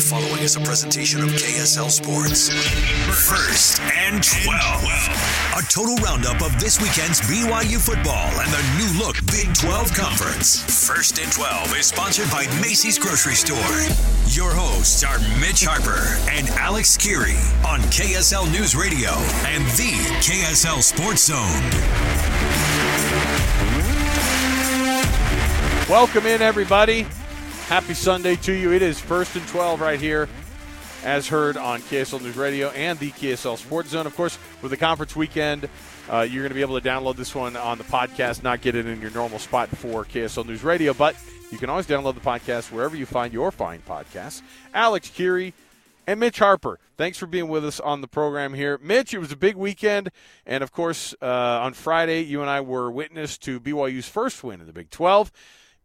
The 0.00 0.06
following 0.06 0.42
is 0.42 0.56
a 0.56 0.60
presentation 0.60 1.20
of 1.20 1.28
KSL 1.28 1.90
Sports. 1.90 2.48
First 3.28 3.82
and 3.82 4.24
12. 4.24 4.48
A 5.58 5.62
total 5.68 5.94
roundup 5.96 6.40
of 6.40 6.58
this 6.58 6.80
weekend's 6.80 7.20
BYU 7.20 7.76
football 7.76 8.32
and 8.40 8.50
the 8.50 8.64
new 8.80 8.98
look 8.98 9.16
Big 9.26 9.52
12 9.52 9.92
Conference. 9.92 10.88
First 10.88 11.18
and 11.18 11.30
12 11.30 11.76
is 11.76 11.84
sponsored 11.84 12.30
by 12.30 12.46
Macey's 12.62 12.98
Grocery 12.98 13.34
Store. 13.34 13.58
Your 14.28 14.54
hosts 14.54 15.04
are 15.04 15.18
Mitch 15.38 15.66
Harper 15.66 16.16
and 16.30 16.48
Alex 16.58 16.96
Kirry 16.96 17.36
on 17.68 17.80
KSL 17.92 18.50
News 18.50 18.74
Radio 18.74 19.10
and 19.44 19.66
the 19.76 19.92
KSL 20.24 20.80
Sports 20.80 21.26
Zone. 21.26 21.60
Welcome 25.90 26.24
in, 26.24 26.40
everybody. 26.40 27.06
Happy 27.70 27.94
Sunday 27.94 28.34
to 28.34 28.52
you. 28.52 28.72
It 28.72 28.82
is 28.82 28.98
first 28.98 29.36
and 29.36 29.46
12 29.46 29.80
right 29.80 30.00
here, 30.00 30.28
as 31.04 31.28
heard 31.28 31.56
on 31.56 31.80
KSL 31.82 32.20
News 32.20 32.36
Radio 32.36 32.70
and 32.70 32.98
the 32.98 33.12
KSL 33.12 33.56
Sports 33.56 33.90
Zone. 33.90 34.08
Of 34.08 34.16
course, 34.16 34.40
with 34.60 34.72
the 34.72 34.76
conference 34.76 35.14
weekend, 35.14 35.68
uh, 36.10 36.22
you're 36.22 36.42
going 36.42 36.48
to 36.48 36.56
be 36.56 36.62
able 36.62 36.80
to 36.80 36.84
download 36.84 37.14
this 37.14 37.32
one 37.32 37.54
on 37.54 37.78
the 37.78 37.84
podcast, 37.84 38.42
not 38.42 38.60
get 38.60 38.74
it 38.74 38.86
in 38.86 39.00
your 39.00 39.12
normal 39.12 39.38
spot 39.38 39.68
for 39.68 40.04
KSL 40.04 40.46
News 40.46 40.64
Radio, 40.64 40.92
but 40.92 41.14
you 41.52 41.58
can 41.58 41.70
always 41.70 41.86
download 41.86 42.14
the 42.14 42.20
podcast 42.20 42.72
wherever 42.72 42.96
you 42.96 43.06
find 43.06 43.32
your 43.32 43.52
fine 43.52 43.82
podcasts. 43.88 44.42
Alex 44.74 45.08
Kirry 45.08 45.54
and 46.08 46.18
Mitch 46.18 46.40
Harper. 46.40 46.80
Thanks 46.96 47.18
for 47.18 47.26
being 47.26 47.46
with 47.46 47.64
us 47.64 47.78
on 47.78 48.00
the 48.00 48.08
program 48.08 48.52
here. 48.52 48.80
Mitch, 48.82 49.14
it 49.14 49.18
was 49.20 49.30
a 49.30 49.36
big 49.36 49.54
weekend. 49.54 50.10
And 50.44 50.64
of 50.64 50.72
course, 50.72 51.14
uh, 51.22 51.60
on 51.62 51.74
Friday, 51.74 52.22
you 52.22 52.40
and 52.40 52.50
I 52.50 52.62
were 52.62 52.90
witness 52.90 53.38
to 53.38 53.60
BYU's 53.60 54.08
first 54.08 54.42
win 54.42 54.60
in 54.60 54.66
the 54.66 54.72
Big 54.72 54.90
12. 54.90 55.30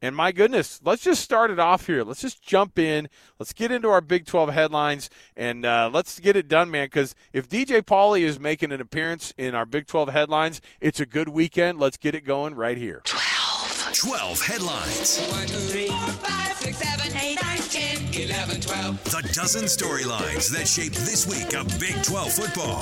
And 0.05 0.16
my 0.16 0.32
goodness, 0.32 0.80
let's 0.84 1.02
just 1.04 1.23
start 1.23 1.50
it 1.50 1.58
off 1.58 1.88
here. 1.88 2.04
Let's 2.04 2.22
just 2.22 2.40
jump 2.44 2.77
in. 2.77 3.09
Let's 3.40 3.54
get 3.54 3.72
into 3.72 3.90
our 3.90 4.02
Big 4.02 4.28
12 4.28 4.50
headlines 4.50 5.09
and 5.36 5.66
uh, 5.66 5.90
let's 5.91 6.20
get 6.20 6.36
it 6.36 6.48
done, 6.48 6.70
man. 6.70 6.86
Because 6.86 7.16
if 7.34 7.50
DJ 7.50 7.81
Pauly 7.81 8.22
is 8.22 8.39
making 8.39 8.72
an 8.72 8.80
appearance 8.80 9.33
in 9.36 9.56
our 9.56 9.66
Big 9.66 9.88
12 9.88 10.09
headlines, 10.09 10.61
it's 10.80 11.00
a 11.00 11.08
good 11.08 11.30
weekend. 11.30 11.80
Let's 11.80 11.98
get 11.98 12.14
it 12.14 12.22
going 12.22 12.53
right 12.53 12.78
here. 12.78 13.02
12. 13.03 13.95
12 13.95 14.42
headlines. 14.42 15.28
1, 15.31 15.48
2, 15.48 15.53
3, 15.56 15.88
4, 15.88 15.98
5, 15.98 16.58
6, 16.58 16.78
7, 16.78 17.17
8, 17.17 17.39
9, 17.42 17.58
10, 17.58 18.30
11, 18.30 18.61
12. 18.61 19.03
The 19.06 19.33
dozen 19.33 19.64
storylines 19.64 20.52
that 20.52 20.67
shaped 20.67 20.98
this 20.98 21.26
week 21.26 21.56
of 21.56 21.67
Big 21.80 22.03
12 22.03 22.31
football. 22.31 22.81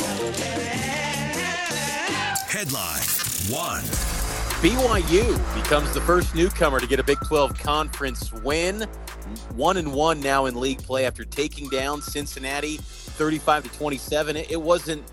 Headline 2.50 3.02
1. 3.50 4.23
BYU 4.64 5.62
becomes 5.62 5.94
the 5.94 6.00
first 6.00 6.34
newcomer 6.36 6.80
to 6.80 6.88
get 6.88 6.98
a 6.98 7.04
Big 7.04 7.18
12 7.28 7.60
conference 7.60 8.32
win. 8.32 8.84
One 9.56 9.76
and 9.76 9.92
one 9.92 10.22
now 10.22 10.46
in 10.46 10.56
league 10.56 10.82
play 10.82 11.06
after 11.06 11.26
taking 11.26 11.68
down 11.68 12.02
Cincinnati 12.02 12.78
35 12.78 13.64
to 13.64 13.78
27. 13.78 14.38
It, 14.38 14.62
wasn't 14.62 15.04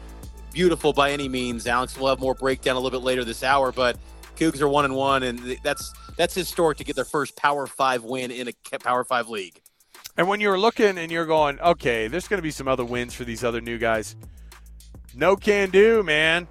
beautiful 0.53 0.93
by 0.93 1.11
any 1.11 1.28
means. 1.28 1.67
Alex 1.67 1.98
will 1.98 2.06
have 2.06 2.21
more 2.21 2.34
breakdown 2.34 2.77
a 2.77 2.78
little 2.78 2.97
bit 2.97 3.05
later 3.05 3.25
this 3.25 3.43
hour, 3.43 3.73
but 3.73 3.98
Cougs 4.37 4.61
are 4.61 4.69
one 4.69 4.84
and 4.84 4.95
one, 4.95 5.25
and 5.25 5.41
that's 5.65 5.93
that's 6.17 6.33
historic 6.33 6.78
to 6.78 6.84
get 6.84 6.95
their 6.95 7.05
first 7.05 7.34
Power 7.34 7.67
Five 7.67 8.05
win 8.05 8.31
in 8.31 8.47
a 8.47 8.78
Power 8.78 9.03
Five 9.03 9.28
league. 9.28 9.61
And 10.17 10.28
when 10.28 10.39
you're 10.39 10.61
looking 10.61 10.97
and 10.97 11.11
you're 11.11 11.27
going, 11.27 11.59
okay, 11.59 12.06
there's 12.06 12.28
going 12.28 12.39
to 12.39 12.43
be 12.43 12.53
some 12.53 12.69
other 12.69 12.84
wins 12.84 13.15
for 13.15 13.25
these 13.25 13.43
other 13.43 13.61
new 13.61 13.78
guys. 13.78 14.15
No 15.12 15.34
can 15.34 15.71
do, 15.71 16.05
man. 16.05 16.47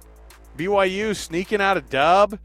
BYU 0.58 1.16
sneaking 1.16 1.62
out 1.62 1.78
a 1.78 1.80
dub 1.80 2.38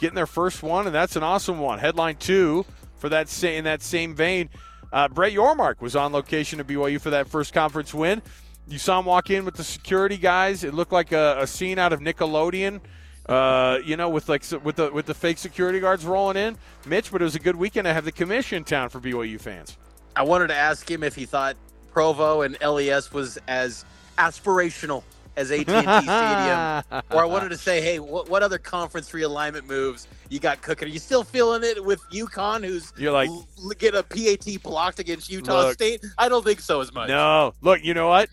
getting 0.00 0.16
their 0.16 0.26
first 0.26 0.62
one, 0.62 0.86
and 0.86 0.94
that's 0.94 1.14
an 1.14 1.22
awesome 1.22 1.60
one. 1.60 1.78
Headline 1.78 2.16
two 2.16 2.64
for 2.96 3.08
that 3.10 3.44
in 3.44 3.64
that 3.64 3.82
same 3.82 4.14
vein. 4.14 4.48
Uh, 4.92 5.06
Brett 5.08 5.32
Yormark 5.32 5.80
was 5.80 5.94
on 5.94 6.12
location 6.12 6.58
at 6.58 6.66
BYU 6.66 7.00
for 7.00 7.10
that 7.10 7.28
first 7.28 7.52
conference 7.52 7.94
win. 7.94 8.20
You 8.66 8.78
saw 8.78 8.98
him 8.98 9.04
walk 9.04 9.30
in 9.30 9.44
with 9.44 9.54
the 9.54 9.64
security 9.64 10.16
guys. 10.16 10.64
It 10.64 10.74
looked 10.74 10.92
like 10.92 11.12
a, 11.12 11.36
a 11.40 11.46
scene 11.46 11.78
out 11.78 11.92
of 11.92 12.00
Nickelodeon. 12.00 12.80
Uh, 13.26 13.78
you 13.84 13.96
know, 13.96 14.08
with 14.08 14.28
like 14.28 14.42
with 14.64 14.76
the 14.76 14.90
with 14.90 15.06
the 15.06 15.14
fake 15.14 15.38
security 15.38 15.78
guards 15.78 16.04
rolling 16.04 16.36
in, 16.36 16.56
Mitch. 16.86 17.12
But 17.12 17.20
it 17.20 17.24
was 17.24 17.36
a 17.36 17.40
good 17.40 17.54
weekend 17.54 17.84
to 17.84 17.92
have 17.92 18.04
the 18.04 18.10
commission 18.10 18.64
town 18.64 18.88
for 18.88 18.98
BYU 18.98 19.40
fans. 19.40 19.76
I 20.16 20.24
wanted 20.24 20.48
to 20.48 20.56
ask 20.56 20.90
him 20.90 21.04
if 21.04 21.14
he 21.14 21.26
thought 21.26 21.56
Provo 21.92 22.42
and 22.42 22.58
LES 22.60 23.12
was 23.12 23.38
as 23.46 23.84
aspirational 24.18 25.04
as 25.40 25.50
AT&T 25.50 25.64
Stadium, 25.64 27.02
or 27.10 27.22
I 27.22 27.24
wanted 27.24 27.48
to 27.48 27.56
say, 27.56 27.80
hey, 27.80 27.98
what, 27.98 28.28
what 28.28 28.42
other 28.42 28.58
conference 28.58 29.10
realignment 29.10 29.66
moves 29.66 30.06
you 30.28 30.38
got 30.38 30.60
cooking? 30.62 30.88
Are 30.88 30.90
you 30.90 30.98
still 30.98 31.24
feeling 31.24 31.64
it 31.64 31.82
with 31.84 32.00
UConn, 32.12 32.64
who's 32.64 32.92
you're 32.96 33.12
like 33.12 33.28
l- 33.28 33.46
get 33.78 33.94
a 33.94 34.02
PAT 34.02 34.62
blocked 34.62 34.98
against 34.98 35.30
Utah 35.30 35.62
look, 35.62 35.72
State? 35.72 36.04
I 36.18 36.28
don't 36.28 36.44
think 36.44 36.60
so 36.60 36.80
as 36.80 36.92
much. 36.92 37.08
No, 37.08 37.54
look, 37.62 37.82
you 37.82 37.94
know 37.94 38.08
what? 38.08 38.28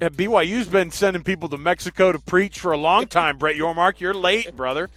Uh, 0.00 0.08
BYU's 0.10 0.68
been 0.68 0.90
sending 0.90 1.22
people 1.22 1.48
to 1.48 1.58
Mexico 1.58 2.12
to 2.12 2.18
preach 2.18 2.60
for 2.60 2.72
a 2.72 2.76
long 2.76 3.06
time. 3.06 3.38
Brett 3.38 3.56
Yormark, 3.56 4.00
you're 4.00 4.14
late, 4.14 4.54
brother. 4.54 4.90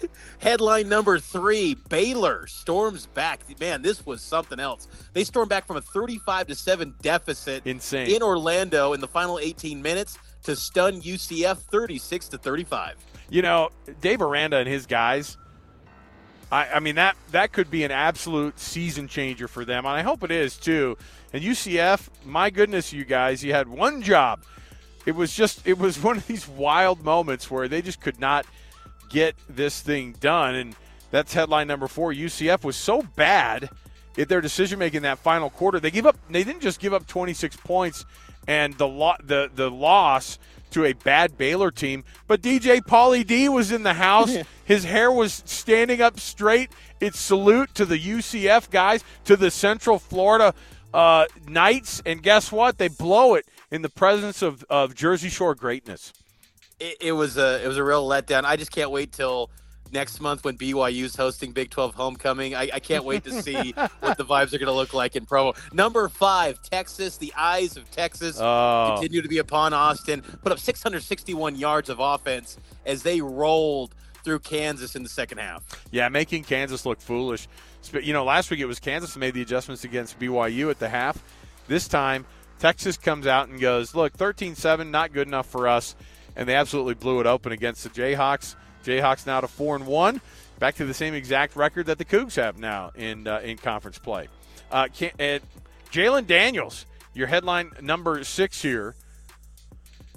Headline 0.38 0.88
number 0.88 1.18
three: 1.18 1.76
Baylor 1.88 2.46
storms 2.46 3.06
back. 3.06 3.40
Man, 3.58 3.82
this 3.82 4.06
was 4.06 4.22
something 4.22 4.60
else. 4.60 4.88
They 5.12 5.24
stormed 5.24 5.50
back 5.50 5.66
from 5.66 5.76
a 5.76 5.82
35 5.82 6.46
to 6.48 6.54
seven 6.54 6.94
deficit 7.02 7.66
Insane. 7.66 8.10
in 8.10 8.22
Orlando 8.22 8.92
in 8.92 9.00
the 9.00 9.08
final 9.08 9.38
18 9.38 9.82
minutes 9.82 10.18
to 10.44 10.56
stun 10.56 11.00
UCF 11.02 11.58
36 11.58 12.28
to 12.28 12.38
35. 12.38 12.96
You 13.28 13.42
know, 13.42 13.70
Dave 14.00 14.22
Aranda 14.22 14.58
and 14.58 14.68
his 14.68 14.86
guys. 14.86 15.36
I, 16.52 16.68
I 16.74 16.80
mean 16.80 16.96
that 16.96 17.16
that 17.30 17.52
could 17.52 17.70
be 17.70 17.84
an 17.84 17.92
absolute 17.92 18.58
season 18.58 19.06
changer 19.06 19.46
for 19.46 19.64
them, 19.64 19.86
and 19.86 19.94
I 19.94 20.02
hope 20.02 20.24
it 20.24 20.30
is 20.30 20.56
too. 20.56 20.96
And 21.32 21.42
UCF, 21.42 22.08
my 22.24 22.50
goodness, 22.50 22.92
you 22.92 23.04
guys, 23.04 23.44
you 23.44 23.52
had 23.52 23.68
one 23.68 24.02
job. 24.02 24.42
It 25.06 25.14
was 25.14 25.34
just 25.34 25.66
it 25.66 25.78
was 25.78 26.02
one 26.02 26.16
of 26.16 26.26
these 26.26 26.48
wild 26.48 27.04
moments 27.04 27.50
where 27.50 27.68
they 27.68 27.82
just 27.82 28.00
could 28.00 28.18
not 28.18 28.46
get 29.10 29.36
this 29.48 29.80
thing 29.80 30.16
done, 30.20 30.54
and 30.56 30.76
that's 31.10 31.32
headline 31.32 31.68
number 31.68 31.88
four. 31.88 32.12
UCF 32.12 32.64
was 32.64 32.76
so 32.76 33.02
bad 33.02 33.70
at 34.18 34.28
their 34.28 34.40
decision 34.40 34.78
making 34.78 35.02
that 35.02 35.18
final 35.18 35.50
quarter. 35.50 35.78
They 35.78 35.90
gave 35.90 36.06
up. 36.06 36.16
They 36.28 36.44
didn't 36.44 36.62
just 36.62 36.80
give 36.80 36.92
up 36.92 37.06
26 37.06 37.56
points 37.58 38.04
and 38.50 38.76
the 38.78 38.88
lo- 38.88 39.14
the 39.22 39.48
the 39.54 39.70
loss 39.70 40.36
to 40.72 40.84
a 40.84 40.92
bad 40.92 41.38
Baylor 41.38 41.70
team. 41.70 42.02
But 42.26 42.42
DJ 42.42 42.80
Pauly 42.80 43.24
D 43.24 43.48
was 43.48 43.70
in 43.70 43.84
the 43.84 43.94
house. 43.94 44.36
His 44.64 44.84
hair 44.84 45.10
was 45.10 45.42
standing 45.46 46.02
up 46.02 46.18
straight. 46.18 46.70
It's 47.00 47.18
salute 47.18 47.74
to 47.76 47.84
the 47.84 47.98
UCF 47.98 48.68
guys, 48.70 49.04
to 49.24 49.36
the 49.36 49.52
Central 49.52 50.00
Florida 50.00 50.52
uh, 50.92 51.26
Knights, 51.48 52.02
and 52.04 52.22
guess 52.22 52.50
what? 52.50 52.78
They 52.78 52.88
blow 52.88 53.34
it 53.34 53.46
in 53.70 53.82
the 53.82 53.88
presence 53.88 54.42
of, 54.42 54.64
of 54.68 54.96
Jersey 54.96 55.28
Shore 55.28 55.54
greatness. 55.54 56.12
It, 56.80 56.96
it 57.00 57.12
was 57.12 57.36
a 57.36 57.62
it 57.64 57.68
was 57.68 57.76
a 57.76 57.84
real 57.84 58.08
letdown. 58.08 58.42
I 58.44 58.56
just 58.56 58.72
can't 58.72 58.90
wait 58.90 59.12
till 59.12 59.50
next 59.92 60.20
month 60.20 60.44
when 60.44 60.56
BYU's 60.56 61.16
hosting 61.16 61.52
Big 61.52 61.70
12 61.70 61.94
homecoming. 61.94 62.54
I, 62.54 62.70
I 62.74 62.80
can't 62.80 63.04
wait 63.04 63.24
to 63.24 63.42
see 63.42 63.72
what 64.00 64.16
the 64.18 64.24
vibes 64.24 64.52
are 64.52 64.58
going 64.58 64.66
to 64.66 64.72
look 64.72 64.94
like 64.94 65.16
in 65.16 65.26
Provo. 65.26 65.54
Number 65.72 66.08
five, 66.08 66.60
Texas. 66.62 67.16
The 67.16 67.32
eyes 67.36 67.76
of 67.76 67.90
Texas 67.90 68.38
Oh. 68.40 68.94
continue 68.96 69.22
to 69.22 69.28
be 69.28 69.38
upon 69.38 69.72
Austin. 69.72 70.22
Put 70.42 70.52
up 70.52 70.58
661 70.58 71.56
yards 71.56 71.88
of 71.88 71.98
offense 72.00 72.58
as 72.86 73.02
they 73.02 73.20
rolled 73.20 73.94
through 74.24 74.40
Kansas 74.40 74.94
in 74.96 75.02
the 75.02 75.08
second 75.08 75.38
half. 75.38 75.62
Yeah, 75.90 76.08
making 76.08 76.44
Kansas 76.44 76.84
look 76.84 77.00
foolish. 77.00 77.48
You 78.02 78.12
know, 78.12 78.24
last 78.24 78.50
week 78.50 78.60
it 78.60 78.66
was 78.66 78.78
Kansas 78.78 79.16
made 79.16 79.32
the 79.34 79.42
adjustments 79.42 79.84
against 79.84 80.18
BYU 80.18 80.70
at 80.70 80.78
the 80.78 80.88
half. 80.88 81.22
This 81.68 81.88
time, 81.88 82.26
Texas 82.58 82.98
comes 82.98 83.26
out 83.26 83.48
and 83.48 83.58
goes, 83.58 83.94
look, 83.94 84.12
13 84.12 84.54
7, 84.54 84.90
not 84.90 85.12
good 85.14 85.26
enough 85.26 85.46
for 85.46 85.66
us. 85.66 85.96
And 86.36 86.48
they 86.48 86.54
absolutely 86.54 86.94
blew 86.94 87.20
it 87.20 87.26
open 87.26 87.52
against 87.52 87.82
the 87.84 87.90
Jayhawks. 87.90 88.54
Jayhawks 88.84 89.26
now 89.26 89.40
to 89.40 89.48
4 89.48 89.76
and 89.76 89.86
1, 89.86 90.20
back 90.58 90.76
to 90.76 90.84
the 90.84 90.94
same 90.94 91.14
exact 91.14 91.56
record 91.56 91.86
that 91.86 91.98
the 91.98 92.04
Cougs 92.04 92.36
have 92.36 92.58
now 92.58 92.90
in, 92.94 93.26
uh, 93.26 93.40
in 93.40 93.56
conference 93.56 93.98
play. 93.98 94.28
Uh, 94.70 94.86
Jalen 95.90 96.26
Daniels, 96.26 96.86
your 97.14 97.26
headline 97.26 97.72
number 97.80 98.22
six 98.24 98.62
here. 98.62 98.94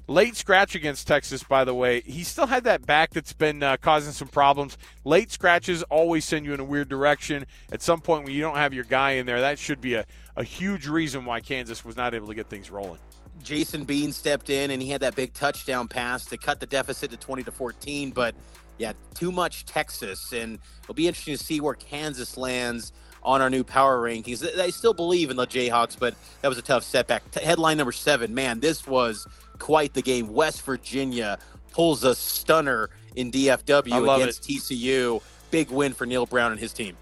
Late 0.07 0.35
scratch 0.35 0.75
against 0.75 1.07
Texas, 1.07 1.43
by 1.43 1.63
the 1.63 1.73
way. 1.73 2.01
He 2.01 2.23
still 2.23 2.47
had 2.47 2.65
that 2.65 2.85
back 2.85 3.11
that's 3.11 3.31
been 3.31 3.63
uh, 3.63 3.77
causing 3.77 4.11
some 4.11 4.27
problems. 4.27 4.77
Late 5.05 5.31
scratches 5.31 5.81
always 5.83 6.25
send 6.25 6.45
you 6.45 6.53
in 6.53 6.59
a 6.59 6.63
weird 6.63 6.89
direction. 6.89 7.45
At 7.71 7.81
some 7.81 8.01
point, 8.01 8.25
when 8.25 8.33
you 8.33 8.41
don't 8.41 8.57
have 8.57 8.73
your 8.73 8.83
guy 8.83 9.11
in 9.11 9.25
there, 9.25 9.39
that 9.39 9.59
should 9.59 9.79
be 9.79 9.93
a, 9.93 10.05
a 10.35 10.43
huge 10.43 10.87
reason 10.87 11.23
why 11.23 11.39
Kansas 11.39 11.85
was 11.85 11.95
not 11.95 12.13
able 12.13 12.27
to 12.27 12.35
get 12.35 12.49
things 12.49 12.69
rolling. 12.69 12.99
Jason 13.41 13.83
Bean 13.83 14.11
stepped 14.11 14.49
in 14.49 14.71
and 14.71 14.81
he 14.81 14.89
had 14.89 15.01
that 15.01 15.15
big 15.15 15.33
touchdown 15.33 15.87
pass 15.87 16.25
to 16.25 16.37
cut 16.37 16.59
the 16.59 16.65
deficit 16.65 17.11
to 17.11 17.17
20 17.17 17.43
to 17.43 17.51
14. 17.51 18.11
But 18.11 18.35
yeah, 18.77 18.93
too 19.13 19.31
much 19.31 19.65
Texas. 19.65 20.31
And 20.33 20.59
it'll 20.83 20.93
be 20.93 21.07
interesting 21.07 21.35
to 21.37 21.43
see 21.43 21.59
where 21.59 21.73
Kansas 21.73 22.37
lands 22.37 22.93
on 23.23 23.41
our 23.41 23.49
new 23.49 23.63
power 23.63 23.97
rankings. 23.97 24.39
They 24.55 24.71
still 24.71 24.93
believe 24.93 25.29
in 25.29 25.37
the 25.37 25.47
Jayhawks, 25.47 25.97
but 25.97 26.15
that 26.41 26.47
was 26.47 26.57
a 26.57 26.61
tough 26.61 26.83
setback. 26.83 27.29
T- 27.31 27.43
Headline 27.43 27.77
number 27.77 27.91
seven 27.91 28.33
man, 28.33 28.59
this 28.59 28.85
was 28.85 29.27
quite 29.59 29.93
the 29.93 30.01
game. 30.01 30.27
West 30.33 30.61
Virginia 30.63 31.39
pulls 31.71 32.03
a 32.03 32.15
stunner 32.15 32.89
in 33.15 33.31
DFW 33.31 34.15
against 34.15 34.43
TCU. 34.43 35.21
Big 35.51 35.69
win 35.69 35.93
for 35.93 36.05
Neal 36.05 36.25
Brown 36.25 36.51
and 36.51 36.59
his 36.59 36.73
team. 36.73 36.97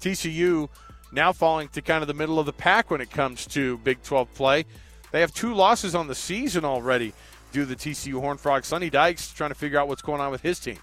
TCU 0.00 0.68
now 1.12 1.32
falling 1.32 1.68
to 1.68 1.82
kind 1.82 2.02
of 2.02 2.08
the 2.08 2.14
middle 2.14 2.38
of 2.38 2.46
the 2.46 2.52
pack 2.52 2.90
when 2.90 3.00
it 3.00 3.10
comes 3.10 3.46
to 3.46 3.78
Big 3.78 4.02
12 4.02 4.32
play. 4.34 4.64
They 5.12 5.20
have 5.20 5.32
two 5.32 5.54
losses 5.54 5.94
on 5.94 6.08
the 6.08 6.14
season 6.14 6.64
already 6.64 7.12
due 7.52 7.60
to 7.60 7.66
the 7.66 7.76
TCU 7.76 8.18
Horn 8.20 8.38
Frogs. 8.38 8.66
Sonny 8.66 8.90
Dykes 8.90 9.32
trying 9.32 9.50
to 9.50 9.54
figure 9.54 9.78
out 9.78 9.86
what's 9.88 10.02
going 10.02 10.20
on 10.20 10.30
with 10.30 10.40
his 10.40 10.58
team. 10.58 10.78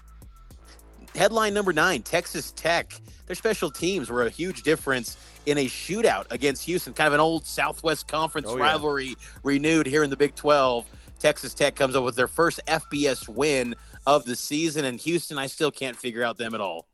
Headline 1.14 1.52
number 1.52 1.72
nine 1.72 2.02
Texas 2.02 2.52
Tech. 2.52 2.92
Their 3.26 3.34
special 3.36 3.70
teams 3.70 4.08
were 4.08 4.24
a 4.24 4.30
huge 4.30 4.62
difference 4.62 5.16
in 5.46 5.58
a 5.58 5.66
shootout 5.66 6.26
against 6.30 6.64
Houston, 6.64 6.92
kind 6.94 7.08
of 7.08 7.14
an 7.14 7.20
old 7.20 7.44
Southwest 7.46 8.06
Conference 8.08 8.46
Oh, 8.48 8.56
yeah. 8.56 8.62
rivalry 8.62 9.16
renewed 9.42 9.86
here 9.86 10.04
in 10.04 10.10
the 10.10 10.16
Big 10.16 10.34
12. 10.36 10.86
Texas 11.18 11.52
Tech 11.52 11.74
comes 11.74 11.96
up 11.96 12.04
with 12.04 12.14
their 12.16 12.28
first 12.28 12.60
FBS 12.66 13.28
win 13.28 13.74
of 14.06 14.24
the 14.24 14.36
season, 14.36 14.84
and 14.84 14.98
Houston, 15.00 15.38
I 15.38 15.48
still 15.48 15.70
can't 15.70 15.96
figure 15.96 16.22
out 16.22 16.38
them 16.38 16.54
at 16.54 16.60
all. 16.60 16.86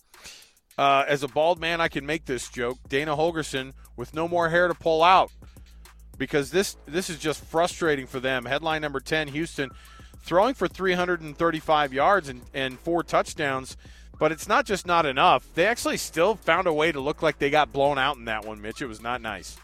Uh, 0.79 1.05
as 1.07 1.23
a 1.23 1.29
bald 1.29 1.61
man, 1.61 1.81
I 1.81 1.89
can 1.89 2.05
make 2.05 2.25
this 2.25 2.49
joke. 2.49 2.79
Dana 2.89 3.17
Holgorsen 3.17 3.73
with 3.97 4.13
no 4.15 4.27
more 4.29 4.49
hair 4.49 4.69
to 4.69 4.75
pull 4.75 5.03
out 5.03 5.31
because 6.19 6.51
this 6.51 6.77
this 6.87 7.11
is 7.11 7.19
just 7.19 7.45
frustrating 7.45 8.07
for 8.07 8.21
them. 8.21 8.45
Headline 8.45 8.83
number 8.83 9.01
ten: 9.01 9.29
Houston 9.29 9.71
throwing 10.27 10.55
for 10.55 10.67
335 10.67 11.93
yards 11.93 12.29
and, 12.29 12.43
and 12.53 12.79
four 12.81 13.05
touchdowns, 13.05 13.77
but 14.19 14.33
it's 14.33 14.49
not 14.49 14.67
just 14.67 14.85
not 14.85 15.07
enough. 15.07 15.47
They 15.55 15.67
actually 15.67 15.97
still 15.99 16.35
found 16.35 16.67
a 16.67 16.73
way 16.73 16.91
to 16.91 17.01
look 17.01 17.23
like 17.23 17.39
they 17.39 17.49
got 17.49 17.73
blown 17.73 17.97
out 17.97 18.17
in 18.17 18.25
that 18.25 18.45
one. 18.45 18.61
Mitch, 18.61 18.83
it 18.83 18.87
was 18.87 19.01
not 19.01 19.23
nice. 19.23 19.57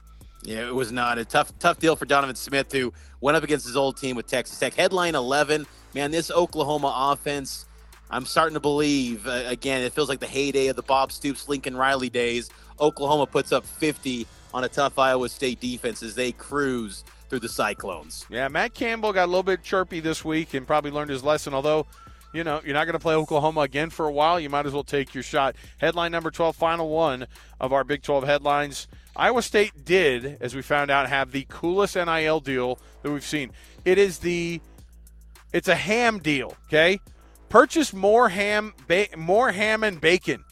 Yeah, 0.44 0.66
it 0.66 0.75
was 0.75 0.90
not 0.90 1.19
a 1.19 1.25
tough, 1.25 1.56
tough 1.58 1.78
deal 1.78 1.96
for 1.96 2.04
Donovan 2.04 2.37
Smith, 2.37 2.72
who 2.72 2.93
went 3.20 3.37
up 3.37 3.44
against 3.44 3.66
his 3.66 3.76
old 3.76 3.96
team 3.96 4.16
with 4.16 4.26
Texas 4.26 4.58
Tech. 4.58 4.75
Headline 4.75 5.14
11, 5.14 5.66
man, 5.94 6.10
this 6.10 6.31
Oklahoma 6.31 6.93
offense, 6.96 7.66
I'm 8.10 8.25
starting 8.25 8.55
to 8.55 8.60
believe, 8.60 9.26
uh, 9.26 9.44
again, 9.46 9.82
it 9.82 9.93
feels 9.93 10.08
like 10.08 10.20
the 10.20 10.26
heyday 10.26 10.69
of 10.69 10.76
the 10.76 10.82
Bob 10.82 11.12
Stoops, 11.12 11.48
Lincoln 11.48 11.76
Riley 11.76 12.10
days. 12.10 12.50
Oklahoma 12.81 13.26
puts 13.26 13.52
up 13.52 13.64
50 13.64 14.26
on 14.54 14.64
a 14.64 14.69
tough 14.69 14.99
Iowa 14.99 15.28
State 15.28 15.60
defense 15.60 16.02
as 16.02 16.14
they 16.14 16.32
cruise 16.32 17.04
through 17.28 17.40
the 17.40 17.49
Cyclones. 17.49 18.26
Yeah, 18.28 18.49
Matt 18.49 18.75
Campbell 18.75 19.12
got 19.12 19.25
a 19.25 19.26
little 19.26 19.43
bit 19.43 19.62
chirpy 19.62 20.00
this 20.00 20.25
week 20.25 20.54
and 20.54 20.66
probably 20.66 20.90
learned 20.90 21.10
his 21.10 21.25
lesson. 21.25 21.54
Although, 21.54 21.87
you 22.34 22.44
know, 22.44 22.60
you're 22.64 22.75
not 22.75 22.84
going 22.84 22.93
to 22.93 22.99
play 22.99 23.14
Oklahoma 23.14 23.60
again 23.60 23.90
for 23.90 24.06
a 24.06 24.12
while. 24.12 24.38
You 24.38 24.50
might 24.50 24.66
as 24.66 24.72
well 24.72 24.84
take 24.84 25.14
your 25.14 25.22
shot. 25.22 25.56
Headline 25.78 26.12
number 26.12 26.31
12, 26.31 26.54
final 26.54 26.88
one 26.90 27.26
of 27.60 27.72
our 27.72 27.84
Big 27.84 28.02
12 28.02 28.25
headlines. 28.25 28.87
Iowa 29.16 29.43
State 29.43 29.84
did, 29.84 30.38
as 30.40 30.55
we 30.55 30.62
found 30.62 30.90
out, 30.90 31.08
have 31.08 31.32
the 31.32 31.46
coolest 31.48 31.96
NIL 31.96 32.40
deal 32.40 32.78
that 33.02 33.10
we've 33.10 33.25
seen. 33.25 33.50
It 33.84 33.98
is 33.98 34.19
the, 34.19 34.60
it's 35.52 35.69
a 35.69 35.75
ham 35.75 36.19
deal. 36.19 36.56
Okay, 36.69 37.00
purchase 37.48 37.93
more 37.93 38.28
ham, 38.28 38.75
ba- 38.88 39.08
more 39.16 39.52
ham 39.52 39.84
and 39.84 40.00
bacon. 40.00 40.44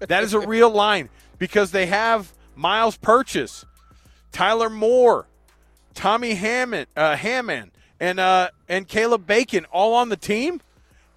That 0.00 0.22
is 0.22 0.34
a 0.34 0.40
real 0.40 0.70
line 0.70 1.08
because 1.38 1.72
they 1.72 1.86
have 1.86 2.32
Myles 2.54 2.96
Purchase, 2.96 3.64
Tyler 4.32 4.70
Moore, 4.70 5.26
Tommy 5.94 6.34
Hammond, 6.34 6.86
uh, 6.96 7.16
Hammond, 7.16 7.70
and 8.00 8.18
uh, 8.20 8.48
and 8.68 8.86
Caleb 8.88 9.26
Bacon 9.26 9.64
all 9.72 9.94
on 9.94 10.08
the 10.08 10.16
team, 10.16 10.60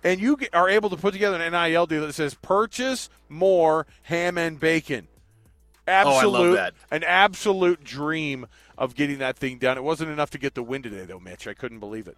and 0.03 0.19
you 0.19 0.37
are 0.53 0.69
able 0.69 0.89
to 0.89 0.97
put 0.97 1.13
together 1.13 1.41
an 1.41 1.51
NIL 1.51 1.85
deal 1.87 2.05
that 2.05 2.13
says 2.13 2.33
purchase 2.35 3.09
more 3.29 3.85
ham 4.03 4.37
and 4.37 4.59
bacon. 4.59 5.07
Absolute, 5.87 6.25
Oh, 6.25 6.29
love 6.29 6.53
that. 6.55 6.73
an 6.91 7.03
absolute 7.03 7.83
dream 7.83 8.47
of 8.77 8.95
getting 8.95 9.19
that 9.19 9.37
thing 9.37 9.57
done. 9.59 9.77
It 9.77 9.83
wasn't 9.83 10.09
enough 10.09 10.31
to 10.31 10.37
get 10.39 10.55
the 10.55 10.63
win 10.63 10.81
today, 10.81 11.05
though, 11.05 11.19
Mitch. 11.19 11.47
I 11.47 11.53
couldn't 11.53 11.79
believe 11.79 12.07
it. 12.07 12.17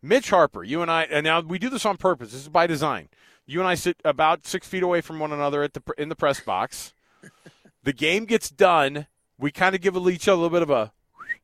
Mitch 0.02 0.30
Harper, 0.30 0.64
you 0.64 0.82
and 0.82 0.90
I, 0.90 1.04
and 1.04 1.24
now 1.24 1.42
we 1.42 1.60
do 1.60 1.70
this 1.70 1.86
on 1.86 1.98
purpose. 1.98 2.32
This 2.32 2.42
is 2.42 2.50
by 2.50 2.66
design. 2.66 3.10
You 3.50 3.60
and 3.60 3.68
I 3.68 3.76
sit 3.76 3.98
about 4.04 4.46
six 4.46 4.68
feet 4.68 4.84
away 4.84 5.00
from 5.00 5.20
one 5.20 5.32
another 5.32 5.64
at 5.64 5.74
the 5.74 5.82
in 5.98 6.10
the 6.10 6.16
press 6.16 6.42
box. 6.42 6.94
the 7.84 7.94
game 7.94 8.26
gets 8.26 8.50
done. 8.50 9.08
We 9.40 9.52
kind 9.52 9.74
of 9.74 9.80
give 9.80 9.96
each 9.96 10.28
other 10.28 10.34
a 10.34 10.42
little 10.42 10.50
bit 10.50 10.64
of 10.64 10.70
a 10.70 10.92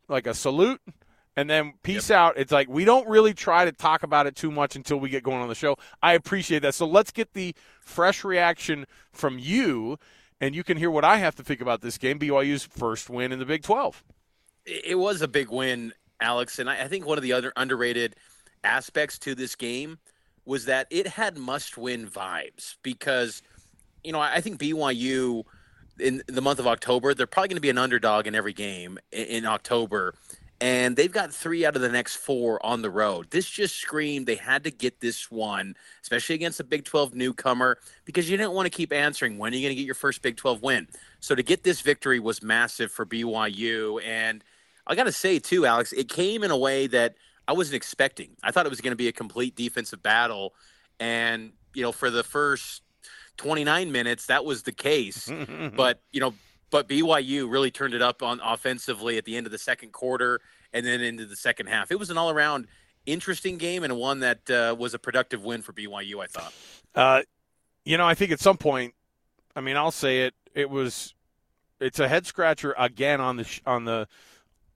like 0.09 0.27
a 0.27 0.33
salute, 0.33 0.81
and 1.37 1.49
then 1.49 1.75
peace 1.81 2.11
out. 2.11 2.37
It's 2.37 2.51
like 2.51 2.67
we 2.67 2.83
don't 2.83 3.07
really 3.07 3.33
try 3.33 3.63
to 3.63 3.71
talk 3.71 4.03
about 4.03 4.27
it 4.27 4.35
too 4.35 4.51
much 4.51 4.75
until 4.75 4.99
we 4.99 5.09
get 5.09 5.23
going 5.23 5.41
on 5.41 5.47
the 5.47 5.55
show. 5.55 5.77
I 6.01 6.13
appreciate 6.13 6.59
that. 6.63 6.75
So 6.75 6.85
let's 6.85 7.11
get 7.11 7.33
the 7.33 7.55
fresh 7.79 8.25
reaction 8.25 8.85
from 9.13 9.39
you, 9.39 9.97
and 10.41 10.53
you 10.53 10.63
can 10.65 10.75
hear 10.75 10.91
what 10.91 11.05
I 11.05 11.17
have 11.17 11.35
to 11.35 11.43
think 11.43 11.61
about 11.61 11.79
this 11.79 11.97
game. 11.97 12.19
BYU's 12.19 12.65
first 12.65 13.09
win 13.09 13.31
in 13.31 13.39
the 13.39 13.45
Big 13.45 13.63
Twelve. 13.63 14.03
It 14.65 14.87
it 14.87 14.95
was 14.95 15.21
a 15.21 15.27
big 15.29 15.49
win, 15.49 15.93
Alex, 16.19 16.59
and 16.59 16.69
I 16.69 16.89
think 16.89 17.05
one 17.05 17.17
of 17.17 17.23
the 17.23 17.31
other 17.31 17.53
underrated 17.55 18.17
aspects 18.61 19.17
to 19.19 19.35
this 19.35 19.55
game 19.55 19.99
was 20.45 20.65
that 20.65 20.87
it 20.89 21.07
had 21.07 21.37
must-win 21.37 22.07
vibes 22.07 22.75
because, 22.83 23.41
you 24.03 24.11
know, 24.11 24.19
I 24.19 24.35
I 24.35 24.41
think 24.41 24.59
BYU 24.59 25.43
in 25.99 26.23
the 26.27 26.41
month 26.41 26.59
of 26.59 26.67
October 26.67 27.13
they're 27.13 27.27
probably 27.27 27.49
going 27.49 27.57
to 27.57 27.61
be 27.61 27.69
an 27.69 27.77
underdog 27.77 28.27
in 28.27 28.35
every 28.35 28.53
game 28.53 28.97
in 29.11 29.45
October, 29.45 30.15
and 30.59 30.95
they've 30.95 31.11
got 31.11 31.33
three 31.33 31.65
out 31.65 31.75
of 31.75 31.81
the 31.81 31.89
next 31.89 32.15
four 32.15 32.63
on 32.65 32.81
the 32.81 32.89
road. 32.89 33.29
This 33.31 33.49
just 33.49 33.75
screamed 33.75 34.27
they 34.27 34.35
had 34.35 34.63
to 34.63 34.71
get 34.71 35.01
this 35.01 35.29
one, 35.29 35.75
especially 36.01 36.35
against 36.35 36.59
a 36.59 36.63
Big 36.63 36.85
12 36.85 37.13
newcomer, 37.13 37.77
because 38.05 38.29
you 38.29 38.37
didn't 38.37 38.53
want 38.53 38.65
to 38.65 38.69
keep 38.69 38.93
answering 38.93 39.37
when 39.37 39.53
are 39.53 39.57
you 39.57 39.61
going 39.61 39.75
to 39.75 39.79
get 39.81 39.85
your 39.85 39.95
first 39.95 40.21
Big 40.21 40.37
12 40.37 40.61
win. 40.61 40.87
So 41.19 41.35
to 41.35 41.43
get 41.43 41.63
this 41.63 41.81
victory 41.81 42.19
was 42.19 42.41
massive 42.41 42.91
for 42.91 43.05
BYU, 43.05 44.01
and 44.05 44.43
I 44.87 44.95
got 44.95 45.03
to 45.03 45.11
say 45.11 45.39
too, 45.39 45.65
Alex, 45.65 45.93
it 45.93 46.09
came 46.09 46.43
in 46.43 46.51
a 46.51 46.57
way 46.57 46.87
that 46.87 47.15
I 47.47 47.53
wasn't 47.53 47.75
expecting. 47.75 48.31
I 48.43 48.51
thought 48.51 48.65
it 48.65 48.69
was 48.69 48.81
going 48.81 48.91
to 48.91 48.97
be 48.97 49.07
a 49.07 49.11
complete 49.11 49.55
defensive 49.55 50.01
battle, 50.01 50.53
and 50.99 51.51
you 51.73 51.81
know, 51.81 51.91
for 51.91 52.09
the 52.09 52.23
first 52.23 52.83
29 53.37 53.91
minutes, 53.91 54.27
that 54.27 54.45
was 54.45 54.63
the 54.63 54.71
case. 54.71 55.31
but 55.75 56.01
you 56.11 56.19
know, 56.19 56.33
but 56.69 56.87
BYU 56.87 57.49
really 57.51 57.71
turned 57.71 57.93
it 57.93 58.01
up 58.01 58.23
on 58.23 58.39
offensively 58.43 59.17
at 59.17 59.25
the 59.25 59.35
end 59.35 59.45
of 59.45 59.51
the 59.51 59.57
second 59.57 59.91
quarter, 59.91 60.41
and 60.73 60.85
then 60.85 61.01
into 61.01 61.25
the 61.25 61.35
second 61.35 61.67
half. 61.67 61.91
It 61.91 61.99
was 61.99 62.09
an 62.09 62.17
all-around 62.17 62.67
interesting 63.05 63.57
game 63.57 63.83
and 63.83 63.95
one 63.97 64.21
that 64.21 64.49
uh, 64.49 64.75
was 64.77 64.93
a 64.93 64.99
productive 64.99 65.43
win 65.43 65.61
for 65.61 65.73
BYU. 65.73 66.23
I 66.23 66.27
thought. 66.27 66.53
Uh, 66.95 67.21
you 67.85 67.97
know, 67.97 68.07
I 68.07 68.13
think 68.13 68.31
at 68.31 68.39
some 68.39 68.57
point, 68.57 68.93
I 69.55 69.61
mean, 69.61 69.77
I'll 69.77 69.91
say 69.91 70.21
it. 70.21 70.33
It 70.55 70.69
was, 70.69 71.13
it's 71.79 71.99
a 71.99 72.07
head 72.07 72.25
scratcher 72.25 72.73
again 72.77 73.19
on 73.19 73.37
the 73.37 73.43
sh- 73.43 73.61
on 73.65 73.85
the, 73.85 74.07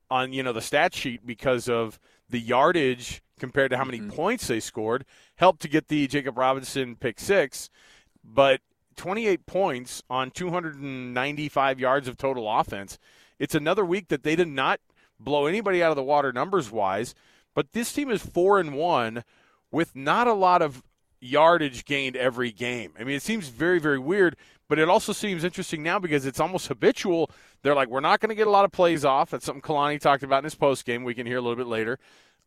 on 0.09 0.33
you 0.33 0.43
know 0.43 0.53
the 0.53 0.62
stat 0.62 0.93
sheet 0.93 1.25
because 1.25 1.69
of 1.69 2.00
the 2.29 2.39
yardage 2.39 3.22
compared 3.39 3.72
to 3.72 3.77
how 3.77 3.86
many 3.86 4.00
mm-hmm. 4.00 4.10
points 4.10 4.48
they 4.48 4.60
scored. 4.60 5.05
Helped 5.36 5.62
to 5.62 5.67
get 5.67 5.88
the 5.88 6.07
Jakob 6.07 6.38
Robinson 6.38 6.96
pick 6.96 7.19
six, 7.19 7.69
but 8.24 8.62
28 8.96 9.46
points 9.46 10.03
on 10.10 10.31
295 10.31 11.79
yards 11.79 12.07
of 12.07 12.17
total 12.17 12.50
offense. 12.50 12.98
It's 13.39 13.55
another 13.55 13.86
week 13.86 14.07
that 14.10 14.24
they 14.24 14.36
did 14.36 14.48
not 14.48 14.79
blow 15.19 15.46
anybody 15.46 15.81
out 15.81 15.91
of 15.91 15.96
the 15.96 16.03
water 16.03 16.34
numbers 16.34 16.72
wise, 16.72 17.13
but 17.53 17.72
this 17.72 17.93
team 17.93 18.10
is 18.10 18.25
four 18.25 18.60
and 18.60 18.74
one 18.74 19.24
with 19.72 19.96
not 19.96 20.27
a 20.27 20.34
lot 20.34 20.62
of 20.62 20.84
yardage 21.19 21.86
gained 21.86 22.15
every 22.15 22.51
game. 22.51 22.93
I 23.00 23.03
mean, 23.03 23.15
it 23.15 23.24
seems 23.24 23.50
very, 23.50 23.79
very 23.79 24.00
weird, 24.00 24.36
but 24.67 24.79
it 24.79 24.89
also 24.89 25.13
seems 25.13 25.43
interesting 25.43 25.83
now 25.83 26.00
because 26.00 26.25
it's 26.25 26.39
almost 26.39 26.67
habitual. 26.67 27.31
They're 27.62 27.75
like, 27.75 27.89
we're 27.89 28.00
not 28.00 28.19
going 28.19 28.29
to 28.29 28.36
get 28.36 28.47
a 28.47 28.51
lot 28.51 28.65
of 28.65 28.71
plays 28.71 29.05
off. 29.05 29.29
That's 29.29 29.45
something 29.45 29.62
Kalani 29.62 30.00
talked 30.00 30.24
about 30.24 30.39
in 30.39 30.43
his 30.45 30.55
post 30.55 30.86
game. 30.86 31.03
We 31.03 31.13
can 31.13 31.25
hear 31.25 31.38
a 31.38 31.41
little 31.41 31.55
bit 31.55 31.67
later. 31.67 32.00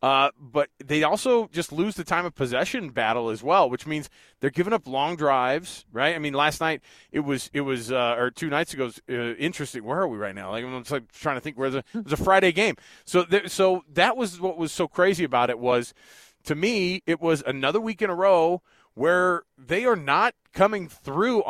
Uh, 0.02 0.30
but 0.40 0.70
they 0.82 1.02
also 1.02 1.46
just 1.48 1.72
lose 1.72 1.94
the 1.94 2.04
time 2.04 2.24
of 2.24 2.34
possession 2.34 2.88
battle 2.88 3.28
as 3.28 3.42
well, 3.42 3.68
which 3.68 3.86
means 3.86 4.08
they're 4.40 4.48
giving 4.48 4.72
up 4.72 4.86
long 4.86 5.14
drives, 5.14 5.84
right? 5.92 6.14
I 6.14 6.18
mean, 6.18 6.32
last 6.32 6.58
night 6.58 6.80
it 7.12 7.20
was 7.20 7.50
it 7.52 7.60
was 7.60 7.92
uh, 7.92 8.14
or 8.16 8.30
two 8.30 8.48
nights 8.48 8.72
ago. 8.72 8.84
Was, 8.84 9.00
uh, 9.10 9.34
interesting. 9.34 9.84
Where 9.84 10.00
are 10.00 10.08
we 10.08 10.16
right 10.16 10.34
now? 10.34 10.52
Like 10.52 10.64
I'm 10.64 10.72
like 10.72 11.12
trying 11.12 11.36
to 11.36 11.40
think. 11.42 11.58
Where 11.58 11.68
the, 11.68 11.78
it 11.92 12.04
was 12.04 12.14
a 12.14 12.16
Friday 12.16 12.50
game. 12.50 12.76
So 13.04 13.26
so 13.46 13.84
that 13.92 14.16
was 14.16 14.40
what 14.40 14.56
was 14.56 14.72
so 14.72 14.88
crazy 14.88 15.24
about 15.24 15.50
it 15.50 15.58
was, 15.58 15.92
to 16.44 16.54
me, 16.54 17.02
it 17.06 17.20
was 17.20 17.42
another 17.46 17.78
week 17.80 18.00
in 18.00 18.08
a 18.08 18.14
row 18.14 18.62
where 18.94 19.42
they 19.58 19.84
are 19.84 19.96
not 19.96 20.34
coming 20.54 20.88
through 20.88 21.42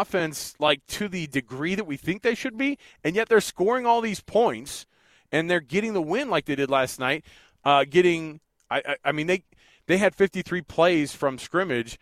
offense 0.00 0.54
like 0.58 0.86
to 0.88 1.08
the 1.08 1.26
degree 1.26 1.74
that 1.74 1.86
we 1.86 1.96
think 1.96 2.22
they 2.22 2.34
should 2.34 2.56
be, 2.56 2.78
and 3.04 3.16
yet 3.16 3.28
they're 3.28 3.40
scoring 3.40 3.86
all 3.86 4.00
these 4.00 4.20
points 4.20 4.86
and 5.32 5.50
they're 5.50 5.60
getting 5.60 5.92
the 5.92 6.02
win 6.02 6.30
like 6.30 6.44
they 6.44 6.54
did 6.54 6.70
last 6.70 6.98
night 6.98 7.24
uh, 7.64 7.84
getting. 7.88 8.40
I, 8.70 8.78
I, 8.78 8.96
I 9.06 9.12
mean 9.12 9.26
they 9.26 9.44
they 9.86 9.98
had 9.98 10.14
53 10.14 10.62
plays 10.62 11.12
from 11.12 11.38
scrimmage. 11.38 11.98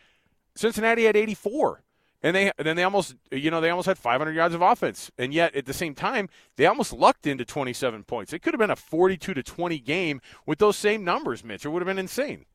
Cincinnati 0.55 1.05
had 1.05 1.17
84 1.17 1.83
and 2.25 2.35
they 2.35 2.51
then 2.59 2.75
they 2.75 2.83
almost 2.83 3.15
you 3.31 3.51
know 3.51 3.61
they 3.61 3.71
almost 3.71 3.87
had 3.87 3.99
500 3.99 4.33
yards 4.35 4.55
of 4.55 4.63
offense 4.63 5.13
and 5.17 5.33
yet 5.33 5.55
at 5.55 5.67
the 5.67 5.73
same 5.73 5.95
time 5.95 6.29
they 6.57 6.67
almost 6.67 6.93
lucked 6.93 7.27
into 7.27 7.45
27 7.45 8.03
points 8.03 8.33
it 8.33 8.41
could 8.41 8.55
have 8.55 8.59
been 8.59 8.71
a 8.71 8.77
42 8.77 9.35
to 9.35 9.43
20 9.43 9.79
game 9.79 10.21
with 10.47 10.59
those 10.59 10.77
same 10.77 11.05
numbers 11.05 11.45
mitch 11.45 11.65
it 11.65 11.69
would 11.69 11.83
have 11.83 11.87
been 11.87 11.99
insane 11.99 12.47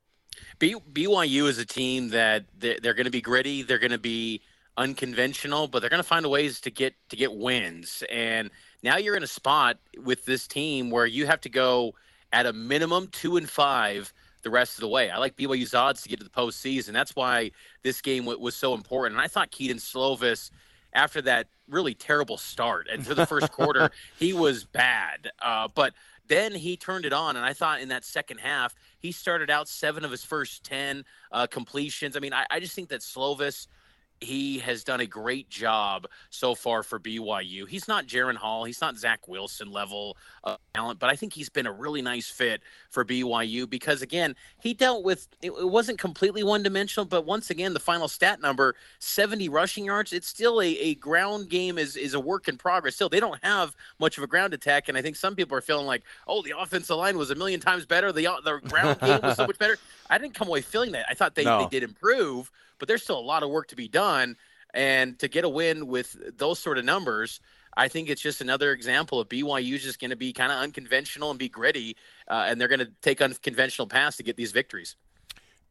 byu 0.60 1.48
is 1.48 1.58
a 1.58 1.66
team 1.66 2.10
that 2.10 2.46
they're 2.58 2.94
going 2.94 3.06
to 3.06 3.12
be 3.12 3.22
gritty 3.22 3.62
they're 3.62 3.80
going 3.80 3.92
to 3.92 3.98
be 3.98 4.42
unconventional 4.78 5.68
but 5.68 5.80
they're 5.80 5.90
going 5.90 6.02
to 6.02 6.08
find 6.08 6.26
ways 6.26 6.62
to 6.62 6.72
get 6.72 6.94
to 7.10 7.16
get 7.16 7.34
wins 7.34 8.04
and 8.10 8.50
now 8.84 8.98
you're 8.98 9.16
in 9.16 9.24
a 9.24 9.28
spot 9.28 9.78
with 9.98 10.26
this 10.26 10.48
team 10.48 10.90
where 10.90 11.06
you 11.06 11.26
have 11.26 11.42
to 11.42 11.50
go 11.50 11.94
at 12.32 12.46
a 12.46 12.54
minimum 12.54 13.08
two 13.08 13.38
and 13.38 13.50
five 13.50 14.14
the 14.42 14.50
rest 14.50 14.76
of 14.76 14.82
the 14.82 14.88
way. 14.88 15.10
I 15.10 15.18
like 15.18 15.36
BYU's 15.36 15.74
odds 15.74 16.02
to 16.04 16.10
get 16.10 16.20
to 16.20 16.24
the 16.24 16.30
postseason. 16.30 16.94
That's 16.94 17.16
why 17.16 17.52
this 17.84 18.02
game 18.02 18.24
w- 18.24 18.42
was 18.42 18.56
so 18.56 18.74
important. 18.74 19.18
And 19.18 19.24
I 19.24 19.28
thought 19.28 19.52
Kedon 19.52 19.78
Slovis, 19.78 20.50
after 20.94 21.22
that 21.24 21.48
really 21.68 21.94
terrible 21.94 22.38
start 22.38 22.88
and 22.92 23.06
for 23.06 23.14
the 23.14 23.26
first 23.26 23.52
quarter, 23.52 23.92
he 24.18 24.32
was 24.32 24.64
bad. 24.64 25.30
Uh, 25.42 25.68
but 25.74 25.94
then 26.28 26.54
he 26.54 26.78
turned 26.78 27.06
it 27.06 27.12
on, 27.12 27.36
and 27.36 27.46
I 27.46 27.54
thought 27.54 27.82
in 27.82 27.90
that 27.90 28.06
second 28.06 28.38
half 28.38 28.76
he 29.00 29.12
started 29.12 29.50
out 29.50 29.68
seven 29.68 30.06
of 30.06 30.12
his 30.12 30.24
first 30.24 30.64
ten 30.64 31.04
uh, 31.32 31.48
completions. 31.48 32.16
I 32.16 32.20
mean, 32.20 32.34
I, 32.34 32.46
I 32.50 32.60
just 32.60 32.76
think 32.76 32.90
that 32.90 33.02
Slovis– 33.02 33.68
he 34.22 34.60
has 34.60 34.84
done 34.84 35.00
a 35.00 35.06
great 35.06 35.50
job 35.50 36.08
so 36.30 36.56
far 36.56 36.84
for 36.84 37.00
BYU. 37.00 37.68
He's 37.68 37.88
not 37.88 38.06
Jaren 38.06 38.36
Hall, 38.36 38.64
he's 38.64 38.82
not 38.82 38.98
Zach 38.98 39.28
Wilson 39.28 39.72
level 39.72 40.18
of 40.44 40.58
talent, 40.74 41.00
but 41.00 41.10
I 41.10 41.16
think 41.16 41.34
he's 41.34 41.50
been 41.50 41.66
a 41.66 41.72
really 41.72 42.02
nice 42.02 42.30
fit 42.30 42.62
for 42.90 43.06
BYU 43.06 43.70
because 43.70 44.02
again, 44.02 44.36
he 44.60 44.74
dealt 44.74 45.04
with 45.04 45.28
it, 45.42 45.52
wasn't 45.68 46.00
completely 46.00 46.44
one 46.44 46.64
dimensional, 46.64 47.06
but 47.06 47.26
once 47.26 47.50
again, 47.50 47.74
the 47.74 47.80
final 47.80 48.08
stat 48.08 48.42
number 48.42 48.76
70 49.00 49.50
rushing 49.50 49.86
yards. 49.86 50.14
It's 50.14 50.28
still 50.28 50.62
a, 50.62 50.68
a 50.68 50.96
ground 50.96 51.50
game 51.50 51.78
is 51.78 51.96
is 51.96 52.14
a 52.14 52.20
work 52.20 52.48
in 52.48 52.58
progress. 52.58 52.96
Still, 52.96 53.10
they 53.10 53.20
don't 53.20 53.44
have 53.44 53.76
much 54.00 54.18
of 54.18 54.24
a 54.24 54.28
ground 54.28 54.54
attack, 54.54 54.90
and 54.90 54.98
I 54.98 55.02
think 55.02 55.16
some 55.16 55.36
people 55.36 55.58
are 55.58 55.62
feeling 55.62 55.86
like, 55.86 56.04
oh, 56.28 56.42
the 56.42 56.54
offensive 56.58 56.98
line 56.98 57.18
was 57.18 57.32
a 57.32 57.36
million 57.36 57.60
times 57.60 57.86
better. 57.86 58.12
The 58.12 58.28
the 58.44 58.60
ground 58.68 59.00
game 59.00 59.20
was 59.22 59.38
so 59.38 59.48
much 59.48 59.58
better. 59.58 59.78
I 60.10 60.18
didn't 60.18 60.34
come 60.34 60.48
away 60.48 60.62
feeling 60.62 60.92
that. 60.94 61.06
I 61.10 61.14
thought 61.14 61.36
they, 61.36 61.46
no. 61.46 61.64
they 61.64 61.68
did 61.68 61.84
improve 61.84 62.52
but 62.80 62.88
there's 62.88 63.04
still 63.04 63.20
a 63.20 63.22
lot 63.22 63.44
of 63.44 63.50
work 63.50 63.68
to 63.70 63.76
be 63.76 63.88
done. 63.88 64.36
And 64.74 65.18
to 65.20 65.28
get 65.28 65.46
a 65.46 65.50
win 65.50 65.88
with 65.88 66.16
those 66.38 66.60
sort 66.60 66.78
of 66.78 66.86
numbers, 66.86 67.40
I 67.76 67.88
think 67.88 68.10
it's 68.10 68.22
just 68.22 68.42
another 68.42 68.72
example 68.72 69.20
of 69.20 69.30
BYU 69.30 69.80
just 69.80 70.00
going 70.00 70.10
to 70.12 70.16
be 70.16 70.34
kind 70.34 70.52
of 70.52 70.60
unconventional 70.60 71.30
and 71.30 71.40
be 71.40 71.50
gritty, 71.50 71.96
uh, 72.28 72.46
and 72.48 72.60
they're 72.60 72.68
going 72.68 72.80
to 72.80 72.92
take 73.02 73.22
unconventional 73.22 73.88
paths 73.88 74.18
to 74.18 74.24
get 74.24 74.36
these 74.36 74.52
victories. 74.52 74.96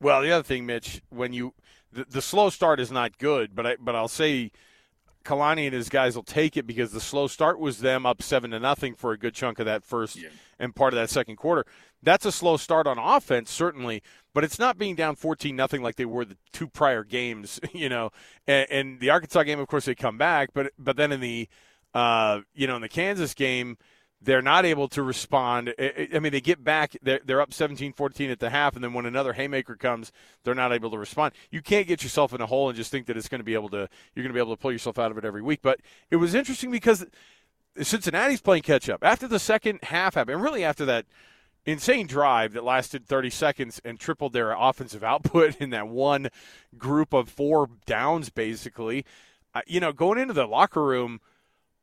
Well, 0.01 0.23
the 0.23 0.31
other 0.33 0.43
thing, 0.43 0.67
Mitch, 0.67 1.03
when 1.11 1.33
you 1.33 1.55
the, 1.93 2.07
the 2.09 2.23
slow 2.23 2.51
start 2.51 2.81
is 2.81 2.91
not 2.91 3.19
good, 3.19 3.55
but 3.55 3.67
I 3.67 3.77
but 3.81 3.95
I'll 3.95 4.09
say 4.09 4.53
Kalani 5.29 5.67
and 5.67 5.75
his 5.75 5.91
guys 5.91 6.17
will 6.17 6.23
take 6.23 6.57
it 6.57 6.67
because 6.67 6.93
the 6.93 7.01
slow 7.01 7.27
start 7.27 7.59
was 7.59 7.81
them 7.81 8.07
up 8.07 8.23
seven 8.23 8.51
to 8.53 8.59
nothing 8.59 8.95
for 8.95 9.13
a 9.13 9.19
good 9.19 9.35
chunk 9.35 9.59
of 9.59 9.67
that 9.67 9.85
first 9.85 10.17
yeah. 10.17 10.29
and 10.59 10.75
part 10.75 10.95
of 10.95 10.99
that 10.99 11.11
second 11.11 11.37
quarter. 11.37 11.67
That's 12.03 12.25
a 12.25 12.33
slow 12.33 12.57
start 12.57 12.87
on 12.87 12.99
offense, 12.99 13.51
certainly, 13.51 14.03
but 14.33 14.43
it's 14.43 14.59
not 14.59 14.79
being 14.79 14.95
down 14.95 15.17
14 15.17 15.55
nothing 15.55 15.83
like 15.83 15.97
they 15.97 16.07
were 16.07 16.25
the 16.25 16.39
two 16.53 16.67
prior 16.67 17.05
games, 17.05 17.61
you 17.73 17.91
know. 17.91 18.11
And, 18.47 18.71
and, 18.71 19.01
the 19.01 19.11
Arkansas 19.11 19.43
game, 19.43 19.61
of 19.61 19.69
course, 19.69 19.85
they 19.85 19.95
come 19.95 20.17
back, 20.17 20.51
but 20.55 20.73
but 20.79 20.97
then 20.97 21.13
in 21.13 21.21
the 21.21 21.49
uh, 21.93 22.41
you 22.55 22.67
know 22.67 22.77
in 22.77 22.83
the 22.83 22.89
Kansas 22.89 23.35
game, 23.35 23.77
they're 24.21 24.43
not 24.43 24.65
able 24.65 24.89
to 24.89 25.03
respond. 25.03 25.75
I 25.79 26.19
mean, 26.19 26.33
they 26.33 26.41
get 26.41 26.65
back, 26.65 26.97
they're, 27.03 27.21
they're 27.25 27.41
up 27.41 27.53
17 27.53 27.93
14 27.93 28.31
at 28.31 28.41
the 28.41 28.51
half, 28.51 28.75
and 28.75 28.83
then 28.83 28.93
when 28.93 29.07
another 29.07 29.33
haymaker 29.33 29.77
comes, 29.77 30.11
they're 30.45 30.55
not 30.55 30.73
able 30.73 30.91
to 30.91 30.99
respond. 30.99 31.35
You 31.51 31.63
can't 31.63 31.87
get 31.87 32.03
yourself 32.03 32.33
in 32.33 32.41
a 32.41 32.47
hole 32.47 32.69
and 32.69 32.77
just 32.77 32.91
think 32.91 33.07
that 33.07 33.17
it's 33.17 33.29
going 33.29 33.41
to 33.41 33.45
be 33.45 33.55
able 33.55 33.69
to, 33.71 33.89
you're 34.15 34.25
going 34.25 34.29
to 34.29 34.35
be 34.35 34.41
able 34.41 34.57
to 34.57 34.61
pull 34.61 34.73
yourself 34.73 34.99
out 34.99 35.11
of 35.11 35.19
it 35.19 35.25
every 35.25 35.43
week. 35.43 35.61
But 35.63 35.81
it 36.11 36.17
was 36.17 36.35
interesting 36.35 36.71
because 36.71 37.07
Cincinnati's 37.81 38.41
playing 38.41 38.63
catch 38.63 38.89
up. 38.89 39.05
After 39.05 39.29
the 39.29 39.39
second 39.39 39.81
half 39.85 40.15
happened, 40.15 40.35
and 40.35 40.43
really 40.43 40.65
after 40.65 40.85
that 40.87 41.07
insane 41.65 42.07
drive 42.07 42.55
that 42.55 42.65
lasted 42.65 43.07
30 43.07 43.31
seconds 43.31 43.81
and 43.85 44.01
tripled 44.01 44.33
their 44.33 44.53
offensive 44.53 45.05
output 45.05 45.57
in 45.57 45.71
that 45.71 45.89
one 45.89 46.29
group 46.77 47.13
of 47.13 47.29
four 47.29 47.69
downs, 47.87 48.31
basically. 48.31 49.05
Uh, 49.55 49.61
you 49.67 49.81
know, 49.81 49.93
going 49.93 50.19
into 50.19 50.35
the 50.35 50.47
locker 50.47 50.85
room, 50.85 51.21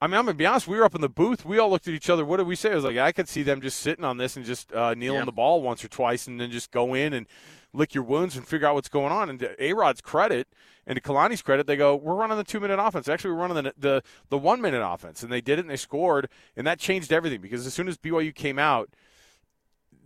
I 0.05 0.07
mean, 0.07 0.19
I'm 0.19 0.25
gonna 0.25 0.37
be 0.37 0.45
honest. 0.45 0.67
We 0.67 0.77
were 0.77 0.83
up 0.83 0.93
in 0.93 1.01
the 1.01 1.09
booth. 1.09 1.45
We 1.45 1.57
all 1.57 1.67
looked 1.71 1.87
at 1.87 1.93
each 1.95 2.11
other. 2.11 2.23
What 2.23 2.37
did 2.37 2.45
we 2.45 2.55
say? 2.55 2.71
I 2.71 2.75
was 2.75 2.83
like, 2.83 2.97
I 2.97 3.11
could 3.11 3.27
see 3.27 3.41
them 3.41 3.59
just 3.59 3.79
sitting 3.79 4.05
on 4.05 4.17
this 4.17 4.37
and 4.37 4.45
just 4.45 4.71
uh, 4.71 4.93
kneeling 4.93 5.21
yeah. 5.21 5.25
the 5.25 5.31
ball 5.31 5.63
once 5.63 5.83
or 5.83 5.87
twice, 5.87 6.27
and 6.27 6.39
then 6.39 6.51
just 6.51 6.69
go 6.69 6.93
in 6.93 7.11
and 7.11 7.25
lick 7.73 7.95
your 7.95 8.03
wounds 8.03 8.37
and 8.37 8.47
figure 8.47 8.67
out 8.67 8.75
what's 8.75 8.87
going 8.87 9.11
on. 9.11 9.31
And 9.31 9.39
to 9.39 9.63
A 9.63 9.73
Rod's 9.73 10.01
credit 10.01 10.47
and 10.85 10.95
to 10.95 11.01
Kalani's 11.01 11.41
credit, 11.41 11.65
they 11.65 11.75
go, 11.75 11.95
"We're 11.95 12.13
running 12.13 12.37
the 12.37 12.43
two 12.43 12.59
minute 12.59 12.77
offense. 12.79 13.09
Actually, 13.09 13.31
we're 13.31 13.47
running 13.47 13.63
the, 13.63 13.73
the 13.75 14.03
the 14.29 14.37
one 14.37 14.61
minute 14.61 14.87
offense." 14.87 15.23
And 15.23 15.31
they 15.31 15.41
did 15.41 15.57
it, 15.57 15.61
and 15.61 15.71
they 15.71 15.75
scored, 15.75 16.29
and 16.55 16.67
that 16.67 16.77
changed 16.77 17.11
everything 17.11 17.41
because 17.41 17.65
as 17.65 17.73
soon 17.73 17.87
as 17.87 17.97
BYU 17.97 18.35
came 18.35 18.59
out, 18.59 18.91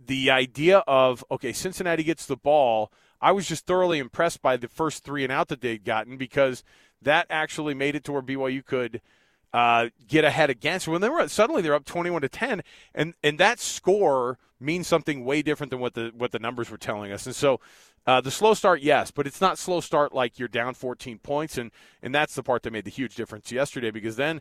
the 0.06 0.30
idea 0.30 0.78
of 0.88 1.22
okay, 1.30 1.52
Cincinnati 1.52 2.04
gets 2.04 2.24
the 2.24 2.36
ball. 2.38 2.90
I 3.20 3.32
was 3.32 3.46
just 3.46 3.66
thoroughly 3.66 3.98
impressed 3.98 4.40
by 4.40 4.56
the 4.56 4.68
first 4.68 5.04
three 5.04 5.24
and 5.24 5.32
out 5.32 5.48
that 5.48 5.60
they'd 5.60 5.84
gotten 5.84 6.16
because 6.16 6.64
that 7.02 7.26
actually 7.28 7.74
made 7.74 7.94
it 7.94 8.02
to 8.04 8.12
where 8.12 8.22
BYU 8.22 8.64
could 8.64 9.02
uh, 9.52 9.88
get 10.06 10.24
ahead 10.24 10.50
against. 10.50 10.88
When 10.88 11.00
they 11.00 11.08
were 11.08 11.28
suddenly 11.28 11.62
they're 11.62 11.74
up 11.74 11.84
twenty-one 11.84 12.22
to 12.22 12.28
ten, 12.28 12.62
and 12.94 13.14
and 13.22 13.38
that 13.38 13.60
score 13.60 14.38
means 14.60 14.86
something 14.86 15.24
way 15.24 15.42
different 15.42 15.70
than 15.70 15.80
what 15.80 15.94
the 15.94 16.12
what 16.16 16.32
the 16.32 16.38
numbers 16.38 16.70
were 16.70 16.78
telling 16.78 17.12
us. 17.12 17.26
And 17.26 17.34
so, 17.34 17.60
uh, 18.06 18.20
the 18.20 18.30
slow 18.30 18.54
start, 18.54 18.82
yes, 18.82 19.10
but 19.10 19.26
it's 19.26 19.40
not 19.40 19.58
slow 19.58 19.80
start 19.80 20.14
like 20.14 20.38
you're 20.38 20.48
down 20.48 20.74
fourteen 20.74 21.18
points, 21.18 21.58
and 21.58 21.70
and 22.02 22.14
that's 22.14 22.34
the 22.34 22.42
part 22.42 22.62
that 22.62 22.72
made 22.72 22.84
the 22.84 22.90
huge 22.90 23.14
difference 23.14 23.50
yesterday 23.52 23.90
because 23.90 24.16
then. 24.16 24.40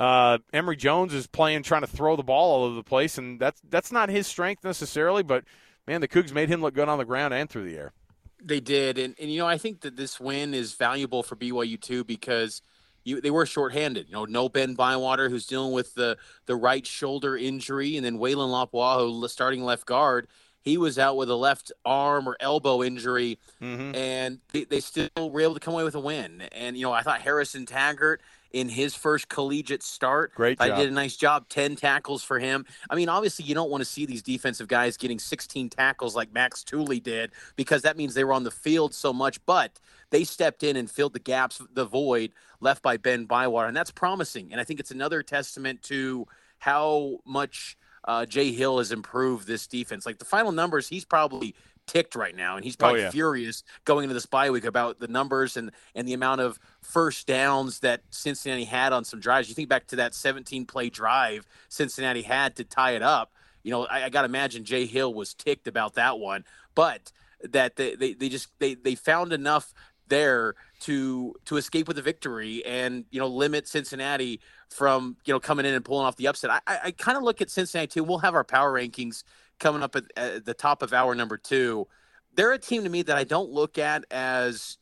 Uh, 0.00 0.38
Emory 0.52 0.76
Jones 0.76 1.12
is 1.12 1.26
playing, 1.26 1.64
trying 1.64 1.80
to 1.80 1.88
throw 1.88 2.14
the 2.14 2.22
ball 2.22 2.52
all 2.52 2.64
over 2.66 2.76
the 2.76 2.84
place, 2.84 3.18
and 3.18 3.40
that's 3.40 3.60
that's 3.68 3.90
not 3.90 4.08
his 4.08 4.28
strength 4.28 4.62
necessarily. 4.62 5.24
But 5.24 5.42
man, 5.88 6.00
the 6.00 6.06
Cougs 6.06 6.32
made 6.32 6.48
him 6.48 6.60
look 6.60 6.74
good 6.74 6.88
on 6.88 6.98
the 6.98 7.04
ground 7.04 7.34
and 7.34 7.50
through 7.50 7.64
the 7.64 7.76
air. 7.76 7.92
They 8.40 8.60
did, 8.60 8.96
and, 8.96 9.16
and 9.20 9.28
you 9.32 9.40
know 9.40 9.48
I 9.48 9.58
think 9.58 9.80
that 9.80 9.96
this 9.96 10.20
win 10.20 10.54
is 10.54 10.74
valuable 10.74 11.24
for 11.24 11.34
BYU 11.34 11.80
too 11.80 12.04
because 12.04 12.62
you, 13.08 13.20
they 13.20 13.30
were 13.30 13.46
shorthanded. 13.46 14.06
You 14.08 14.14
know, 14.14 14.24
no 14.26 14.48
Ben 14.48 14.74
Bywater, 14.74 15.28
who's 15.28 15.46
dealing 15.46 15.72
with 15.72 15.94
the 15.94 16.18
the 16.46 16.56
right 16.56 16.86
shoulder 16.86 17.36
injury, 17.36 17.96
and 17.96 18.04
then 18.04 18.18
Weylin 18.18 18.50
Lapuaho, 18.50 19.28
starting 19.28 19.64
left 19.64 19.86
guard. 19.86 20.28
He 20.60 20.76
was 20.76 20.98
out 20.98 21.16
with 21.16 21.30
a 21.30 21.34
left 21.34 21.72
arm 21.84 22.28
or 22.28 22.36
elbow 22.40 22.82
injury, 22.82 23.38
mm-hmm. 23.62 23.94
and 23.94 24.40
they, 24.52 24.64
they 24.64 24.80
still 24.80 25.08
were 25.16 25.40
able 25.40 25.54
to 25.54 25.60
come 25.60 25.72
away 25.72 25.84
with 25.84 25.94
a 25.94 26.00
win. 26.00 26.42
And 26.52 26.76
you 26.76 26.82
know, 26.82 26.92
I 26.92 27.02
thought 27.02 27.22
Harrison 27.22 27.64
Taggart 27.64 28.20
in 28.52 28.68
his 28.68 28.94
first 28.94 29.28
collegiate 29.28 29.82
start. 29.82 30.34
Great 30.34 30.58
job. 30.58 30.70
I 30.70 30.76
did 30.76 30.88
a 30.88 30.92
nice 30.92 31.16
job. 31.16 31.48
10 31.48 31.76
tackles 31.76 32.22
for 32.22 32.38
him. 32.38 32.64
I 32.88 32.94
mean, 32.94 33.08
obviously, 33.08 33.44
you 33.44 33.54
don't 33.54 33.70
want 33.70 33.82
to 33.82 33.84
see 33.84 34.06
these 34.06 34.22
defensive 34.22 34.68
guys 34.68 34.96
getting 34.96 35.18
16 35.18 35.70
tackles 35.70 36.16
like 36.16 36.32
Max 36.32 36.64
Tooley 36.64 37.00
did 37.00 37.32
because 37.56 37.82
that 37.82 37.96
means 37.96 38.14
they 38.14 38.24
were 38.24 38.32
on 38.32 38.44
the 38.44 38.50
field 38.50 38.94
so 38.94 39.12
much. 39.12 39.44
But 39.46 39.78
they 40.10 40.24
stepped 40.24 40.62
in 40.62 40.76
and 40.76 40.90
filled 40.90 41.12
the 41.12 41.18
gaps, 41.18 41.60
the 41.72 41.84
void 41.84 42.32
left 42.60 42.82
by 42.82 42.96
Ben 42.96 43.24
Bywater. 43.24 43.68
And 43.68 43.76
that's 43.76 43.90
promising. 43.90 44.48
And 44.52 44.60
I 44.60 44.64
think 44.64 44.80
it's 44.80 44.90
another 44.90 45.22
testament 45.22 45.82
to 45.84 46.26
how 46.58 47.18
much 47.24 47.76
uh, 48.04 48.24
Jay 48.26 48.52
Hill 48.52 48.78
has 48.78 48.90
improved 48.92 49.46
this 49.46 49.66
defense. 49.66 50.06
Like 50.06 50.18
the 50.18 50.24
final 50.24 50.52
numbers, 50.52 50.88
he's 50.88 51.04
probably 51.04 51.54
ticked 51.88 52.14
right 52.14 52.36
now, 52.36 52.56
and 52.56 52.64
he's 52.64 52.76
oh, 52.76 52.78
probably 52.78 53.00
oh, 53.00 53.04
yeah. 53.04 53.10
furious 53.10 53.64
going 53.84 54.04
into 54.04 54.14
this 54.14 54.26
bye 54.26 54.50
week 54.50 54.64
about 54.64 55.00
the 55.00 55.08
numbers 55.08 55.56
and 55.56 55.72
and 55.94 56.06
the 56.06 56.14
amount 56.14 56.40
of 56.40 56.58
first 56.80 57.26
downs 57.26 57.80
that 57.80 58.02
Cincinnati 58.10 58.64
had 58.64 58.92
on 58.92 59.04
some 59.04 59.18
drives. 59.18 59.48
You 59.48 59.54
think 59.54 59.68
back 59.68 59.86
to 59.88 59.96
that 59.96 60.14
17 60.14 60.66
play 60.66 60.90
drive 60.90 61.46
Cincinnati 61.68 62.22
had 62.22 62.56
to 62.56 62.64
tie 62.64 62.92
it 62.92 63.02
up. 63.02 63.32
You 63.62 63.72
know, 63.72 63.86
I, 63.86 64.04
I 64.04 64.08
got 64.08 64.22
to 64.22 64.26
imagine 64.26 64.64
Jay 64.64 64.86
Hill 64.86 65.12
was 65.12 65.34
ticked 65.34 65.66
about 65.66 65.94
that 65.94 66.18
one, 66.18 66.44
but 66.74 67.10
that 67.42 67.76
they, 67.76 67.94
they, 67.94 68.14
they 68.14 68.28
just 68.28 68.48
they, 68.58 68.74
they 68.74 68.94
found 68.94 69.32
enough 69.32 69.72
there 70.08 70.54
to 70.80 71.34
to 71.44 71.56
escape 71.56 71.86
with 71.86 71.98
a 71.98 72.02
victory 72.02 72.64
and 72.64 73.04
you 73.10 73.20
know 73.20 73.26
limit 73.26 73.68
Cincinnati 73.68 74.40
from 74.68 75.16
you 75.24 75.32
know 75.32 75.40
coming 75.40 75.66
in 75.66 75.74
and 75.74 75.84
pulling 75.84 76.06
off 76.06 76.16
the 76.16 76.26
upset. 76.26 76.50
I, 76.50 76.60
I, 76.66 76.78
I 76.84 76.90
kind 76.92 77.16
of 77.16 77.24
look 77.24 77.40
at 77.40 77.50
Cincinnati 77.50 77.88
too. 77.88 78.04
We'll 78.04 78.18
have 78.18 78.34
our 78.34 78.44
power 78.44 78.72
rankings 78.72 79.22
coming 79.58 79.82
up 79.82 79.96
at, 79.96 80.04
at 80.16 80.44
the 80.44 80.54
top 80.54 80.82
of 80.82 80.92
hour 80.92 81.14
number 81.14 81.36
two. 81.36 81.86
They're 82.34 82.52
a 82.52 82.58
team 82.58 82.84
to 82.84 82.90
me 82.90 83.02
that 83.02 83.16
I 83.16 83.24
don't 83.24 83.50
look 83.50 83.78
at 83.78 84.04
as 84.10 84.78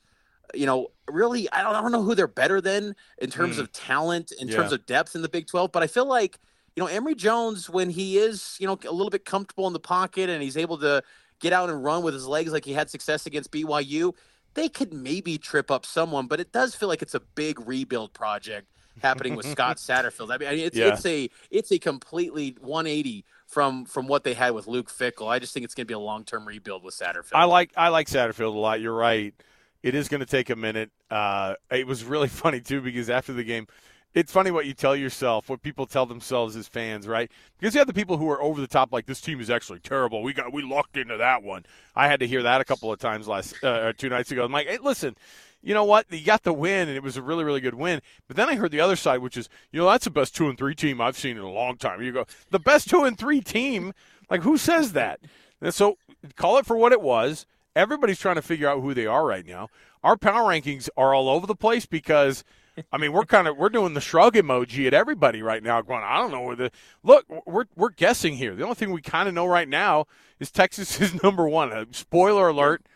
you 0.54 0.64
know, 0.64 0.87
really, 1.11 1.50
I 1.52 1.62
don't, 1.62 1.75
I 1.75 1.80
don't 1.83 1.90
know 1.90 2.02
who 2.04 2.14
they're 2.14 2.28
better 2.28 2.61
than 2.61 2.95
in 3.18 3.30
terms 3.30 3.56
Mm. 3.56 3.61
of 3.61 3.73
talent, 3.73 4.30
in 4.30 4.47
Yeah. 4.47 4.54
terms 4.56 4.73
of 4.73 4.87
depth 4.87 5.16
in 5.16 5.23
the 5.23 5.28
Big 5.28 5.49
12. 5.49 5.73
But 5.73 5.83
I 5.83 5.88
feel 5.88 6.06
like, 6.06 6.38
you 6.76 6.83
know, 6.83 6.87
Emory 6.87 7.16
Jones, 7.16 7.68
when 7.68 7.90
he 7.90 8.18
is, 8.18 8.56
you 8.61 8.66
know, 8.66 8.78
a 8.87 8.92
little 8.92 9.11
bit 9.11 9.25
comfortable 9.25 9.66
in 9.66 9.73
the 9.73 9.80
pocket 9.80 10.30
and 10.30 10.40
he's 10.42 10.56
able 10.56 10.78
to 10.78 11.02
get 11.40 11.52
out 11.52 11.68
and 11.68 11.83
run 11.83 12.04
with 12.04 12.14
his 12.14 12.28
legs 12.28 12.52
like 12.52 12.64
he 12.64 12.75
had 12.75 12.88
success 12.88 13.26
against 13.26 13.50
BYU, 13.50 14.14
they 14.54 14.68
could 14.68 14.95
maybe 14.95 15.37
trip 15.37 15.68
up 15.68 15.85
someone. 15.85 16.28
But 16.28 16.38
it 16.38 16.52
does 16.52 16.76
feel 16.76 16.88
like 16.88 17.02
it's 17.02 17.14
a 17.14 17.21
big 17.21 17.59
rebuild 17.66 18.12
project 18.12 18.68
happening 19.02 19.35
with 19.35 19.47
Scott 19.50 19.78
Satterfield. 19.78 20.30
I 20.33 20.38
mean, 20.38 20.64
it's, 20.64 20.76
Yeah. 20.76 20.95
it's 20.95 21.04
a 21.04 21.28
it's 21.50 21.73
a 21.73 21.78
completely 21.80 22.56
180 22.61 23.25
from 23.47 23.85
from 23.85 24.07
what 24.07 24.25
they 24.25 24.35
had 24.35 24.50
with 24.50 24.67
Luke 24.67 24.91
Fickell. 24.91 25.29
I 25.29 25.38
just 25.38 25.55
think 25.55 25.65
it's 25.65 25.75
going 25.75 25.87
to 25.87 25.88
be 25.88 25.95
a 25.95 25.99
long 25.99 26.25
term 26.25 26.47
rebuild 26.47 26.83
with 26.83 26.95
Satterfield. 26.95 27.35
I 27.35 27.45
like 27.45 27.73
I 27.76 27.88
like 27.88 28.09
Satterfield 28.09 28.55
a 28.55 28.59
lot. 28.59 28.81
You're 28.81 28.95
right. 28.95 29.35
It 29.83 29.95
is 29.95 30.09
going 30.09 30.21
to 30.21 30.26
take 30.26 30.50
a 30.50 30.57
minute. 30.57 30.91
Uh, 31.11 31.55
it 31.71 31.87
was 31.87 32.05
really 32.05 32.29
funny 32.43 32.61
too 32.61 32.81
because 32.81 33.09
after 33.09 33.33
the 33.33 33.45
game, 33.45 33.67
it's 34.15 34.33
funny 34.33 34.50
what 34.50 34.67
you 34.67 34.73
tell 34.73 34.97
yourself, 34.97 35.49
what 35.49 35.62
people 35.62 35.87
tell 35.87 36.07
themselves 36.07 36.57
as 36.57 36.67
fans, 36.67 37.07
right? 37.07 37.31
Because 37.59 37.75
you 37.75 37.79
have 37.79 37.87
the 37.87 37.95
people 37.95 38.17
who 38.17 38.31
are 38.31 38.41
over 38.41 38.61
the 38.61 38.67
top, 38.67 38.93
like 38.93 39.07
this 39.07 39.21
team 39.21 39.41
is 39.41 39.50
actually 39.50 39.81
terrible. 39.81 40.23
We 40.23 40.33
got 40.33 40.53
we 40.53 40.62
locked 40.62 40.97
into 40.97 41.17
that 41.19 41.43
one. 41.43 41.65
I 41.95 42.09
had 42.09 42.21
to 42.21 42.26
hear 42.26 42.43
that 42.43 42.61
a 42.61 42.65
couple 42.65 42.93
of 42.93 42.99
times 42.99 43.29
last 43.29 43.62
uh, 43.62 43.93
two 43.97 44.09
nights 44.09 44.31
ago. 44.31 44.45
I'm 44.45 44.53
like, 44.53 44.67
hey, 44.67 44.79
listen. 44.83 45.17
You 45.66 45.75
know 45.75 45.82
what? 45.82 46.06
You 46.12 46.25
got 46.25 46.44
the 46.44 46.52
win, 46.52 46.87
and 46.87 46.96
it 46.96 47.02
was 47.02 47.16
a 47.16 47.23
really, 47.23 47.42
really 47.42 47.61
good 47.61 47.75
win. 47.75 48.00
But 48.28 48.37
then 48.37 48.49
I 48.49 48.54
heard 48.54 48.70
the 48.70 48.78
other 48.78 48.94
side, 48.94 49.18
which 49.18 49.37
is, 49.37 49.49
you 49.73 49.80
know, 49.80 49.90
that's 49.90 50.04
the 50.04 50.12
best 50.12 50.37
two 50.37 50.49
and 50.49 50.56
three 50.56 50.76
team 50.76 51.00
I've 51.00 51.18
seen 51.18 51.37
in 51.37 51.42
a 51.42 51.50
long 51.50 51.76
time. 51.76 52.00
You 52.00 52.12
go, 52.12 52.25
the 52.52 52.61
best 52.61 52.88
two 52.88 53.02
and 53.02 53.18
three 53.18 53.40
team? 53.40 53.92
Like, 54.30 54.42
who 54.42 54.58
says 54.58 54.92
that? 54.92 55.18
And 55.61 55.75
so 55.75 55.99
call 56.37 56.58
it 56.58 56.66
for 56.66 56.76
what 56.76 56.92
it 56.92 57.00
was. 57.00 57.46
Everybody's 57.75 58.20
trying 58.20 58.37
to 58.37 58.42
figure 58.42 58.68
out 58.68 58.80
who 58.80 58.94
they 58.94 59.06
are 59.06 59.26
right 59.26 59.44
now. 59.44 59.66
Our 60.04 60.16
power 60.16 60.52
rankings 60.52 60.88
are 60.96 61.12
all 61.12 61.28
over 61.28 61.49
the 61.49 61.56
place 61.56 61.85
because, 61.85 62.44
I 62.92 62.96
mean, 62.96 63.12
we're 63.12 63.25
kind 63.25 63.49
of 63.49 63.56
we're 63.56 63.68
doing 63.68 63.94
the 63.94 64.00
shrug 64.00 64.35
emoji 64.35 64.87
at 64.87 64.94
everybody 64.94 65.42
right 65.42 65.64
now. 65.64 65.82
Going, 65.82 66.04
I 66.04 66.18
don't 66.18 66.30
know 66.30 66.42
where 66.42 66.54
the 66.54 66.70
look. 67.02 67.25
We're 67.44 67.64
we're 67.75 67.90
guessing 67.90 68.37
here. 68.37 68.54
The 68.54 68.62
only 68.62 68.76
thing 68.76 68.92
we 68.92 69.02
kind 69.02 69.26
of 69.26 69.35
know 69.35 69.46
right 69.46 69.68
now 69.68 70.06
is 70.38 70.52
Texas 70.52 71.00
is 71.00 71.20
number 71.25 71.49
one. 71.49 71.73
Uh, 71.73 71.87
spoiler 71.90 72.46
alert: 72.46 72.87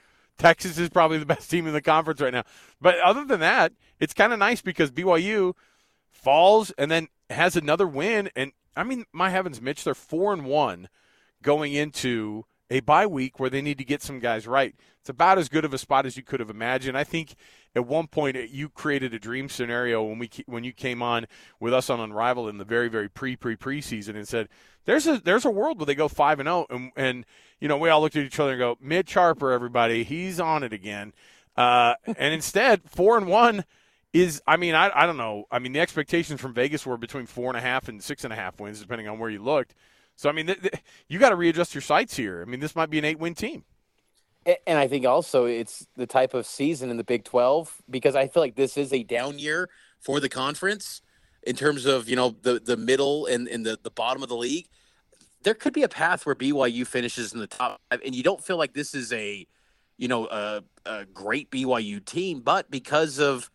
Texas 0.41 0.79
is 0.79 0.89
probably 0.89 1.19
the 1.19 1.27
best 1.27 1.51
team 1.51 1.67
in 1.67 1.75
the 1.75 1.83
conference 1.83 2.21
right 2.21 2.33
now. 2.33 2.45
But 2.81 2.99
other 3.01 3.25
than 3.25 3.41
that, 3.41 3.73
it's 3.99 4.15
kind 4.15 4.33
of 4.33 4.39
nice 4.39 4.63
because 4.63 4.91
BYU 4.91 5.53
falls 6.11 6.71
and 6.73 6.91
then 6.91 7.09
has 7.29 7.57
another 7.57 7.87
win. 7.87 8.31
And 8.35 8.53
I 8.75 8.85
mean, 8.85 9.05
my 9.13 9.29
heavens, 9.29 9.61
Mitch, 9.61 9.85
they're 9.85 9.95
four 9.95 10.33
and 10.33 10.47
one 10.47 10.89
going 11.43 11.75
into 11.75 12.47
a 12.71 12.81
bye 12.81 13.07
week 13.07 13.41
where 13.41 13.51
they 13.51 13.61
need 13.61 13.79
to 13.79 13.85
get 13.85 14.03
some 14.03 14.21
guys 14.21 14.47
right. 14.47 14.75
It's 15.01 15.09
about 15.09 15.39
as 15.39 15.49
good 15.49 15.65
of 15.65 15.75
a 15.75 15.79
spot 15.79 16.07
as 16.07 16.17
you 16.17 16.23
could 16.23 16.41
have 16.41 16.51
imagined. 16.51 16.97
I 16.97 17.05
think 17.05 17.35
at 17.75 17.87
one 17.87 18.07
point 18.07 18.37
uh, 18.37 18.41
you 18.41 18.69
created 18.69 19.15
a 19.15 19.19
dream 19.19 19.49
scenario 19.49 20.03
when 20.03 20.19
we 20.19 20.31
when 20.47 20.65
you 20.65 20.73
came 20.73 21.03
on 21.03 21.27
with 21.59 21.73
us 21.73 21.91
on 21.91 22.01
Unrivaled 22.01 22.49
in 22.49 22.59
the 22.59 22.65
very 22.65 22.89
very 22.89 23.09
pre 23.09 23.37
pre 23.37 23.57
preseason 23.57 24.15
and 24.17 24.27
said 24.27 24.49
there's 24.85 25.07
a 25.07 25.19
there's 25.19 25.45
a 25.45 25.51
world 25.51 25.79
where 25.79 25.87
they 25.87 25.95
go 25.95 26.09
five 26.09 26.39
and 26.41 26.47
zero 26.47 26.67
and 26.71 26.93
and 26.97 27.27
you 27.61 27.69
know 27.69 27.77
we 27.77 27.89
all 27.89 28.01
looked 28.01 28.17
at 28.17 28.25
each 28.25 28.39
other 28.39 28.53
and 28.53 28.59
go 28.59 28.77
Mitch 28.81 29.15
Harper 29.15 29.51
everybody 29.51 30.05
he's 30.05 30.41
on 30.41 30.63
it 30.63 30.73
again 30.73 31.13
uh, 31.57 31.95
and 32.07 32.35
instead 32.35 32.83
four 32.89 33.17
and 33.17 33.27
one 33.27 33.65
is 34.13 34.43
I 34.47 34.57
mean 34.57 34.75
I 34.75 34.91
I 34.95 35.07
don't 35.07 35.17
know 35.17 35.45
I 35.51 35.59
mean 35.59 35.73
the 35.73 35.81
expectations 35.81 36.41
from 36.41 36.55
Vegas 36.55 36.85
were 36.85 36.97
between 36.97 37.27
four 37.27 37.49
and 37.49 37.57
a 37.57 37.61
half 37.61 37.89
and 37.89 38.03
six 38.03 38.25
and 38.25 38.33
a 38.33 38.37
half 38.37 38.61
wins 38.61 38.81
depending 38.81 39.09
on 39.09 39.19
where 39.19 39.31
you 39.31 39.43
looked. 39.43 39.75
So 40.21 40.29
I 40.29 40.33
mean, 40.33 40.49
th- 40.49 40.61
th- 40.61 40.75
you 41.09 41.19
got 41.19 41.31
to 41.31 41.35
readjust 41.35 41.75
your 41.75 41.81
sights 41.81 42.15
here. 42.15 42.43
I 42.43 42.45
mean, 42.45 42.61
this 42.61 42.77
might 42.77 42.91
be 42.91 42.99
an 42.99 43.07
eight-win 43.07 43.35
team. 43.35 43.65
And 44.67 44.79
I 44.79 44.87
think 44.87 45.07
also 45.07 45.47
it's 45.47 45.87
the 45.97 46.07
type 46.07 46.35
of 46.35 46.45
season 46.45 46.91
in 46.91 46.99
the 46.99 47.05
Big 47.05 47.25
12 47.25 47.81
because 47.89 48.15
I 48.15 48.29
feel 48.29 48.43
like 48.43 48.55
this 48.55 48.77
is 48.77 48.93
a 48.93 49.03
down 49.03 49.39
year 49.39 49.71
for 49.99 50.21
the 50.21 50.29
conference 50.29 51.01
in 51.43 51.57
terms 51.57 51.87
of, 51.87 52.07
you 52.07 52.17
know, 52.17 52.37
the, 52.43 52.61
the 52.61 52.77
middle 52.77 53.25
and, 53.25 53.49
and 53.49 53.65
the, 53.65 53.79
the 53.83 53.91
bottom 53.91 54.23
of 54.23 54.29
the 54.29 54.37
league. 54.37 54.69
There 55.43 55.55
could 55.55 55.73
be 55.73 55.85
a 55.85 55.89
path 55.89 56.27
where 56.27 56.35
BYU 56.35 56.87
finishes 56.87 57.33
in 57.33 57.41
the 57.41 57.47
top 57.47 57.81
and 57.91 58.15
you 58.15 58.23
don't 58.23 58.45
feel 58.45 58.59
like 58.59 58.75
this 58.75 58.95
is 58.95 59.15
a, 59.15 59.47
you 59.97 60.09
know, 60.09 60.27
a, 60.27 60.63
a 60.85 61.07
great 61.07 61.51
BYU 61.51 62.05
team, 62.05 62.41
but 62.41 62.71
because 62.71 63.19
of 63.19 63.51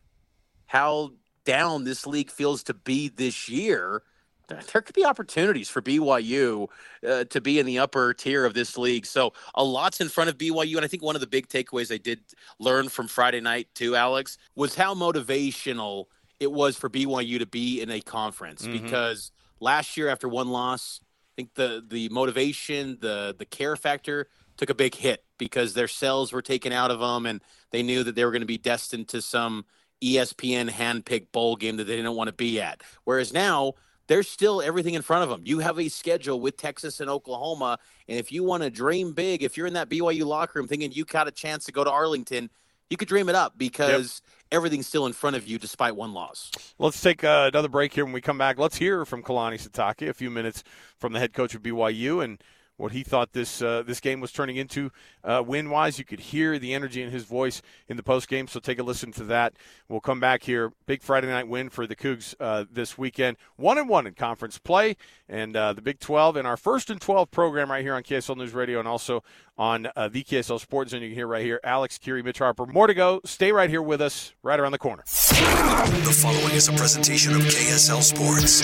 how 0.66 1.12
down 1.46 1.84
this 1.84 2.08
league 2.08 2.32
feels 2.32 2.64
to 2.64 2.74
be 2.74 3.10
this 3.10 3.48
year, 3.50 4.02
there 4.48 4.82
could 4.82 4.96
be 4.96 5.06
opportunities 5.06 5.70
for 5.70 5.82
BYU 5.82 6.68
uh, 7.08 7.24
to 7.26 7.42
be 7.42 7.60
in 7.60 7.66
the 7.66 7.80
upper 7.80 8.14
tier 8.14 8.46
of 8.46 8.54
this 8.54 8.78
league. 8.78 9.06
So 9.06 9.34
a 9.56 9.64
lot's 9.64 10.02
in 10.02 10.10
front 10.10 10.30
of 10.30 10.38
BYU, 10.38 10.76
and 10.76 10.86
I 10.86 10.88
think 10.88 11.04
one 11.04 11.16
of 11.16 11.22
the 11.22 11.28
big 11.28 11.48
takeaways 11.48 11.94
I 11.94 11.98
did 11.98 12.20
learn 12.60 12.90
from 12.90 13.08
Friday 13.08 13.42
night 13.42 13.68
too, 13.74 13.96
Alex, 13.96 14.38
was 14.56 14.76
how 14.76 14.94
motivational 14.94 16.06
it 16.40 16.52
was 16.52 16.76
for 16.78 16.90
BYU 16.90 17.40
to 17.40 17.46
be 17.46 17.82
in 17.82 17.90
a 17.90 18.02
conference 18.02 18.68
Mhm. 18.68 18.84
because 18.84 19.32
last 19.60 19.96
year 19.98 20.10
after 20.10 20.28
one 20.28 20.50
loss, 20.50 21.00
I 21.04 21.34
think 21.38 21.54
the 21.56 21.84
the 21.86 22.10
motivation, 22.10 22.98
the 23.02 23.36
the 23.38 23.46
care 23.46 23.76
factor 23.76 24.28
took 24.58 24.70
a 24.70 24.74
big 24.76 24.96
hit 24.96 25.24
because 25.38 25.74
their 25.74 25.88
cells 25.88 26.32
were 26.32 26.42
taken 26.42 26.72
out 26.72 26.92
of 26.92 27.00
them, 27.00 27.26
and 27.26 27.42
they 27.72 27.84
knew 27.84 28.04
that 28.04 28.16
they 28.16 28.24
were 28.24 28.32
going 28.32 28.42
to 28.42 28.46
be 28.46 28.58
destined 28.58 29.08
to 29.10 29.22
some 29.22 29.66
ESPN 30.02 30.70
handpicked 30.70 31.32
bowl 31.32 31.56
game 31.56 31.78
that 31.78 31.86
they 31.86 31.96
didn't 31.96 32.16
want 32.16 32.28
to 32.28 32.34
be 32.34 32.62
at. 32.62 32.82
Whereas 33.06 33.34
now 33.34 33.74
there's 34.08 34.30
still 34.30 34.62
everything 34.62 34.94
in 34.94 35.02
front 35.02 35.24
of 35.24 35.30
them. 35.30 35.42
You 35.46 35.60
have 35.60 35.80
a 35.80 35.90
schedule 35.90 36.40
with 36.40 36.58
Texas 36.58 37.00
and 37.00 37.10
Oklahoma, 37.10 37.80
and 38.08 38.20
if 38.20 38.32
you 38.32 38.44
want 38.44 38.64
to 38.64 38.70
dream 38.70 39.14
big, 39.14 39.44
if 39.44 39.58
you're 39.58 39.68
in 39.68 39.74
that 39.74 39.90
BYU 39.90 40.26
locker 40.26 40.60
room 40.60 40.68
thinking 40.68 40.92
you 40.92 41.06
got 41.06 41.28
a 41.28 41.32
chance 41.32 41.66
to 41.66 41.72
go 41.72 41.84
to 41.84 41.92
Arlington, 41.92 42.50
you 42.90 42.98
could 42.98 43.08
dream 43.08 43.30
it 43.30 43.36
up 43.36 43.58
because 43.58 44.22
everything's 44.52 44.88
still 44.88 45.06
in 45.06 45.14
front 45.14 45.36
of 45.36 45.48
you 45.48 45.58
despite 45.58 45.96
one 45.96 46.14
loss. 46.14 46.52
Let's 46.78 47.02
take 47.02 47.24
uh, 47.24 47.50
another 47.52 47.68
break 47.68 47.94
here. 47.94 48.06
When 48.06 48.14
we 48.14 48.22
come 48.22 48.38
back, 48.38 48.60
let's 48.60 48.78
hear 48.78 49.06
from 49.06 49.24
Kalani 49.24 49.56
Sitake, 49.56 50.08
a 50.08 50.14
few 50.14 50.30
minutes 50.30 50.64
from 51.00 51.14
the 51.14 51.20
head 51.20 51.34
coach 51.34 51.56
of 51.56 51.64
BYU, 51.64 52.24
and 52.24 52.40
what 52.78 52.92
he 52.92 53.04
thought 53.04 53.34
this 53.34 53.62
uh, 53.62 53.84
this 53.86 54.00
game 54.00 54.20
was 54.20 54.32
turning 54.32 54.58
into 54.58 54.92
uh, 55.24 55.44
win 55.46 55.70
wise. 55.70 55.98
You 55.98 56.06
could 56.06 56.20
hear 56.20 56.60
the 56.60 56.74
energy 56.74 57.02
in 57.02 57.12
his 57.12 57.24
voice 57.24 57.62
in 57.88 57.98
the 57.98 58.04
post 58.04 58.28
game, 58.28 58.48
so 58.48 58.60
take 58.60 58.80
a 58.80 58.84
listen 58.84 59.12
to 59.14 59.24
that. 59.26 59.54
We'll 59.88 60.02
come 60.02 60.20
back 60.20 60.44
here. 60.44 60.74
Big 60.86 61.02
Friday 61.02 61.28
night 61.28 61.48
win 61.48 61.70
for 61.70 61.88
the 61.88 61.96
Cougs 61.96 62.36
uh, 62.40 62.66
this 62.70 62.98
weekend. 62.98 63.38
One 63.56 63.78
and 63.78 63.88
one 63.88 64.08
in 64.08 64.14
conference 64.14 64.58
play, 64.58 64.98
and 65.30 65.56
uh, 65.56 65.74
the 65.74 65.82
Big 65.82 66.00
12 66.00 66.38
in 66.38 66.46
our 66.46 66.58
first 66.58 66.90
and 66.90 67.00
12 67.00 67.32
program 67.32 67.72
right 67.72 67.84
here 67.84 67.96
on 67.96 68.04
KSL 68.04 68.38
News 68.38 68.54
Radio, 68.54 68.80
and 68.80 68.88
also 68.88 69.24
on 69.58 69.88
uh, 69.96 70.10
the 70.10 70.24
KSL 70.24 70.60
Sports. 70.60 70.94
And 70.94 71.02
you 71.02 71.10
can 71.10 71.16
hear 71.16 71.28
right 71.28 71.44
here 71.44 71.60
Alex 71.64 71.98
Kirry, 71.98 72.24
Mitch 72.24 72.40
Harper. 72.40 72.66
More 72.66 72.88
to 72.88 72.94
go. 72.94 73.22
Stay 73.26 73.52
right 73.52 73.70
here 73.70 73.82
with 73.82 74.02
us, 74.02 74.34
right 74.44 74.60
around 74.60 74.74
the 74.74 74.78
corner. 74.78 75.04
The 75.36 76.16
following 76.16 76.56
is 76.56 76.70
a 76.70 76.72
presentation 76.72 77.36
of 77.36 77.42
KSL 77.42 78.02
Sports. 78.02 78.62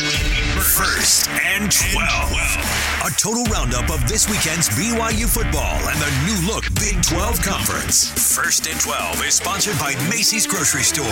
First 0.78 1.28
and 1.28 1.70
12. 1.70 2.32
A 3.04 3.12
total 3.20 3.44
roundup 3.52 3.90
of 3.90 4.08
this 4.08 4.30
weekend's 4.30 4.70
BYU 4.70 5.28
football 5.28 5.76
and 5.90 6.00
the 6.00 6.12
new 6.24 6.48
look 6.48 6.64
Big 6.76 7.02
12 7.04 7.42
Conference. 7.42 8.08
First 8.14 8.68
and 8.68 8.80
12 8.80 9.26
is 9.26 9.36
sponsored 9.36 9.78
by 9.80 9.96
Macey's 10.10 10.48
Grocery 10.48 10.84
Store. 10.84 11.04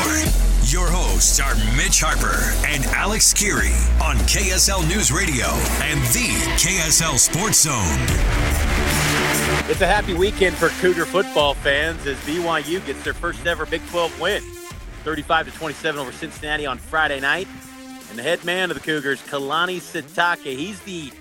Your 0.63 0.87
hosts 0.89 1.41
are 1.41 1.55
Mitch 1.75 1.99
Harper 1.99 2.55
and 2.65 2.85
Alex 2.95 3.33
Kirry 3.33 3.75
on 4.01 4.15
KSL 4.31 4.87
News 4.87 5.11
Radio 5.11 5.47
and 5.83 5.99
the 6.15 6.31
KSL 6.55 7.19
Sports 7.19 7.63
Zone. 7.63 7.99
It's 9.69 9.81
a 9.81 9.87
happy 9.87 10.13
weekend 10.13 10.55
for 10.55 10.69
Cougar 10.79 11.05
football 11.05 11.53
fans 11.53 12.07
as 12.07 12.17
BYU 12.19 12.83
gets 12.85 13.03
their 13.03 13.13
first 13.13 13.45
ever 13.45 13.65
Big 13.65 13.85
12 13.87 14.21
win, 14.21 14.41
35 15.03 15.51
to 15.51 15.57
27 15.57 15.99
over 15.99 16.11
Cincinnati 16.11 16.65
on 16.65 16.77
Friday 16.77 17.19
night. 17.19 17.47
And 18.09 18.17
the 18.17 18.23
head 18.23 18.43
man 18.43 18.71
of 18.71 18.77
the 18.77 18.83
Cougars, 18.83 19.21
Kalani 19.23 19.77
Sitake, 19.77 20.57
he's 20.57 20.79
the 20.81 21.11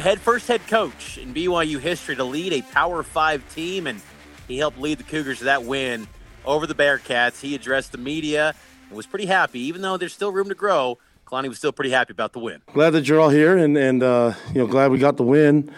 head 0.00 0.20
first 0.20 0.48
head 0.48 0.66
coach 0.66 1.18
in 1.18 1.32
BYU 1.32 1.78
history 1.78 2.16
to 2.16 2.24
lead 2.24 2.52
a 2.52 2.62
Power 2.62 3.02
Five 3.02 3.42
team, 3.54 3.86
and 3.86 4.00
he 4.46 4.58
helped 4.58 4.78
lead 4.78 4.98
the 4.98 5.04
Cougars 5.04 5.38
to 5.38 5.44
that 5.44 5.64
win 5.64 6.06
over 6.44 6.66
the 6.66 6.74
Bearcats. 6.74 7.40
He 7.40 7.54
addressed 7.54 7.92
the 7.92 7.98
media 7.98 8.54
and 8.88 8.96
was 8.96 9.06
pretty 9.06 9.26
happy, 9.26 9.60
even 9.60 9.82
though 9.82 9.96
there's 9.96 10.12
still 10.12 10.32
room 10.32 10.48
to 10.48 10.54
grow. 10.54 10.98
Kalani 11.26 11.48
was 11.48 11.58
still 11.58 11.72
pretty 11.72 11.90
happy 11.90 12.12
about 12.12 12.32
the 12.32 12.38
win. 12.38 12.62
glad 12.72 12.90
that 12.90 13.06
you're 13.06 13.20
all 13.20 13.28
here 13.28 13.56
and, 13.58 13.76
and 13.76 14.02
uh, 14.02 14.32
you 14.48 14.60
know 14.60 14.66
glad 14.66 14.90
we 14.90 14.98
got 14.98 15.18
the 15.18 15.22
win 15.22 15.70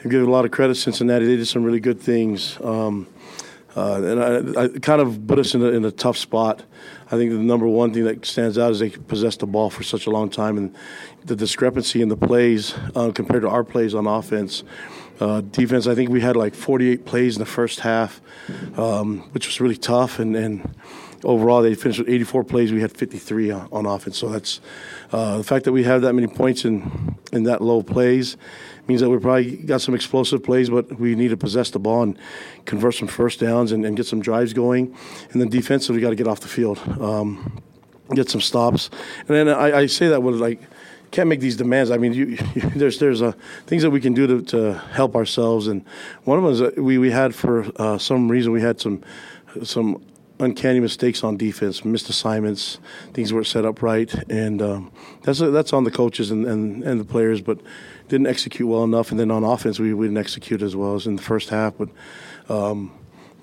and 0.00 0.10
give 0.10 0.26
a 0.26 0.30
lot 0.30 0.46
of 0.46 0.50
credit 0.50 0.72
to 0.74 0.80
cincinnati 0.80 1.26
they 1.26 1.36
did 1.36 1.46
some 1.46 1.62
really 1.62 1.78
good 1.78 2.00
things 2.00 2.58
um, 2.62 3.06
uh, 3.76 4.02
and 4.02 4.56
I, 4.56 4.62
I 4.62 4.68
kind 4.68 5.00
of 5.00 5.26
put 5.26 5.38
us 5.38 5.54
in 5.54 5.62
a, 5.62 5.66
in 5.66 5.84
a 5.84 5.90
tough 5.90 6.16
spot. 6.16 6.62
I 7.06 7.16
think 7.16 7.32
the 7.32 7.38
number 7.38 7.66
one 7.66 7.92
thing 7.92 8.04
that 8.04 8.24
stands 8.24 8.56
out 8.56 8.70
is 8.70 8.78
they 8.78 8.90
possessed 8.90 9.40
the 9.40 9.46
ball 9.46 9.70
for 9.70 9.82
such 9.82 10.06
a 10.06 10.10
long 10.10 10.30
time, 10.30 10.56
and 10.56 10.74
the 11.24 11.36
discrepancy 11.36 12.00
in 12.00 12.08
the 12.08 12.16
plays 12.16 12.74
uh, 12.94 13.10
compared 13.12 13.42
to 13.42 13.48
our 13.48 13.64
plays 13.64 13.94
on 13.94 14.06
offense. 14.06 14.62
Uh, 15.20 15.40
defense, 15.40 15.86
I 15.86 15.94
think 15.94 16.10
we 16.10 16.20
had 16.20 16.36
like 16.36 16.54
48 16.54 17.04
plays 17.04 17.36
in 17.36 17.40
the 17.40 17.46
first 17.46 17.80
half, 17.80 18.20
um, 18.76 19.20
which 19.32 19.46
was 19.46 19.60
really 19.60 19.76
tough, 19.76 20.18
and, 20.18 20.34
and 20.34 20.74
overall 21.22 21.62
they 21.62 21.74
finished 21.74 22.00
with 22.00 22.08
84 22.08 22.44
plays. 22.44 22.72
We 22.72 22.80
had 22.80 22.92
53 22.92 23.50
on, 23.50 23.68
on 23.70 23.86
offense, 23.86 24.18
so 24.18 24.28
that's 24.28 24.60
uh, 25.12 25.38
the 25.38 25.44
fact 25.44 25.64
that 25.64 25.72
we 25.72 25.84
have 25.84 26.02
that 26.02 26.14
many 26.14 26.26
points 26.26 26.64
in 26.64 27.16
in 27.32 27.44
that 27.44 27.60
low 27.60 27.82
plays 27.82 28.36
means 28.86 29.00
that 29.00 29.10
we 29.10 29.18
probably 29.18 29.56
got 29.56 29.80
some 29.80 29.94
explosive 29.94 30.42
plays, 30.42 30.70
but 30.70 30.98
we 30.98 31.14
need 31.14 31.28
to 31.28 31.36
possess 31.36 31.70
the 31.70 31.78
ball 31.78 32.02
and 32.02 32.18
convert 32.64 32.94
some 32.94 33.08
first 33.08 33.40
downs 33.40 33.72
and, 33.72 33.84
and 33.84 33.96
get 33.96 34.06
some 34.06 34.20
drives 34.20 34.52
going. 34.52 34.94
And 35.32 35.40
then 35.40 35.48
defensively, 35.48 35.96
we 35.96 36.02
got 36.02 36.10
to 36.10 36.16
get 36.16 36.28
off 36.28 36.40
the 36.40 36.48
field, 36.48 36.78
um, 37.00 37.62
get 38.14 38.28
some 38.28 38.40
stops. 38.40 38.90
And 39.20 39.28
then 39.28 39.48
I, 39.48 39.78
I 39.78 39.86
say 39.86 40.08
that 40.08 40.22
with 40.22 40.36
like 40.36 40.60
can't 41.14 41.28
make 41.28 41.38
these 41.38 41.56
demands. 41.56 41.92
I 41.92 41.96
mean, 41.96 42.12
you, 42.12 42.26
you, 42.26 42.36
there's 42.74 42.98
there's 42.98 43.22
uh, 43.22 43.32
things 43.66 43.82
that 43.82 43.90
we 43.90 44.00
can 44.00 44.14
do 44.14 44.26
to, 44.26 44.42
to 44.42 44.74
help 44.92 45.14
ourselves, 45.14 45.68
and 45.68 45.84
one 46.24 46.38
of 46.38 46.44
them 46.44 46.52
is 46.52 46.58
that 46.58 46.76
we 46.76 46.98
we 46.98 47.10
had 47.10 47.34
for 47.34 47.66
uh, 47.80 47.98
some 47.98 48.28
reason 48.28 48.52
we 48.52 48.60
had 48.60 48.80
some 48.80 49.02
some 49.62 50.04
uncanny 50.40 50.80
mistakes 50.80 51.22
on 51.22 51.36
defense, 51.36 51.84
missed 51.84 52.08
assignments, 52.08 52.78
things 53.12 53.32
weren't 53.32 53.46
set 53.46 53.64
up 53.64 53.80
right, 53.82 54.12
and 54.28 54.60
um, 54.60 54.92
that's 55.22 55.38
that's 55.38 55.72
on 55.72 55.84
the 55.84 55.90
coaches 55.90 56.30
and, 56.32 56.44
and, 56.46 56.82
and 56.82 57.00
the 57.00 57.04
players, 57.04 57.40
but 57.40 57.60
didn't 58.08 58.26
execute 58.26 58.68
well 58.68 58.84
enough. 58.84 59.10
And 59.10 59.18
then 59.18 59.30
on 59.30 59.44
offense, 59.44 59.78
we, 59.78 59.94
we 59.94 60.06
didn't 60.06 60.18
execute 60.18 60.62
as 60.62 60.76
well 60.76 60.94
as 60.94 61.06
in 61.06 61.16
the 61.16 61.22
first 61.22 61.50
half, 61.50 61.74
but. 61.78 61.88
Um, 62.48 62.92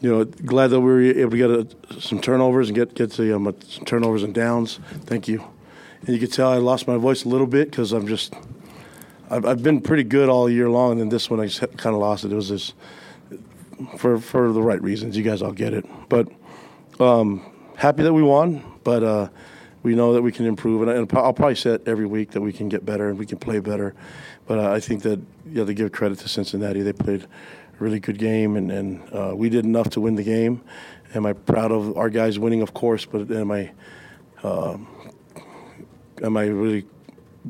you 0.02 0.10
know, 0.10 0.26
glad 0.26 0.70
that 0.70 0.82
we 0.82 0.92
were 0.92 1.02
able 1.02 1.30
to 1.30 1.38
get 1.38 1.50
a, 1.52 2.02
some 2.02 2.20
turnovers 2.20 2.70
and 2.70 2.76
get 2.76 2.96
get 2.96 3.12
the, 3.12 3.36
um, 3.36 3.56
some 3.68 3.86
turnovers 3.86 4.24
and 4.24 4.34
downs. 4.34 4.80
Thank 5.06 5.28
you. 5.28 5.46
And 6.02 6.10
you 6.10 6.20
can 6.20 6.30
tell 6.30 6.52
I 6.52 6.58
lost 6.58 6.88
my 6.88 6.98
voice 6.98 7.24
a 7.24 7.30
little 7.30 7.46
bit 7.46 7.70
because 7.70 7.94
I'm 7.94 8.08
just 8.08 8.34
I've, 9.30 9.46
I've, 9.46 9.64
been 9.64 9.80
pretty 9.80 10.04
good 10.04 10.28
all 10.28 10.50
year 10.50 10.70
long, 10.70 10.94
and 10.94 11.02
then 11.02 11.10
this 11.10 11.30
one 11.30 11.40
I 11.40 11.48
kind 11.48 11.96
of 11.96 12.02
lost 12.02 12.26
it. 12.26 12.32
It 12.32 12.36
was 12.36 12.50
just 12.50 12.74
for 13.98 14.20
for 14.20 14.52
the 14.52 14.62
right 14.62 14.82
reasons. 14.82 15.16
You 15.16 15.24
guys 15.24 15.44
all 15.44 15.52
get 15.52 15.76
it, 15.76 15.86
but 16.10 16.28
um, 17.00 17.46
happy 17.76 18.02
that 18.02 18.14
we 18.14 18.24
won, 18.24 18.64
but 18.84 19.04
uh, 19.04 19.30
we 19.84 19.94
know 19.94 20.14
that 20.14 20.22
we 20.22 20.32
can 20.32 20.46
improve, 20.46 20.88
and, 20.88 21.12
I'll 21.14 21.34
probably 21.34 21.56
say 21.56 21.72
it 21.72 21.88
every 21.88 22.06
week 22.06 22.32
that 22.32 22.42
we 22.42 22.54
can 22.54 22.70
get 22.70 22.86
better 22.86 23.10
and 23.10 23.18
we 23.18 23.26
can 23.26 23.38
play 23.38 23.60
better. 23.60 23.94
But 24.52 24.60
I 24.60 24.82
think 24.82 25.04
that 25.04 25.18
you 25.50 25.60
have 25.60 25.68
to 25.70 25.74
give 25.74 25.94
credit 25.94 26.20
to 26.20 26.28
Cincinnati. 26.28 26.82
They 26.82 26.92
played 26.92 27.24
a 27.24 27.28
really 27.80 28.02
good 28.02 28.18
game, 28.18 28.58
and, 28.58 28.70
and 28.70 29.02
uh, 29.14 29.32
we 29.34 29.48
did 29.48 29.64
enough 29.64 29.92
to 29.92 30.02
win 30.02 30.16
the 30.16 30.24
game. 30.24 30.62
Am 31.16 31.26
I 31.26 31.32
proud 31.32 31.72
of 31.72 31.96
our 31.96 32.10
guys 32.10 32.38
winning? 32.38 32.62
Of 32.62 32.74
course, 32.74 33.06
but 33.06 33.32
am 33.32 33.50
I 33.50 33.72
um, 34.44 34.90
am 36.22 36.36
I 36.36 36.48
really 36.48 36.86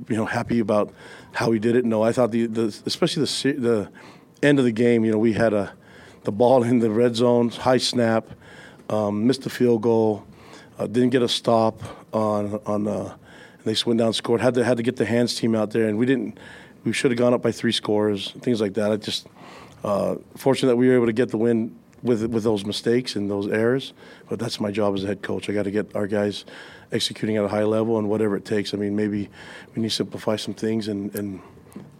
you 0.09 0.15
know 0.15 0.25
happy 0.25 0.59
about 0.59 0.93
how 1.31 1.49
we 1.49 1.57
did 1.57 1.75
it? 1.75 1.85
No, 1.85 2.03
I 2.03 2.11
thought 2.11 2.29
the, 2.29 2.45
the 2.45 2.65
especially 2.85 3.25
the 3.25 3.59
the 3.59 3.91
end 4.43 4.59
of 4.59 4.65
the 4.65 4.71
game. 4.71 5.03
You 5.03 5.13
know, 5.13 5.17
we 5.17 5.33
had 5.33 5.53
a 5.53 5.73
the 6.23 6.31
ball 6.31 6.61
in 6.71 6.77
the 6.77 6.91
red 6.91 7.15
zone, 7.15 7.49
high 7.49 7.79
snap 7.79 8.27
um, 8.91 9.25
missed 9.25 9.41
the 9.41 9.49
field 9.49 9.81
goal, 9.81 10.23
uh, 10.77 10.85
didn't 10.85 11.09
get 11.09 11.23
a 11.23 11.27
stop 11.27 11.81
on 12.13 12.61
on. 12.67 12.87
Uh, 12.87 13.17
and 13.63 13.75
they 13.75 13.81
went 13.85 13.99
down, 13.99 14.13
scored. 14.13 14.41
Had 14.41 14.55
to 14.55 14.63
had 14.63 14.77
to 14.77 14.83
get 14.83 14.95
the 14.95 15.05
hands 15.05 15.35
team 15.35 15.55
out 15.55 15.71
there, 15.71 15.87
and 15.87 15.97
we 15.97 16.05
didn't. 16.05 16.39
We 16.83 16.93
should 16.93 17.11
have 17.11 17.17
gone 17.17 17.33
up 17.33 17.41
by 17.41 17.51
three 17.51 17.71
scores, 17.71 18.31
things 18.41 18.59
like 18.61 18.73
that. 18.73 18.91
I 18.91 18.97
just 18.97 19.27
uh, 19.83 20.15
fortunate 20.35 20.69
that 20.69 20.77
we 20.77 20.87
were 20.87 20.95
able 20.95 21.05
to 21.07 21.13
get 21.13 21.29
the 21.29 21.37
win 21.37 21.75
with 22.03 22.25
with 22.25 22.43
those 22.43 22.65
mistakes 22.65 23.15
and 23.15 23.29
those 23.29 23.47
errors. 23.47 23.93
But 24.29 24.39
that's 24.39 24.59
my 24.59 24.71
job 24.71 24.95
as 24.95 25.03
a 25.03 25.07
head 25.07 25.21
coach. 25.21 25.49
I 25.49 25.53
got 25.53 25.63
to 25.63 25.71
get 25.71 25.95
our 25.95 26.07
guys 26.07 26.45
executing 26.91 27.37
at 27.37 27.45
a 27.45 27.47
high 27.47 27.63
level 27.63 27.97
and 27.97 28.09
whatever 28.09 28.35
it 28.35 28.45
takes. 28.45 28.73
I 28.73 28.77
mean, 28.77 28.95
maybe 28.95 29.29
we 29.75 29.81
need 29.81 29.89
to 29.89 29.95
simplify 29.95 30.35
some 30.35 30.53
things 30.53 30.87
and, 30.87 31.13
and 31.15 31.41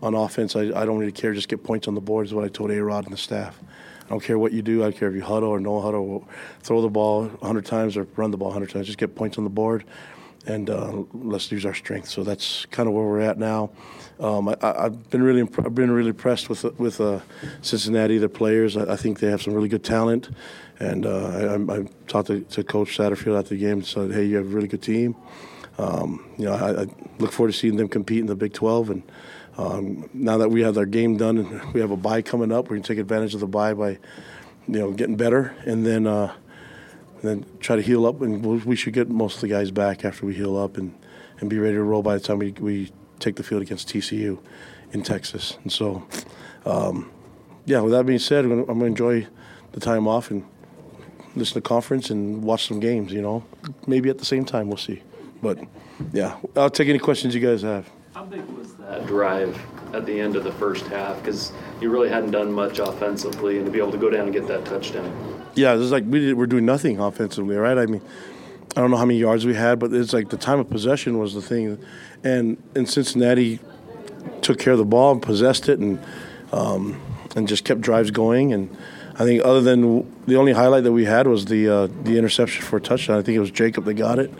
on 0.02 0.16
offense, 0.16 0.56
I, 0.56 0.62
I 0.62 0.86
don't 0.86 0.98
really 0.98 1.12
care. 1.12 1.34
Just 1.34 1.48
get 1.48 1.64
points 1.64 1.88
on 1.88 1.96
the 1.96 2.02
board 2.02 2.26
is 2.26 2.34
what 2.34 2.44
I 2.44 2.50
told 2.50 2.72
A 2.72 2.84
Rod 2.84 3.06
and 3.06 3.14
the 3.14 3.18
staff. 3.18 3.60
I 4.06 4.10
don't 4.10 4.24
care 4.24 4.38
what 4.38 4.52
you 4.52 4.62
do. 4.62 4.82
I 4.82 4.86
don't 4.86 4.98
care 4.98 5.08
if 5.08 5.16
you 5.16 5.22
huddle 5.22 5.50
or 5.50 5.60
no 5.60 5.80
huddle, 5.80 6.28
throw 6.62 6.82
the 6.82 6.90
ball 6.90 7.28
100 7.28 7.66
times 7.66 7.96
or 7.96 8.06
run 8.16 8.32
the 8.32 8.38
ball 8.38 8.50
100 8.50 8.70
times. 8.70 8.88
Just 8.88 8.98
get 8.98 9.16
points 9.16 9.38
on 9.38 9.44
the 9.44 9.50
board, 9.50 9.86
and 10.48 10.70
uh, 10.70 11.04
let's 11.14 11.52
use 11.52 11.66
our 11.66 11.74
strength. 11.74 12.10
So 12.10 12.24
that's 12.24 12.66
kind 12.66 12.88
of 12.88 12.96
where 12.96 13.06
we're 13.06 13.22
at 13.22 13.38
now. 13.38 13.72
Um, 14.20 14.50
I, 14.50 14.84
have 14.84 15.10
been 15.10 15.24
really 15.24 15.42
imp- 15.42 15.66
I've 15.66 15.74
been 15.74 15.92
really 15.92 16.10
impressed 16.10 16.50
with 16.50 16.64
with 16.80 17.02
uh, 17.02 17.22
Cincinnati, 17.62 18.18
their 18.18 18.30
players. 18.30 18.78
I, 18.78 18.94
I, 18.94 18.96
think 18.96 19.20
they 19.20 19.28
have 19.28 19.42
some 19.42 19.54
really 19.54 19.70
good 19.70 19.84
talent, 19.84 20.30
and 20.80 21.06
uh, 21.06 21.58
I, 21.70 21.78
I, 21.80 21.86
talked 22.08 22.28
to, 22.28 22.42
to, 22.42 22.64
Coach 22.64 22.98
Satterfield 22.98 23.40
after 23.40 23.56
the 23.56 23.58
game 23.60 23.80
and 23.80 23.86
said, 23.86 24.12
"Hey, 24.12 24.26
you 24.26 24.36
have 24.38 24.46
a 24.46 24.50
really 24.50 24.68
good 24.68 24.84
team." 24.84 25.16
Um, 25.80 26.24
you 26.38 26.46
know, 26.46 26.54
I, 26.54 26.84
I, 26.84 26.86
look 27.18 27.32
forward 27.32 27.54
to 27.54 27.58
seeing 27.58 27.78
them 27.78 27.88
compete 27.88 28.20
in 28.20 28.28
the 28.28 28.36
Big 28.36 28.54
12 28.54 28.90
and 28.92 29.04
um, 29.58 30.10
now 30.14 30.38
that 30.38 30.50
we 30.50 30.62
have 30.62 30.78
our 30.78 30.86
game 30.86 31.18
done 31.18 31.38
and 31.38 31.74
we 31.74 31.82
have 31.82 31.92
a 31.92 31.98
bye 31.98 32.22
coming 32.22 32.52
up, 32.52 32.68
going 32.68 32.82
to 32.82 32.88
take 32.88 33.00
advantage 33.00 33.34
of 33.34 33.40
the 33.40 33.48
bye 33.48 33.74
by, 33.74 33.92
you 34.68 34.80
know, 34.80 34.92
getting 34.92 35.16
better 35.16 35.56
and 35.66 35.86
then 35.86 36.08
uh, 36.08 36.34
then 37.22 37.46
try 37.60 37.76
to 37.76 37.82
heal 37.82 38.06
up. 38.06 38.22
And 38.22 38.46
we'll, 38.46 38.60
we 38.60 38.76
should 38.76 38.94
get 38.94 39.10
most 39.10 39.36
of 39.36 39.42
the 39.42 39.48
guys 39.48 39.72
back 39.72 40.06
after 40.06 40.26
we 40.26 40.34
heal 40.34 40.58
up 40.58 40.78
and, 40.78 40.94
and 41.40 41.50
be 41.50 41.58
ready 41.58 41.76
to 41.76 41.84
roll 41.84 42.02
by 42.02 42.16
the 42.16 42.20
time 42.20 42.40
we, 42.40 42.52
we 42.54 42.92
take 43.20 43.36
the 43.36 43.44
field 43.44 43.62
against 43.62 43.88
TCU 43.90 44.40
in 44.92 45.04
Texas. 45.04 45.58
And 45.64 45.72
so, 45.72 46.08
um, 46.66 47.12
yeah, 47.66 47.80
with 47.82 47.94
that 47.94 48.06
being 48.06 48.20
said, 48.20 48.46
I'm 48.46 48.66
going 48.66 48.80
to 48.80 48.86
enjoy 48.86 49.28
the 49.72 49.80
time 49.80 50.08
off 50.08 50.32
and 50.32 50.46
listen 51.36 51.56
to 51.56 51.62
conference 51.62 52.10
and 52.10 52.44
watch 52.44 52.68
some 52.68 52.80
games, 52.80 53.14
you 53.14 53.22
know. 53.22 53.44
Maybe 53.88 54.10
at 54.10 54.18
the 54.18 54.26
same 54.26 54.46
time, 54.46 54.68
we'll 54.68 54.78
see. 54.78 55.02
But, 55.42 55.60
yeah, 56.12 56.38
I'll 56.56 56.70
take 56.70 56.90
any 56.90 57.00
questions 57.00 57.34
you 57.34 57.42
guys 57.42 57.62
have. 57.62 57.90
How 58.14 58.26
big 58.26 58.44
was 58.50 58.74
that 58.76 59.08
drive 59.08 59.58
at 59.94 60.06
the 60.06 60.20
end 60.20 60.36
of 60.36 60.44
the 60.44 60.52
first 60.52 60.86
half? 60.88 61.18
Because 61.18 61.54
you 61.80 61.90
really 61.90 62.10
hadn't 62.10 62.32
done 62.32 62.52
much 62.52 62.80
offensively, 62.80 63.58
and 63.58 63.66
to 63.66 63.72
be 63.72 63.80
able 63.80 63.92
to 63.92 63.98
go 63.98 64.10
down 64.10 64.26
and 64.26 64.34
get 64.34 64.48
that 64.48 64.66
touchdown. 64.66 65.41
Yeah, 65.56 65.76
it's 65.76 65.92
like 65.92 66.06
we 66.06 66.20
did, 66.20 66.38
we're 66.38 66.48
doing 66.48 66.66
nothing 66.66 67.00
offensively, 67.00 67.56
right? 67.56 67.78
I 67.78 67.86
mean, 67.86 68.02
I 68.76 68.80
don't 68.80 68.90
know 68.90 68.98
how 68.98 69.06
many 69.06 69.20
yards 69.20 69.46
we 69.46 69.54
had, 69.54 69.80
but 69.80 69.94
it's 69.94 70.14
like 70.14 70.30
the 70.30 70.38
time 70.38 70.60
of 70.60 70.70
possession 70.70 71.18
was 71.18 71.34
the 71.34 71.42
thing, 71.42 71.78
and 72.24 72.62
in 72.74 72.86
Cincinnati 72.86 73.60
took 74.42 74.60
care 74.60 74.74
of 74.74 74.80
the 74.80 74.86
ball 74.86 75.12
and 75.12 75.22
possessed 75.22 75.68
it, 75.68 75.80
and 75.80 76.00
um, 76.54 77.02
and 77.36 77.48
just 77.48 77.66
kept 77.66 77.82
drives 77.82 78.12
going. 78.12 78.54
And 78.54 78.76
I 79.16 79.26
think 79.26 79.44
other 79.44 79.62
than 79.62 80.10
the 80.26 80.36
only 80.36 80.54
highlight 80.54 80.84
that 80.86 80.94
we 80.94 81.04
had 81.04 81.28
was 81.28 81.46
the 81.46 81.68
uh, 81.68 81.88
the 82.04 82.18
interception 82.18 82.64
for 82.64 82.78
a 82.78 82.82
touchdown. 82.82 83.18
I 83.18 83.22
think 83.22 83.36
it 83.36 83.42
was 83.42 83.52
Jacob 83.52 83.84
that 83.86 83.96
got 83.96 84.20
it. 84.20 84.32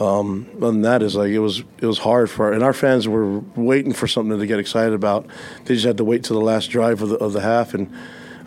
Um, 0.00 0.48
other 0.58 0.70
than 0.70 0.82
that, 0.82 1.02
is 1.02 1.14
like 1.14 1.30
it 1.30 1.40
was 1.40 1.62
it 1.78 1.86
was 1.86 1.98
hard 1.98 2.30
for 2.30 2.52
and 2.52 2.62
our 2.62 2.72
fans 2.72 3.06
were 3.06 3.40
waiting 3.54 3.92
for 3.92 4.06
something 4.06 4.38
to 4.38 4.46
get 4.46 4.58
excited 4.58 4.94
about. 4.94 5.26
They 5.64 5.74
just 5.74 5.86
had 5.86 5.98
to 5.98 6.04
wait 6.04 6.24
till 6.24 6.38
the 6.38 6.44
last 6.44 6.68
drive 6.70 7.02
of 7.02 7.10
the 7.10 7.16
of 7.16 7.34
the 7.34 7.40
half, 7.40 7.74
and 7.74 7.92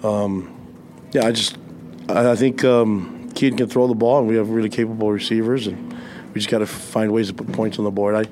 um, 0.01 0.57
yeah, 1.11 1.27
I 1.27 1.31
just 1.31 1.57
I, 2.09 2.35
think 2.35 2.63
um, 2.63 3.31
Kedon 3.35 3.57
can 3.57 3.67
throw 3.67 3.87
the 3.87 3.95
ball, 3.95 4.19
and 4.19 4.27
we 4.27 4.35
have 4.35 4.49
really 4.49 4.69
capable 4.69 5.11
receivers, 5.11 5.67
and 5.67 5.93
we 6.33 6.35
just 6.35 6.49
got 6.49 6.59
to 6.59 6.67
find 6.67 7.11
ways 7.11 7.27
to 7.27 7.33
put 7.33 7.51
points 7.51 7.79
on 7.79 7.85
the 7.85 7.91
board. 7.91 8.27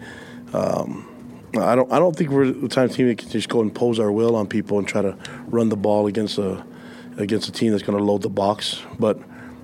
I 0.54 0.58
um, 0.58 1.08
I 1.56 1.76
don't 1.76 1.92
I 1.92 2.00
don't 2.00 2.16
think 2.16 2.30
we're 2.30 2.52
the 2.52 2.68
type 2.68 2.90
of 2.90 2.96
team 2.96 3.08
that 3.08 3.18
can 3.18 3.30
just 3.30 3.50
go 3.50 3.62
and 3.62 3.72
impose 3.72 4.00
our 4.00 4.12
will 4.12 4.36
on 4.36 4.48
people 4.48 4.78
and 4.78 4.88
try 4.88 5.02
to 5.02 5.18
run 5.48 5.70
the 5.70 5.78
ball 5.78 6.08
against 6.08 6.38
a 6.38 6.64
against 7.18 7.50
a 7.50 7.52
team 7.52 7.72
that's 7.72 7.84
going 7.84 7.98
to 7.98 8.04
load 8.04 8.22
the 8.22 8.30
box, 8.30 8.82
but 8.98 9.20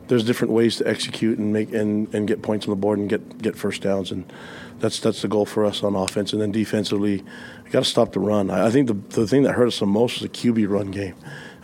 there's 0.07 0.23
different 0.23 0.53
ways 0.53 0.77
to 0.77 0.87
execute 0.87 1.39
and 1.39 1.51
make 1.51 1.73
and, 1.73 2.13
and 2.13 2.27
get 2.27 2.41
points 2.41 2.65
on 2.67 2.71
the 2.71 2.75
board 2.75 2.99
and 2.99 3.09
get 3.09 3.41
get 3.41 3.55
first 3.55 3.81
downs. 3.81 4.11
And 4.11 4.31
that's 4.79 4.99
that's 4.99 5.21
the 5.21 5.27
goal 5.27 5.45
for 5.45 5.65
us 5.65 5.83
on 5.83 5.95
offense. 5.95 6.33
And 6.33 6.41
then 6.41 6.51
defensively 6.51 7.23
we 7.63 7.71
got 7.71 7.83
to 7.83 7.89
stop 7.89 8.13
the 8.13 8.19
run. 8.19 8.49
I, 8.49 8.67
I, 8.67 8.69
think 8.71 8.87
the 8.87 8.93
the 8.93 9.27
thing 9.27 9.43
that 9.43 9.53
hurt 9.53 9.67
us 9.67 9.79
the 9.79 9.85
most 9.85 10.21
was 10.21 10.29
the 10.29 10.29
QB 10.29 10.69
run 10.69 10.91
game 10.91 11.15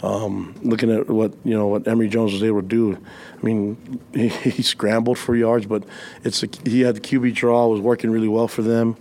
um, 0.04 0.56
looking 0.64 0.92
at 0.92 1.10
what 1.10 1.34
you 1.44 1.54
know 1.54 1.68
what 1.68 1.88
Emory 1.88 2.10
Jones 2.10 2.34
was 2.34 2.44
able 2.44 2.62
to 2.62 2.68
do 2.68 2.98
I 3.40 3.46
mean 3.46 4.00
he, 4.14 4.30
he 4.30 4.62
scrambled 4.62 5.18
for 5.18 5.36
yards 5.36 5.66
but 5.66 5.84
it's 6.24 6.44
a, 6.44 6.50
he 6.66 6.82
had 6.82 6.96
the 6.96 7.02
QB 7.02 7.36
draw 7.36 7.68
was 7.68 7.82
working 7.82 8.12
really 8.12 8.28
well 8.28 8.48
for 8.48 8.62
them 8.62 8.96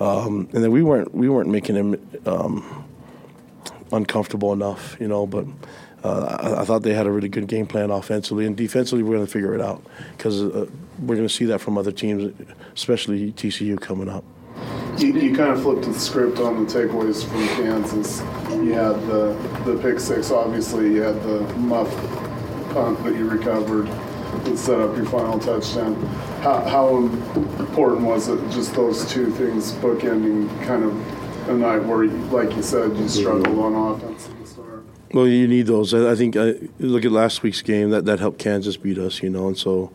um, 0.00 0.48
and 0.52 0.64
then 0.64 0.70
we 0.70 0.82
weren't 0.82 1.14
we 1.14 1.28
weren't 1.28 1.48
making 1.48 1.76
him 1.76 2.20
um, 2.26 2.84
uncomfortable 3.92 4.52
enough 4.52 4.96
you 5.00 5.08
know 5.08 5.26
but 5.26 5.46
uh, 6.04 6.36
I, 6.40 6.62
I, 6.62 6.64
thought 6.64 6.82
they 6.82 6.94
had 6.94 7.06
a 7.06 7.12
really 7.12 7.28
good 7.28 7.46
game 7.46 7.66
plan 7.66 7.90
offensively 7.90 8.44
and 8.44 8.56
defensively. 8.56 9.04
We're 9.04 9.14
going 9.14 9.26
to 9.26 9.32
figure 9.32 9.54
it 9.54 9.60
out 9.60 9.84
because 10.16 10.42
uh, 10.42 10.66
we're 10.98 11.14
going 11.14 11.28
to 11.28 11.32
see 11.32 11.44
that 11.44 11.60
from 11.60 11.78
other 11.78 11.92
teams, 11.92 12.34
especially 12.74 13.30
TCU 13.32 13.80
coming 13.80 14.08
up. 14.08 14.24
You, 14.98 15.12
you, 15.14 15.34
kind 15.34 15.50
of 15.52 15.62
flipped 15.62 15.84
the 15.84 15.94
script 15.94 16.38
on 16.38 16.64
the 16.64 16.72
takeaways 16.72 17.24
from 17.24 17.46
Kansas. 17.56 18.20
You 18.50 18.72
had 18.74 19.00
the 19.06 19.32
the 19.64 19.78
pick 19.80 19.98
six, 19.98 20.30
obviously. 20.30 20.94
You 20.94 21.02
had 21.02 21.22
the 21.22 21.40
muff 21.58 21.90
punt 22.72 23.02
that 23.04 23.14
you 23.14 23.28
recovered 23.28 23.86
that 23.86 24.56
set 24.56 24.80
up 24.80 24.96
your 24.96 25.06
final 25.06 25.38
touchdown. 25.38 25.94
How, 26.42 26.60
how 26.62 26.96
important 26.96 28.02
was 28.02 28.28
it, 28.28 28.38
just 28.50 28.74
those 28.74 29.10
two 29.10 29.30
things 29.30 29.72
bookending 29.72 30.48
kind 30.66 30.84
of 30.84 31.48
a 31.48 31.54
night 31.54 31.84
where, 31.84 32.06
like 32.06 32.54
you 32.56 32.62
said, 32.62 32.96
you 32.96 33.08
struggled 33.08 33.58
on 33.58 33.74
offense? 33.74 34.28
Well, 35.12 35.28
you 35.28 35.46
need 35.46 35.66
those. 35.66 35.92
I 35.92 36.12
I 36.12 36.14
think 36.14 36.36
uh, 36.36 36.54
look 36.78 37.04
at 37.04 37.12
last 37.12 37.42
week's 37.42 37.60
game 37.60 37.90
that 37.90 38.06
that 38.06 38.18
helped 38.18 38.38
Kansas 38.38 38.78
beat 38.78 38.96
us. 38.96 39.22
You 39.22 39.28
know, 39.28 39.46
and 39.46 39.58
so 39.58 39.92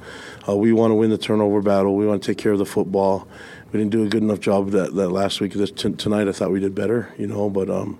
uh, 0.47 0.55
we 0.55 0.71
want 0.71 0.91
to 0.91 0.95
win 0.95 1.09
the 1.09 1.17
turnover 1.17 1.61
battle. 1.61 1.95
We 1.95 2.05
want 2.05 2.21
to 2.21 2.31
take 2.31 2.37
care 2.37 2.51
of 2.51 2.59
the 2.59 2.65
football. 2.67 3.27
We 3.71 3.79
didn't 3.79 3.91
do 3.91 4.03
a 4.03 4.07
good 4.07 4.23
enough 4.23 4.39
job 4.39 4.71
that 4.71 4.95
that 4.95 5.09
last 5.09 5.41
week. 5.41 5.53
This 5.53 5.71
t- 5.71 5.91
tonight, 5.93 6.27
I 6.27 6.31
thought 6.31 6.51
we 6.51 6.59
did 6.59 6.73
better. 6.73 7.13
You 7.17 7.27
know, 7.27 7.49
but 7.49 7.69
um, 7.69 7.99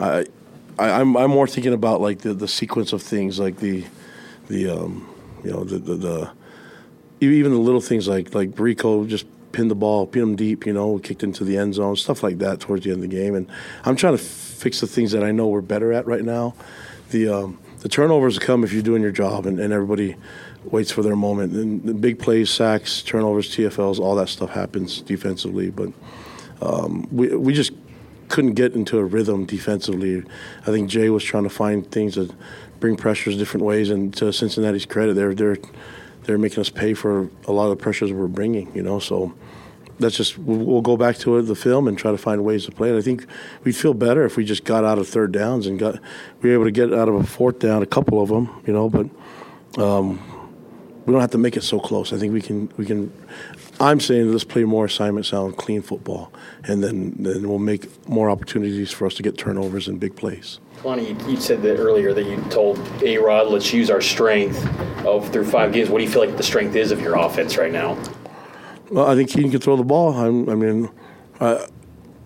I, 0.00 0.26
I 0.78 0.90
I'm 1.00 1.16
I'm 1.16 1.30
more 1.30 1.46
thinking 1.46 1.72
about 1.72 2.00
like 2.00 2.20
the 2.20 2.34
the 2.34 2.48
sequence 2.48 2.92
of 2.92 3.02
things, 3.02 3.38
like 3.38 3.56
the 3.56 3.84
the 4.48 4.68
um, 4.68 5.08
you 5.44 5.50
know 5.50 5.64
the 5.64 5.78
the. 5.78 5.94
the 5.94 6.32
even 7.18 7.50
the 7.50 7.58
little 7.58 7.80
things 7.80 8.06
like 8.06 8.34
like 8.34 8.50
Brico 8.50 9.08
just 9.08 9.26
pinned 9.52 9.70
the 9.70 9.74
ball, 9.74 10.06
pinned 10.06 10.22
him 10.22 10.36
deep, 10.36 10.66
you 10.66 10.72
know, 10.74 10.98
kicked 10.98 11.22
into 11.22 11.44
the 11.44 11.56
end 11.56 11.72
zone, 11.74 11.96
stuff 11.96 12.22
like 12.22 12.38
that 12.38 12.60
towards 12.60 12.84
the 12.84 12.90
end 12.90 13.02
of 13.02 13.08
the 13.08 13.16
game. 13.16 13.34
And 13.34 13.48
I'm 13.84 13.96
trying 13.96 14.14
to 14.14 14.22
fix 14.22 14.80
the 14.80 14.86
things 14.86 15.12
that 15.12 15.24
I 15.24 15.32
know 15.32 15.46
we're 15.46 15.62
better 15.62 15.94
at 15.94 16.06
right 16.06 16.22
now. 16.22 16.54
The 17.10 17.28
um, 17.28 17.58
the 17.80 17.88
turnovers 17.88 18.38
come 18.38 18.64
if 18.64 18.72
you're 18.72 18.82
doing 18.82 19.00
your 19.00 19.12
job, 19.12 19.46
and, 19.46 19.58
and 19.58 19.72
everybody 19.72 20.16
waits 20.72 20.90
for 20.90 21.02
their 21.02 21.16
moment. 21.16 21.52
And 21.52 21.82
the 21.82 21.94
big 21.94 22.18
plays, 22.18 22.50
sacks, 22.50 23.02
turnovers, 23.02 23.54
TFLs, 23.54 23.98
all 23.98 24.14
that 24.16 24.28
stuff 24.28 24.50
happens 24.50 25.00
defensively. 25.02 25.70
But 25.70 25.92
um, 26.60 27.06
we 27.10 27.34
we 27.34 27.52
just 27.52 27.72
couldn't 28.28 28.54
get 28.54 28.74
into 28.74 28.98
a 28.98 29.04
rhythm 29.04 29.44
defensively. 29.44 30.22
I 30.62 30.66
think 30.66 30.90
Jay 30.90 31.10
was 31.10 31.24
trying 31.24 31.44
to 31.44 31.50
find 31.50 31.88
things 31.90 32.16
that 32.16 32.32
bring 32.80 32.96
pressures 32.96 33.36
different 33.36 33.64
ways. 33.64 33.90
And 33.90 34.14
to 34.16 34.32
Cincinnati's 34.32 34.86
credit, 34.86 35.14
they're 35.14 35.34
they're 35.34 35.58
they're 36.24 36.38
making 36.38 36.60
us 36.60 36.70
pay 36.70 36.94
for 36.94 37.30
a 37.46 37.52
lot 37.52 37.64
of 37.64 37.70
the 37.70 37.82
pressures 37.82 38.12
we're 38.12 38.26
bringing. 38.26 38.74
You 38.74 38.82
know, 38.82 38.98
so 38.98 39.34
that's 39.98 40.16
just 40.16 40.38
we'll, 40.38 40.58
we'll 40.58 40.82
go 40.82 40.96
back 40.96 41.16
to 41.18 41.40
the 41.42 41.54
film 41.54 41.88
and 41.88 41.96
try 41.96 42.10
to 42.10 42.18
find 42.18 42.44
ways 42.44 42.66
to 42.66 42.72
play 42.72 42.90
it. 42.90 42.98
I 42.98 43.02
think 43.02 43.26
we'd 43.64 43.76
feel 43.76 43.94
better 43.94 44.24
if 44.24 44.36
we 44.36 44.44
just 44.44 44.64
got 44.64 44.84
out 44.84 44.98
of 44.98 45.08
third 45.08 45.32
downs 45.32 45.66
and 45.66 45.78
got 45.78 45.98
we 46.42 46.50
were 46.50 46.54
able 46.54 46.64
to 46.64 46.72
get 46.72 46.92
out 46.92 47.08
of 47.08 47.14
a 47.14 47.24
fourth 47.24 47.58
down, 47.58 47.82
a 47.82 47.86
couple 47.86 48.20
of 48.22 48.28
them. 48.28 48.62
You 48.66 48.72
know, 48.72 48.88
but. 48.88 49.08
Um, 49.78 50.35
we 51.06 51.12
don't 51.12 51.20
have 51.20 51.30
to 51.30 51.38
make 51.38 51.56
it 51.56 51.62
so 51.62 51.78
close. 51.78 52.12
I 52.12 52.18
think 52.18 52.32
we 52.32 52.42
can. 52.42 52.70
We 52.76 52.84
can. 52.84 53.12
I'm 53.78 54.00
saying 54.00 54.32
let's 54.32 54.44
play 54.44 54.64
more 54.64 54.86
assignment 54.86 55.26
sound, 55.26 55.56
clean 55.56 55.80
football, 55.82 56.32
and 56.64 56.82
then 56.82 57.14
then 57.18 57.48
we'll 57.48 57.58
make 57.58 58.08
more 58.08 58.28
opportunities 58.28 58.90
for 58.90 59.06
us 59.06 59.14
to 59.14 59.22
get 59.22 59.38
turnovers 59.38 59.86
and 59.86 60.00
big 60.00 60.16
plays. 60.16 60.58
Lonnie, 60.84 61.10
you, 61.10 61.16
you 61.28 61.36
said 61.36 61.62
that 61.62 61.78
earlier 61.78 62.12
that 62.12 62.24
you 62.24 62.36
told 62.50 62.78
A 63.02 63.18
Rod, 63.18 63.48
let's 63.48 63.72
use 63.72 63.88
our 63.90 64.00
strength 64.00 64.58
of 65.06 65.30
through 65.32 65.46
five 65.46 65.72
games. 65.72 65.88
What 65.88 65.98
do 65.98 66.04
you 66.04 66.10
feel 66.10 66.24
like 66.26 66.36
the 66.36 66.42
strength 66.42 66.74
is 66.74 66.90
of 66.90 67.00
your 67.00 67.16
offense 67.16 67.56
right 67.56 67.72
now? 67.72 67.96
Well, 68.90 69.06
I 69.06 69.14
think 69.14 69.30
Kedon 69.30 69.50
can 69.50 69.60
throw 69.60 69.76
the 69.76 69.84
ball. 69.84 70.12
I'm, 70.14 70.48
I 70.48 70.54
mean, 70.54 70.90
I, 71.40 71.66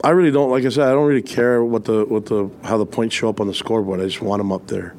I 0.03 0.11
really 0.11 0.31
don't. 0.31 0.51
Like 0.51 0.65
I 0.65 0.69
said, 0.71 0.89
I 0.89 0.93
don't 0.93 1.07
really 1.07 1.23
care 1.23 1.63
what 1.63 1.85
the 1.85 2.05
what 2.07 2.27
the 2.27 2.51
how 2.65 2.79
the 2.79 2.87
points 2.87 3.15
show 3.15 3.29
up 3.29 3.41
on 3.41 3.47
the 3.47 3.55
scoreboard. 3.55 4.01
I 4.01 4.05
just 4.05 4.23
want 4.23 4.41
them 4.41 4.53
up 4.53 4.67
there. 4.67 4.95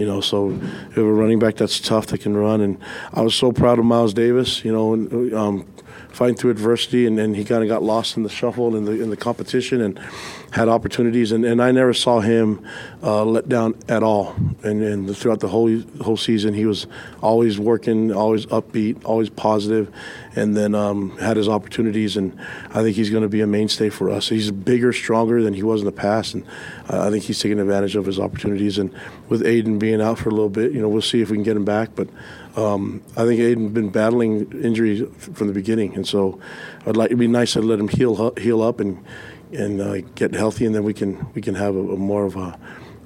You 0.00 0.06
know, 0.06 0.22
so 0.22 0.50
if 0.90 0.96
a 0.96 1.04
running 1.04 1.38
back 1.38 1.56
that's 1.56 1.78
tough 1.78 2.06
that 2.06 2.22
can 2.22 2.34
run, 2.34 2.62
and 2.62 2.78
I 3.12 3.20
was 3.20 3.34
so 3.34 3.52
proud 3.52 3.78
of 3.78 3.84
Miles 3.84 4.14
Davis. 4.14 4.64
You 4.64 4.72
know, 4.72 4.94
and, 4.94 5.34
um, 5.34 5.66
fighting 6.08 6.36
through 6.36 6.52
adversity, 6.52 7.06
and 7.06 7.18
then 7.18 7.34
he 7.34 7.44
kind 7.44 7.62
of 7.62 7.68
got 7.68 7.82
lost 7.82 8.16
in 8.16 8.22
the 8.22 8.30
shuffle 8.30 8.74
in 8.76 8.86
the 8.86 8.92
in 8.92 9.10
the 9.10 9.16
competition, 9.16 9.82
and 9.82 10.00
had 10.50 10.68
opportunities, 10.68 11.30
and, 11.30 11.44
and 11.44 11.62
I 11.62 11.70
never 11.70 11.94
saw 11.94 12.20
him 12.20 12.66
uh, 13.02 13.24
let 13.24 13.48
down 13.48 13.74
at 13.88 14.02
all. 14.02 14.34
And, 14.62 14.82
and 14.82 15.16
throughout 15.16 15.40
the 15.40 15.48
whole 15.48 15.80
whole 16.00 16.16
season, 16.16 16.54
he 16.54 16.66
was 16.66 16.86
always 17.22 17.58
working, 17.58 18.12
always 18.12 18.46
upbeat, 18.46 19.04
always 19.04 19.30
positive, 19.30 19.92
and 20.34 20.56
then 20.56 20.74
um, 20.74 21.16
had 21.18 21.36
his 21.36 21.48
opportunities. 21.48 22.16
And 22.16 22.36
I 22.70 22.82
think 22.82 22.96
he's 22.96 23.10
going 23.10 23.22
to 23.22 23.28
be 23.28 23.40
a 23.40 23.46
mainstay 23.46 23.90
for 23.90 24.10
us. 24.10 24.28
He's 24.28 24.50
bigger, 24.50 24.92
stronger 24.92 25.42
than 25.42 25.54
he 25.54 25.62
was 25.62 25.82
in 25.82 25.86
the 25.86 25.92
past, 25.92 26.34
and 26.34 26.44
uh, 26.88 27.06
I 27.06 27.10
think 27.10 27.24
he's 27.24 27.38
taking 27.38 27.60
advantage 27.60 27.94
of 27.94 28.06
his 28.06 28.18
opportunities. 28.18 28.78
And 28.78 28.92
with 29.28 29.46
Aidan 29.46 29.78
being 29.78 30.00
out 30.00 30.18
for 30.18 30.30
a 30.30 30.32
little 30.32 30.50
bit, 30.50 30.72
you 30.72 30.80
know, 30.80 30.88
we'll 30.88 31.02
see 31.02 31.20
if 31.20 31.30
we 31.30 31.36
can 31.36 31.44
get 31.44 31.56
him 31.56 31.64
back, 31.64 31.90
but. 31.94 32.08
Um, 32.56 33.00
I 33.16 33.26
think 33.26 33.38
Aidan's 33.38 33.70
been 33.70 33.90
battling 33.90 34.50
injuries 34.60 35.04
from 35.18 35.46
the 35.46 35.52
beginning, 35.52 35.94
and 35.94 36.04
so 36.04 36.40
I'd 36.84 36.96
like 36.96 37.06
it'd 37.06 37.18
be 37.18 37.28
nice 37.28 37.52
to 37.52 37.62
let 37.62 37.78
him 37.78 37.86
heal 37.86 38.34
heal 38.36 38.60
up 38.60 38.80
and 38.80 39.04
and 39.52 39.80
uh, 39.80 40.00
get 40.14 40.34
healthy, 40.34 40.66
and 40.66 40.74
then 40.74 40.84
we 40.84 40.94
can 40.94 41.26
we 41.34 41.42
can 41.42 41.54
have 41.54 41.74
a, 41.74 41.78
a 41.78 41.96
more 41.96 42.24
of 42.24 42.36
a, 42.36 42.58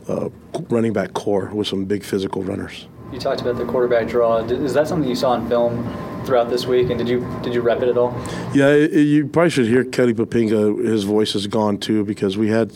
a, 0.08 0.30
running 0.68 0.92
back 0.92 1.14
core 1.14 1.50
with 1.52 1.66
some 1.66 1.84
big 1.84 2.04
physical 2.04 2.42
runners. 2.42 2.86
You 3.12 3.18
talked 3.18 3.40
about 3.40 3.56
the 3.56 3.64
quarterback 3.64 4.08
draw. 4.08 4.38
Is 4.38 4.74
that 4.74 4.88
something 4.88 5.08
you 5.08 5.14
saw 5.14 5.34
in 5.34 5.48
film 5.48 5.84
throughout 6.24 6.48
this 6.50 6.66
week, 6.66 6.90
and 6.90 6.98
did 6.98 7.08
you 7.08 7.26
did 7.42 7.54
you 7.54 7.60
rep 7.60 7.82
it 7.82 7.88
at 7.88 7.96
all? 7.96 8.12
Yeah, 8.54 8.70
it, 8.70 8.92
you 8.92 9.26
probably 9.26 9.50
should 9.50 9.66
hear 9.66 9.84
Kelly 9.84 10.14
Poppinga. 10.14 10.84
His 10.84 11.04
voice 11.04 11.34
is 11.34 11.46
gone 11.46 11.78
too 11.78 12.04
because 12.04 12.36
we 12.36 12.48
had 12.48 12.72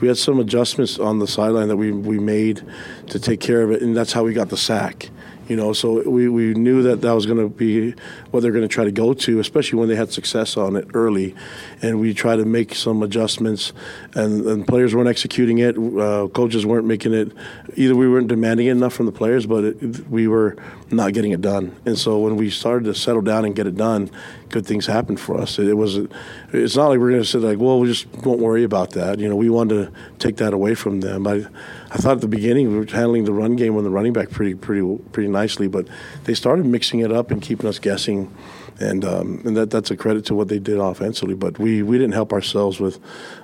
we 0.00 0.08
had 0.08 0.18
some 0.18 0.38
adjustments 0.38 0.98
on 0.98 1.18
the 1.18 1.26
sideline 1.26 1.68
that 1.68 1.76
we 1.76 1.92
we 1.92 2.18
made 2.18 2.62
to 3.08 3.18
take 3.18 3.40
care 3.40 3.62
of 3.62 3.70
it, 3.70 3.82
and 3.82 3.96
that's 3.96 4.12
how 4.12 4.22
we 4.22 4.32
got 4.32 4.48
the 4.50 4.56
sack. 4.56 5.10
You 5.50 5.56
know, 5.56 5.72
so 5.72 6.08
we, 6.08 6.28
we 6.28 6.54
knew 6.54 6.80
that 6.84 7.00
that 7.00 7.10
was 7.10 7.26
going 7.26 7.38
to 7.38 7.48
be 7.48 7.92
what 8.30 8.38
they're 8.38 8.52
going 8.52 8.62
to 8.62 8.68
try 8.68 8.84
to 8.84 8.92
go 8.92 9.12
to, 9.14 9.40
especially 9.40 9.80
when 9.80 9.88
they 9.88 9.96
had 9.96 10.12
success 10.12 10.56
on 10.56 10.76
it 10.76 10.86
early. 10.94 11.34
And 11.82 11.98
we 11.98 12.14
tried 12.14 12.36
to 12.36 12.44
make 12.44 12.72
some 12.72 13.02
adjustments, 13.02 13.72
and, 14.14 14.46
and 14.46 14.64
players 14.64 14.94
weren't 14.94 15.08
executing 15.08 15.58
it. 15.58 15.76
Uh, 15.76 16.28
coaches 16.28 16.64
weren't 16.64 16.86
making 16.86 17.14
it. 17.14 17.32
Either 17.74 17.96
we 17.96 18.08
weren't 18.08 18.28
demanding 18.28 18.68
it 18.68 18.70
enough 18.70 18.92
from 18.92 19.06
the 19.06 19.12
players, 19.12 19.44
but 19.44 19.64
it, 19.64 20.08
we 20.08 20.28
were 20.28 20.56
not 20.92 21.14
getting 21.14 21.32
it 21.32 21.40
done. 21.40 21.74
And 21.84 21.98
so 21.98 22.20
when 22.20 22.36
we 22.36 22.48
started 22.48 22.84
to 22.84 22.94
settle 22.94 23.22
down 23.22 23.44
and 23.44 23.52
get 23.56 23.66
it 23.66 23.76
done, 23.76 24.08
good 24.50 24.64
things 24.64 24.86
happened 24.86 25.18
for 25.18 25.36
us. 25.36 25.58
It, 25.58 25.66
it 25.66 25.74
was. 25.74 25.96
It's 26.52 26.76
not 26.76 26.90
like 26.90 27.00
we're 27.00 27.10
going 27.10 27.22
to 27.22 27.28
say 27.28 27.38
like, 27.38 27.58
well, 27.58 27.80
we 27.80 27.88
just 27.88 28.06
won't 28.24 28.38
worry 28.38 28.62
about 28.62 28.92
that. 28.92 29.18
You 29.18 29.28
know, 29.28 29.34
we 29.34 29.50
wanted 29.50 29.86
to 29.86 29.92
take 30.20 30.36
that 30.36 30.52
away 30.52 30.76
from 30.76 31.00
them. 31.00 31.26
I, 31.26 31.46
I 31.92 31.96
thought 31.96 32.12
at 32.12 32.20
the 32.20 32.28
beginning 32.28 32.70
we 32.70 32.78
were 32.78 32.86
handling 32.86 33.24
the 33.24 33.32
run 33.32 33.56
game 33.56 33.76
on 33.76 33.82
the 33.82 33.90
running 33.90 34.12
back 34.12 34.30
pretty, 34.30 34.54
pretty, 34.54 34.98
pretty 35.10 35.28
nicely, 35.28 35.66
but 35.66 35.88
they 36.24 36.34
started 36.34 36.64
mixing 36.64 37.00
it 37.00 37.10
up 37.10 37.32
and 37.32 37.42
keeping 37.42 37.66
us 37.66 37.80
guessing, 37.80 38.32
and 38.78 39.04
um, 39.04 39.42
and 39.44 39.56
that 39.56 39.70
that's 39.70 39.90
a 39.90 39.96
credit 39.96 40.24
to 40.26 40.34
what 40.36 40.46
they 40.46 40.60
did 40.60 40.78
offensively. 40.78 41.34
But 41.34 41.58
we, 41.58 41.82
we 41.82 41.98
didn't 41.98 42.12
help 42.12 42.32
ourselves 42.32 42.78
with 42.78 43.00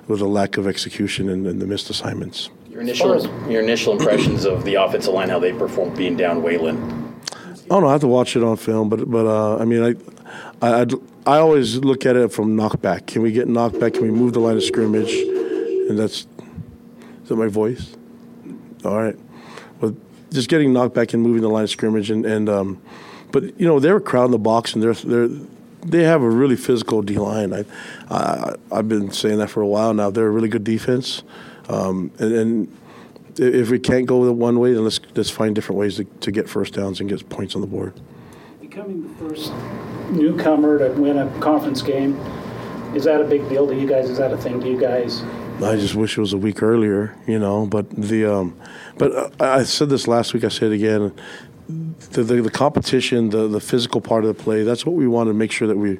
with 0.07 0.21
a 0.21 0.27
lack 0.27 0.55
of 0.55 0.65
execution 0.65 1.27
and, 1.29 1.45
and 1.45 1.61
the 1.61 1.67
missed 1.67 1.89
assignments. 1.89 2.49
Your 2.69 2.79
initial 2.79 3.49
your 3.51 3.61
initial 3.61 3.91
impressions 3.91 4.45
of 4.45 4.63
the 4.63 4.75
offensive 4.75 5.13
line, 5.13 5.27
how 5.27 5.39
they 5.39 5.51
performed 5.51 5.97
being 5.97 6.15
down 6.15 6.41
Weylin. 6.41 7.13
Oh 7.69 7.81
don't. 7.81 7.89
I 7.89 7.91
have 7.91 8.01
to 8.01 8.07
watch 8.07 8.37
it 8.37 8.43
on 8.43 8.55
film, 8.55 8.87
but 8.87 9.11
but 9.11 9.25
uh, 9.25 9.57
I 9.57 9.65
mean, 9.65 9.83
I, 9.83 10.65
I 10.65 10.81
I'd, 10.81 10.93
I 11.25 11.39
always 11.39 11.75
look 11.79 12.05
at 12.05 12.15
it 12.15 12.31
from 12.31 12.55
knockback. 12.55 13.07
Can 13.07 13.23
we 13.23 13.33
get 13.33 13.49
knockback? 13.49 13.95
Can 13.95 14.03
we 14.03 14.11
move 14.11 14.31
the 14.31 14.39
line 14.39 14.55
of 14.55 14.63
scrimmage? 14.63 15.11
And 15.11 15.99
that's 15.99 16.27
is 17.23 17.29
that 17.29 17.35
my 17.35 17.47
voice? 17.47 17.96
All 18.85 18.97
right. 18.97 19.17
Well, 19.81 19.95
just 20.31 20.49
getting 20.49 20.73
knocked 20.73 20.93
back 20.93 21.13
and 21.13 21.23
moving 21.23 21.41
the 21.41 21.49
line 21.49 21.63
of 21.63 21.69
scrimmage, 21.69 22.11
and, 22.11 22.25
and 22.25 22.49
um, 22.49 22.81
but 23.31 23.59
you 23.59 23.67
know 23.67 23.79
they're 23.79 23.99
crowding 23.99 24.31
the 24.31 24.37
box, 24.37 24.73
and 24.73 24.83
they're 24.83 24.93
they're 24.93 25.29
they 25.83 26.03
have 26.03 26.21
a 26.21 26.29
really 26.29 26.55
physical 26.55 27.01
D 27.01 27.17
line. 27.17 27.53
I, 27.53 27.65
I 28.09 28.55
I've 28.71 28.89
been 28.89 29.11
saying 29.11 29.39
that 29.39 29.49
for 29.49 29.61
a 29.61 29.67
while 29.67 29.93
now. 29.93 30.09
They're 30.09 30.27
a 30.27 30.31
really 30.31 30.49
good 30.49 30.63
defense, 30.63 31.23
um, 31.69 32.11
and, 32.19 32.31
and 32.33 32.77
if 33.37 33.69
we 33.69 33.79
can't 33.79 34.05
go 34.05 34.25
the 34.25 34.33
one 34.33 34.59
way, 34.59 34.73
then 34.73 34.83
let's 34.83 34.99
let's 35.15 35.29
find 35.29 35.55
different 35.55 35.79
ways 35.79 35.97
to, 35.97 36.03
to 36.03 36.31
get 36.31 36.49
first 36.49 36.73
downs 36.73 36.99
and 36.99 37.09
get 37.09 37.27
points 37.29 37.55
on 37.55 37.61
the 37.61 37.67
board. 37.67 37.93
Becoming 38.59 39.03
the 39.03 39.29
first 39.29 39.53
newcomer 40.09 40.79
to 40.79 40.89
win 40.99 41.17
a 41.17 41.39
conference 41.39 41.81
game, 41.81 42.15
is 42.95 43.03
that 43.03 43.21
a 43.21 43.23
big 43.23 43.47
deal 43.49 43.67
to 43.67 43.75
you 43.75 43.87
guys? 43.87 44.09
Is 44.09 44.17
that 44.17 44.31
a 44.31 44.37
thing 44.37 44.59
to 44.61 44.67
you 44.69 44.79
guys? 44.79 45.21
I 45.63 45.75
just 45.75 45.95
wish 45.95 46.17
it 46.17 46.21
was 46.21 46.33
a 46.33 46.37
week 46.37 46.61
earlier, 46.61 47.15
you 47.25 47.39
know. 47.39 47.65
But 47.65 47.89
the, 47.89 48.25
um, 48.25 48.59
but 48.97 49.41
I 49.41 49.63
said 49.63 49.89
this 49.89 50.07
last 50.07 50.33
week. 50.33 50.43
I 50.43 50.49
said 50.49 50.71
it 50.71 50.75
again. 50.75 51.13
The, 51.67 52.23
the, 52.23 52.41
the 52.43 52.51
competition, 52.51 53.29
the 53.29 53.47
the 53.47 53.59
physical 53.59 53.99
part 53.99 54.23
of 54.23 54.37
the 54.37 54.43
play. 54.43 54.63
That's 54.63 54.85
what 54.85 54.95
we 54.95 55.07
want 55.07 55.29
to 55.29 55.33
make 55.33 55.51
sure 55.51 55.67
that 55.67 55.77
we 55.77 55.97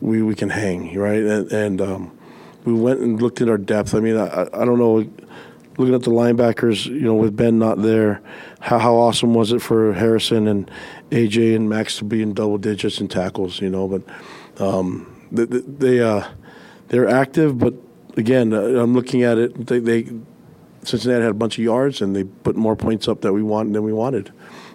we, 0.00 0.22
we 0.22 0.34
can 0.34 0.50
hang 0.50 0.96
right. 0.98 1.22
And, 1.22 1.50
and 1.50 1.80
um, 1.80 2.18
we 2.64 2.74
went 2.74 3.00
and 3.00 3.20
looked 3.20 3.40
at 3.40 3.48
our 3.48 3.56
depth. 3.56 3.94
I 3.94 4.00
mean, 4.00 4.18
I, 4.18 4.42
I 4.52 4.64
don't 4.64 4.78
know. 4.78 5.08
Looking 5.76 5.94
at 5.94 6.02
the 6.02 6.12
linebackers, 6.12 6.86
you 6.86 7.00
know, 7.00 7.14
with 7.14 7.36
Ben 7.36 7.58
not 7.58 7.82
there, 7.82 8.20
how 8.60 8.78
how 8.78 8.94
awesome 8.94 9.34
was 9.34 9.50
it 9.50 9.60
for 9.60 9.94
Harrison 9.94 10.46
and 10.46 10.70
AJ 11.10 11.56
and 11.56 11.68
Max 11.68 11.98
to 11.98 12.04
be 12.04 12.22
in 12.22 12.32
double 12.32 12.58
digits 12.58 13.00
in 13.00 13.08
tackles? 13.08 13.60
You 13.60 13.70
know, 13.70 13.88
but 13.88 14.62
um, 14.62 15.26
they, 15.32 15.46
they 15.46 16.00
uh, 16.00 16.28
they're 16.88 17.08
active, 17.08 17.58
but 17.58 17.74
again, 18.16 18.52
uh, 18.52 18.60
I'm 18.60 18.94
looking 18.94 19.22
at 19.22 19.38
it. 19.38 19.66
They, 19.66 19.78
they, 19.78 20.08
Cincinnati 20.82 21.22
had 21.22 21.30
a 21.30 21.34
bunch 21.34 21.58
of 21.58 21.64
yards, 21.64 22.02
and 22.02 22.14
they 22.14 22.24
put 22.24 22.56
more 22.56 22.76
points 22.76 23.08
up 23.08 23.22
that 23.22 23.32
we 23.32 23.42
want 23.42 23.72
than 23.72 23.82
we 23.82 23.92
wanted. 23.92 24.32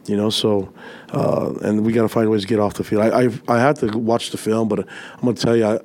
You 0.08 0.18
know, 0.18 0.30
so 0.30 0.74
uh, 1.14 1.54
and 1.62 1.86
we 1.86 1.94
got 1.94 2.02
to 2.04 2.10
find 2.10 2.30
ways 2.30 2.42
to 2.42 2.48
get 2.48 2.60
off 2.60 2.76
the 2.76 2.84
field. 2.84 3.04
I 3.04 3.20
I've, 3.20 3.50
I 3.50 3.60
have 3.60 3.80
to 3.80 3.98
watch 3.98 4.32
the 4.32 4.38
film, 4.38 4.68
but 4.68 4.80
I'm 4.80 5.22
going 5.22 5.36
to 5.36 5.42
tell 5.42 5.56
you, 5.56 5.66
I, 5.66 5.80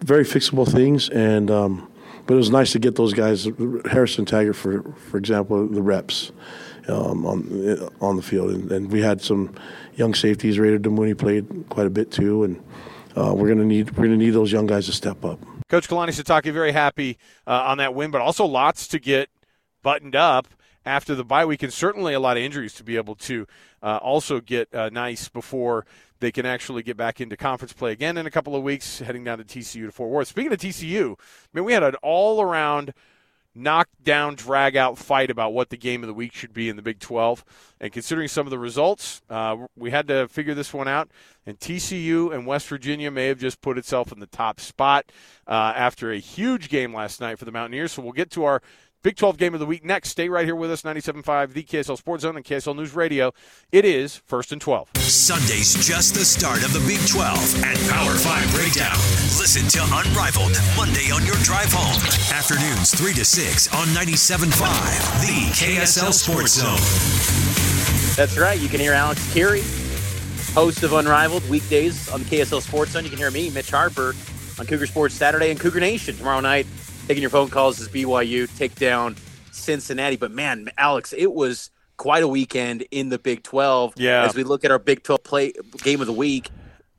very 0.00 0.24
fixable 0.24 0.70
things, 0.70 1.08
and 1.10 1.50
um, 1.50 1.88
but 2.26 2.34
it 2.34 2.38
was 2.38 2.50
nice 2.50 2.72
to 2.72 2.78
get 2.78 2.96
those 2.96 3.12
guys, 3.12 3.46
Harrison 3.90 4.24
Taggart, 4.24 4.56
for 4.56 4.82
for 5.10 5.18
example, 5.18 5.66
the 5.66 5.82
reps. 5.82 6.32
Um, 6.88 7.24
on 7.24 7.90
on 8.00 8.16
the 8.16 8.22
field, 8.22 8.50
and, 8.50 8.72
and, 8.72 8.90
we 8.90 9.00
had 9.00 9.20
some 9.20 9.54
young 9.94 10.14
safeties. 10.14 10.58
Raider 10.58 10.80
Damuni 10.80 11.16
played 11.16 11.46
quite 11.68 11.86
a 11.86 11.90
bit 11.90 12.10
too, 12.10 12.42
and 12.42 12.60
uh, 13.16 13.32
we're 13.32 13.46
gonna 13.46 13.64
need 13.64 13.92
we're 13.92 14.06
gonna 14.06 14.16
need 14.16 14.30
those 14.30 14.50
young 14.50 14.66
guys 14.66 14.86
to 14.86 14.92
step 14.92 15.24
up. 15.24 15.38
Coach 15.72 15.88
Kalani 15.88 16.10
Sitake 16.10 16.52
very 16.52 16.72
happy 16.72 17.16
uh, 17.46 17.62
on 17.62 17.78
that 17.78 17.94
win, 17.94 18.10
but 18.10 18.20
also 18.20 18.44
lots 18.44 18.86
to 18.88 18.98
get 18.98 19.30
buttoned 19.82 20.14
up 20.14 20.46
after 20.84 21.14
the 21.14 21.24
bye 21.24 21.46
week, 21.46 21.62
and 21.62 21.72
certainly 21.72 22.12
a 22.12 22.20
lot 22.20 22.36
of 22.36 22.42
injuries 22.42 22.74
to 22.74 22.84
be 22.84 22.98
able 22.98 23.14
to 23.14 23.46
uh, 23.82 23.96
also 24.02 24.38
get 24.38 24.68
uh, 24.74 24.90
nice 24.92 25.30
before 25.30 25.86
they 26.20 26.30
can 26.30 26.44
actually 26.44 26.82
get 26.82 26.98
back 26.98 27.22
into 27.22 27.38
conference 27.38 27.72
play 27.72 27.90
again 27.90 28.18
in 28.18 28.26
a 28.26 28.30
couple 28.30 28.54
of 28.54 28.62
weeks, 28.62 28.98
heading 28.98 29.24
down 29.24 29.38
to 29.38 29.44
TCU 29.44 29.86
to 29.86 29.92
Fort 29.92 30.10
Worth. 30.10 30.28
Speaking 30.28 30.52
of 30.52 30.58
TCU, 30.58 31.12
I 31.12 31.48
mean, 31.54 31.64
we 31.64 31.72
had 31.72 31.82
an 31.82 31.94
all 32.02 32.42
around 32.42 32.92
knockdown, 33.54 34.34
drag 34.34 34.76
out 34.76 34.98
fight 34.98 35.30
about 35.30 35.52
what 35.52 35.70
the 35.70 35.76
game 35.76 36.02
of 36.02 36.06
the 36.06 36.14
week 36.14 36.32
should 36.32 36.52
be 36.52 36.68
in 36.68 36.76
the 36.76 36.82
Big 36.82 36.98
12. 36.98 37.44
And 37.80 37.92
considering 37.92 38.28
some 38.28 38.46
of 38.46 38.50
the 38.50 38.58
results, 38.58 39.22
uh, 39.28 39.56
we 39.76 39.90
had 39.90 40.08
to 40.08 40.28
figure 40.28 40.54
this 40.54 40.72
one 40.72 40.88
out. 40.88 41.10
And 41.44 41.58
TCU 41.58 42.32
and 42.32 42.46
West 42.46 42.68
Virginia 42.68 43.10
may 43.10 43.26
have 43.26 43.38
just 43.38 43.60
put 43.60 43.78
itself 43.78 44.12
in 44.12 44.20
the 44.20 44.26
top 44.26 44.60
spot 44.60 45.10
uh, 45.46 45.72
after 45.76 46.12
a 46.12 46.18
huge 46.18 46.68
game 46.68 46.94
last 46.94 47.20
night 47.20 47.38
for 47.38 47.44
the 47.44 47.52
Mountaineers. 47.52 47.92
So 47.92 48.02
we'll 48.02 48.12
get 48.12 48.30
to 48.32 48.44
our 48.44 48.62
Big 49.02 49.16
12 49.16 49.36
game 49.36 49.52
of 49.52 49.58
the 49.58 49.66
week 49.66 49.84
next. 49.84 50.10
Stay 50.10 50.28
right 50.28 50.44
here 50.44 50.54
with 50.54 50.70
us, 50.70 50.82
97.5, 50.82 51.54
the 51.54 51.64
KSL 51.64 51.98
Sports 51.98 52.22
Zone 52.22 52.36
and 52.36 52.44
KSL 52.44 52.76
News 52.76 52.94
Radio. 52.94 53.32
It 53.72 53.84
is 53.84 54.18
first 54.26 54.52
and 54.52 54.60
12. 54.60 54.90
Sunday's 54.98 55.74
just 55.84 56.14
the 56.14 56.24
start 56.24 56.62
of 56.64 56.72
the 56.72 56.78
Big 56.86 57.04
12 57.08 57.64
and 57.64 57.76
Power 57.90 58.14
5 58.14 58.54
Breakdown. 58.54 58.94
Listen 59.42 59.66
to 59.70 59.82
Unrivaled 59.82 60.56
Monday 60.76 61.10
on 61.10 61.26
your 61.26 61.34
drive 61.42 61.72
home. 61.72 61.98
Afternoons 62.30 62.94
3 62.94 63.12
to 63.14 63.24
6 63.24 63.74
on 63.74 63.88
97.5, 63.88 64.54
the 65.26 65.50
KSL 65.50 66.12
Sports 66.12 66.60
Zone. 66.62 66.78
That's 68.14 68.38
right. 68.38 68.60
You 68.60 68.68
can 68.68 68.78
hear 68.78 68.92
Alex 68.92 69.34
Kirry, 69.34 69.62
host 70.54 70.84
of 70.84 70.92
Unrivaled, 70.92 71.48
weekdays 71.50 72.08
on 72.08 72.20
the 72.22 72.26
KSL 72.26 72.62
Sports 72.62 72.92
Zone. 72.92 73.02
You 73.02 73.10
can 73.10 73.18
hear 73.18 73.32
me, 73.32 73.50
Mitch 73.50 73.72
Harper, 73.72 74.14
on 74.60 74.66
Cougar 74.66 74.86
Sports 74.86 75.16
Saturday 75.16 75.50
and 75.50 75.58
Cougar 75.58 75.80
Nation 75.80 76.14
tomorrow 76.14 76.38
night 76.38 76.68
taking 77.06 77.20
your 77.22 77.30
phone 77.30 77.48
calls 77.48 77.80
as 77.80 77.88
BYU 77.88 78.48
take 78.58 78.74
down 78.76 79.16
Cincinnati. 79.50 80.16
But 80.16 80.30
man, 80.30 80.68
Alex, 80.78 81.12
it 81.16 81.32
was 81.32 81.70
quite 81.96 82.22
a 82.22 82.28
weekend 82.28 82.84
in 82.90 83.08
the 83.10 83.18
Big 83.18 83.42
12. 83.42 83.94
Yeah. 83.96 84.24
As 84.24 84.34
we 84.34 84.44
look 84.44 84.64
at 84.64 84.70
our 84.70 84.78
Big 84.78 85.02
12 85.02 85.22
play 85.22 85.52
game 85.82 86.00
of 86.00 86.06
the 86.06 86.12
week, 86.12 86.48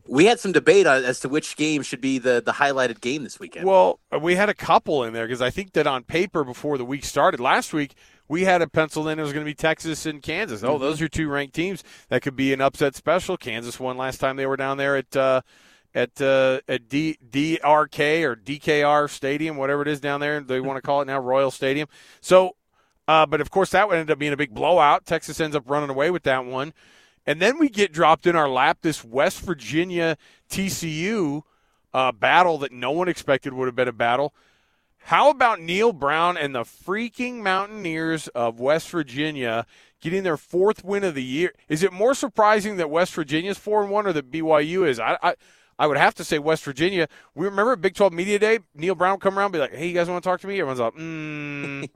we 0.08 0.26
had 0.26 0.40
some 0.40 0.52
debate 0.52 0.86
as 0.86 1.22
to 1.22 1.30
which 1.30 1.56
game 1.56 1.82
should 1.82 2.02
be 2.02 2.20
the, 2.20 2.42
the 2.46 2.52
highlighted 2.52 3.00
game 3.02 3.24
this 3.24 3.40
weekend. 3.40 3.66
Well, 3.66 4.00
we 4.22 4.36
had 4.36 4.50
a 4.50 4.54
couple 4.54 5.04
in 5.06 5.14
there 5.14 5.26
because 5.26 5.42
I 5.42 5.50
think 5.50 5.74
that 5.74 5.88
on 5.88 6.04
paper 6.04 6.44
before 6.44 6.78
the 6.78 6.86
week 6.86 7.06
started 7.06 7.40
last 7.40 7.74
week, 7.74 7.96
we 8.28 8.44
had 8.44 8.62
a 8.62 8.68
pencil 8.68 9.08
in 9.08 9.20
it 9.20 9.22
was 9.22 9.32
going 9.34 9.46
to 9.46 9.50
be 9.50 9.54
Texas 9.56 10.06
and 10.06 10.22
Kansas. 10.22 10.64
Oh, 10.64 10.72
Mm-hmm. 10.76 10.84
those 10.84 11.02
are 11.02 11.08
two 11.10 11.30
ranked 11.30 11.56
teams 11.56 11.84
that 12.10 12.22
could 12.22 12.36
be 12.36 12.52
an 12.54 12.62
upset 12.62 12.96
special. 12.96 13.38
Kansas 13.38 13.80
won 13.80 13.98
last 13.98 14.20
time 14.20 14.36
they 14.36 14.46
were 14.46 14.58
down 14.58 14.78
there 14.78 14.96
at 14.98 15.16
uh, 15.16 15.42
at 15.96 16.22
uh, 16.22 16.62
at 16.68 16.90
D, 16.90 17.18
DRK 17.30 18.24
or 18.24 18.36
DKR 18.36 19.10
Stadium, 19.10 19.58
whatever 19.58 19.82
it 19.82 19.88
is 19.88 20.00
down 20.00 20.20
there. 20.20 20.40
They 20.40 20.60
want 20.60 20.78
to 20.78 20.82
call 20.82 21.02
it 21.02 21.06
now 21.06 21.20
Royal 21.20 21.52
Stadium. 21.52 21.88
So, 22.22 22.56
uh, 23.08 23.26
but 23.26 23.42
of 23.42 23.52
course 23.52 23.72
that 23.72 23.88
would 23.88 23.98
end 23.98 24.12
up 24.12 24.20
being 24.20 24.34
a 24.34 24.38
big 24.38 24.54
blowout. 24.54 25.06
Texas 25.06 25.40
ends 25.40 25.56
up 25.56 25.64
running 25.68 25.90
away 25.90 26.10
with 26.10 26.24
that 26.24 26.46
one, 26.46 26.74
and 27.26 27.42
then 27.42 27.60
we 27.60 27.70
get 27.70 27.92
dropped 27.92 28.28
in 28.28 28.36
our 28.36 28.50
lap 28.50 28.80
this 28.82 29.04
West 29.04 29.42
Virginia 29.42 30.18
TCU 30.50 31.44
uh, 31.94 32.12
battle 32.12 32.58
that 32.60 32.72
no 32.72 32.92
one 32.92 33.08
expected 33.08 33.54
would 33.54 33.68
have 33.68 33.76
been 33.76 33.88
a 33.88 33.94
battle. 33.94 34.34
How 35.06 35.30
about 35.30 35.60
Neal 35.60 35.92
Brown 35.92 36.38
and 36.38 36.56
the 36.56 36.64
freaking 36.64 37.42
Mountaineers 37.42 38.30
of 38.30 38.62
West 38.62 38.90
Virginia 38.90 39.66
getting 40.00 40.24
their 40.24 40.38
fourth 40.38 40.84
win 40.84 41.04
of 41.04 41.14
the 41.14 41.24
year? 41.24 41.54
Is 41.68 41.84
it 41.84 41.92
more 41.92 42.14
surprising 42.14 42.78
that 42.78 42.90
West 42.90 43.14
Virginia's 43.14 43.58
four 43.58 43.82
and 43.84 43.92
one 43.92 44.08
or 44.08 44.14
that 44.14 44.32
BYU 44.32 44.88
is? 44.88 45.02
I, 45.02 45.18
I 45.22 45.36
I 45.80 45.88
would 45.88 45.98
have 45.98 46.14
to 46.16 46.24
say 46.24 46.40
West 46.40 46.64
Virginia. 46.64 47.08
We 47.36 47.46
remember 47.46 47.76
Big 47.76 47.96
12 47.96 48.14
Media 48.14 48.40
Day, 48.40 48.60
Neal 48.76 48.96
Brown 48.96 49.14
would 49.14 49.22
come 49.22 49.38
around 49.38 49.48
and 49.48 49.54
be 49.54 49.60
like, 49.60 49.74
"Hey, 49.74 49.88
you 49.88 49.94
guys 49.94 50.10
want 50.10 50.24
to 50.24 50.30
talk 50.30 50.42
to 50.42 50.48
me?" 50.48 50.60
Everyone's 50.60 50.80
like, 50.80 50.94
mm, 50.96 51.90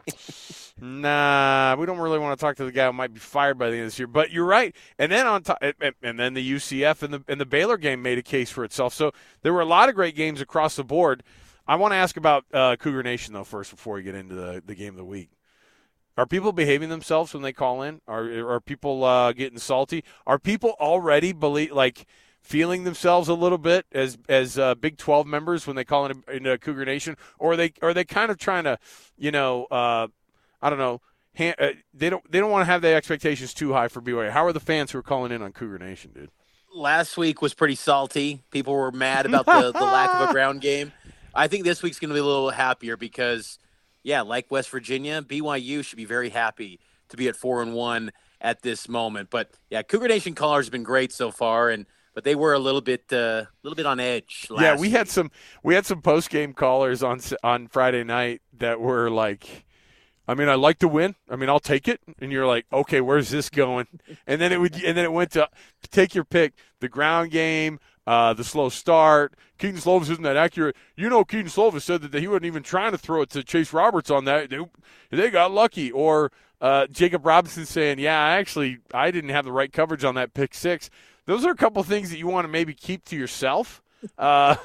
"Nah, 0.82 1.76
we 1.80 1.86
don't 1.86 2.00
really 2.00 2.20
want 2.20 2.38
to 2.38 2.44
talk 2.44 2.56
to 2.58 2.66
the 2.66 2.72
guy 2.72 2.88
who 2.88 2.94
might 2.94 3.14
be 3.14 3.20
fired 3.20 3.58
by 3.58 3.70
the 3.70 3.76
end 3.76 3.84
of 3.84 3.88
this 3.88 4.00
year." 4.00 4.08
But 4.08 4.32
you're 4.32 4.46
right. 4.46 4.76
And 4.98 5.12
then 5.12 5.28
on 5.28 5.44
top, 5.44 5.60
and, 5.62 5.94
and 6.02 6.20
then 6.20 6.34
the 6.34 6.52
UCF 6.52 7.04
and 7.04 7.14
the 7.14 7.24
and 7.28 7.40
the 7.40 7.46
Baylor 7.46 7.78
game 7.78 8.02
made 8.02 8.18
a 8.18 8.24
case 8.24 8.50
for 8.50 8.64
itself. 8.64 8.94
So 8.94 9.12
there 9.44 9.54
were 9.54 9.62
a 9.62 9.66
lot 9.66 9.90
of 9.90 9.96
great 9.96 10.16
games 10.16 10.42
across 10.42 10.76
the 10.76 10.84
board. 10.84 11.24
I 11.68 11.76
want 11.76 11.92
to 11.92 11.98
ask 11.98 12.16
about 12.18 12.46
uh, 12.54 12.78
Cougar 12.78 13.04
Nation 13.04 13.34
though 13.34 13.44
first 13.44 13.72
before 13.72 13.96
we 13.96 14.04
get 14.04 14.16
into 14.16 14.36
the, 14.36 14.64
the 14.66 14.76
game 14.76 14.94
of 14.94 14.98
the 14.98 15.06
week. 15.06 15.30
Are 16.18 16.26
people 16.26 16.52
behaving 16.52 16.90
themselves 16.90 17.34
when 17.34 17.44
they 17.44 17.54
call 17.54 17.84
in? 17.84 18.02
Are 18.08 18.54
are 18.56 18.60
people 18.60 19.04
uh, 19.04 19.34
getting 19.34 19.60
salty? 19.60 20.04
Are 20.26 20.40
people 20.40 20.76
already 20.80 21.32
believe 21.32 21.72
like 21.72 22.08
feeling 22.48 22.86
themselves 22.86 23.28
a 23.28 23.34
little 23.34 23.58
bit 23.58 23.86
as 23.92 24.18
as 24.30 24.58
uh, 24.58 24.74
Big 24.76 24.98
Twelve 24.98 25.28
members 25.28 25.68
when 25.68 25.76
they 25.76 25.84
call 25.84 26.06
in 26.06 26.24
into 26.32 26.58
Cougar 26.58 26.86
Nation, 26.86 27.18
or 27.38 27.54
are 27.54 27.58
they 27.58 27.74
are 27.82 27.94
they 27.94 28.06
kind 28.06 28.32
of 28.32 28.38
trying 28.38 28.64
to, 28.64 28.80
you 29.18 29.32
know, 29.32 29.66
uh, 29.66 30.08
I 30.62 30.70
don't 30.70 30.80
know, 30.80 31.02
hand, 31.34 31.56
uh, 31.60 31.72
they 31.94 32.10
don't 32.10 32.30
they 32.32 32.40
don't 32.40 32.50
want 32.50 32.62
to 32.62 32.72
have 32.72 32.82
the 32.82 32.94
expectations 32.94 33.54
too 33.54 33.74
high 33.74 33.90
for 33.90 34.02
BYU. 34.02 34.32
How 34.32 34.46
are 34.46 34.54
the 34.54 34.62
fans 34.62 34.92
who 34.92 35.00
are 35.00 35.04
calling 35.04 35.34
in 35.34 35.42
on 35.42 35.52
Cougar 35.52 35.78
Nation, 35.80 36.12
dude? 36.16 36.32
Last 36.74 37.18
week 37.18 37.42
was 37.42 37.54
pretty 37.54 37.76
salty. 37.76 38.44
People 38.50 38.74
were 38.74 38.92
mad 38.92 39.26
about 39.26 39.46
the, 39.46 39.72
the 39.74 39.84
lack 39.84 40.14
of 40.16 40.30
a 40.30 40.34
ground 40.34 40.62
game. 40.62 40.94
I 41.36 41.48
think 41.48 41.66
this 41.66 41.84
week's 41.84 42.00
going 42.00 42.10
to 42.10 42.16
be 42.16 42.20
a 42.20 42.26
little 42.26 42.50
happier 42.50 42.96
because, 42.96 43.60
yeah, 44.04 44.22
like 44.22 44.50
West 44.50 44.70
Virginia, 44.70 45.22
BYU 45.22 45.84
should 45.84 45.98
be 45.98 46.06
very 46.06 46.30
happy 46.30 46.80
to 47.10 47.18
be 47.18 47.28
at 47.28 47.36
four 47.36 47.62
and 47.62 47.74
one 47.74 48.12
at 48.40 48.62
this 48.62 48.88
moment. 48.88 49.30
But 49.30 49.52
yeah, 49.70 49.82
Cougar 49.82 50.08
Nation 50.08 50.34
callers 50.34 50.68
have 50.68 50.72
been 50.72 50.84
great 50.84 51.12
so 51.12 51.32
far, 51.32 51.70
and 51.70 51.86
but 52.18 52.24
they 52.24 52.34
were 52.34 52.54
a 52.54 52.58
little 52.58 52.82
bit 52.82 53.04
a 53.12 53.20
uh, 53.20 53.46
little 53.62 53.76
bit 53.76 53.86
on 53.86 54.00
edge. 54.00 54.48
Last 54.50 54.64
yeah, 54.64 54.76
we 54.76 54.90
had 54.90 55.08
some 55.08 55.30
we 55.62 55.76
had 55.76 55.86
some 55.86 56.02
post 56.02 56.32
game 56.32 56.52
callers 56.52 57.04
on 57.04 57.20
on 57.44 57.68
Friday 57.68 58.04
night 58.04 58.42
that 58.58 58.80
were 58.80 59.12
like, 59.12 59.66
I 60.28 60.34
mean, 60.34 60.50
I 60.50 60.56
like 60.56 60.80
to 60.80 60.88
win. 60.88 61.14
I 61.30 61.36
mean, 61.36 61.48
I'll 61.48 61.60
take 61.60 61.88
it. 61.88 62.02
And 62.20 62.32
you're 62.32 62.48
like, 62.48 62.66
okay, 62.74 63.02
where's 63.02 63.30
this 63.30 63.52
going? 63.52 63.86
And 64.26 64.42
then 64.42 64.52
it 64.52 64.60
would 64.60 64.74
and 64.84 64.98
then 64.98 65.06
it 65.06 65.12
went 65.12 65.30
to 65.34 65.48
take 65.92 66.16
your 66.16 66.24
pick: 66.24 66.54
the 66.80 66.90
ground 66.90 67.30
game, 67.30 67.80
uh, 68.08 68.34
the 68.34 68.44
slow 68.44 68.70
start. 68.70 69.36
Kedon 69.60 69.80
Slovis 69.80 70.10
isn't 70.10 70.24
that 70.24 70.38
accurate. 70.38 70.76
You 70.96 71.10
know, 71.10 71.24
Kedon 71.24 71.52
Slovis 71.52 71.84
said 71.84 72.02
that 72.02 72.16
he 72.16 72.28
wasn't 72.28 72.46
even 72.46 72.64
trying 72.64 72.94
to 72.94 72.98
throw 72.98 73.22
it 73.22 73.30
to 73.30 73.44
Chase 73.44 73.72
Roberts 73.72 74.10
on 74.10 74.26
that. 74.26 74.50
They, 74.50 74.58
they 75.12 75.30
got 75.30 75.52
lucky. 75.52 75.92
Or 75.92 76.32
uh, 76.62 76.88
Jakob 76.88 77.28
Robinson 77.28 77.68
saying, 77.68 78.00
"Yeah, 78.00 78.20
I 78.20 78.38
actually 78.38 78.80
I 78.92 79.12
didn't 79.12 79.30
have 79.30 79.46
the 79.46 79.52
right 79.52 79.72
coverage 79.72 80.04
on 80.04 80.16
that 80.16 80.34
pick 80.34 80.56
six. 80.56 80.90
Those 81.28 81.46
are 81.46 81.52
a 81.52 81.56
couple 81.56 81.84
things 81.84 82.10
that 82.10 82.18
you 82.18 82.26
want 82.26 82.46
to 82.46 82.50
maybe 82.50 82.74
keep 82.74 83.04
to 83.06 83.16
yourself. 83.16 83.84
Uh, 84.18 84.56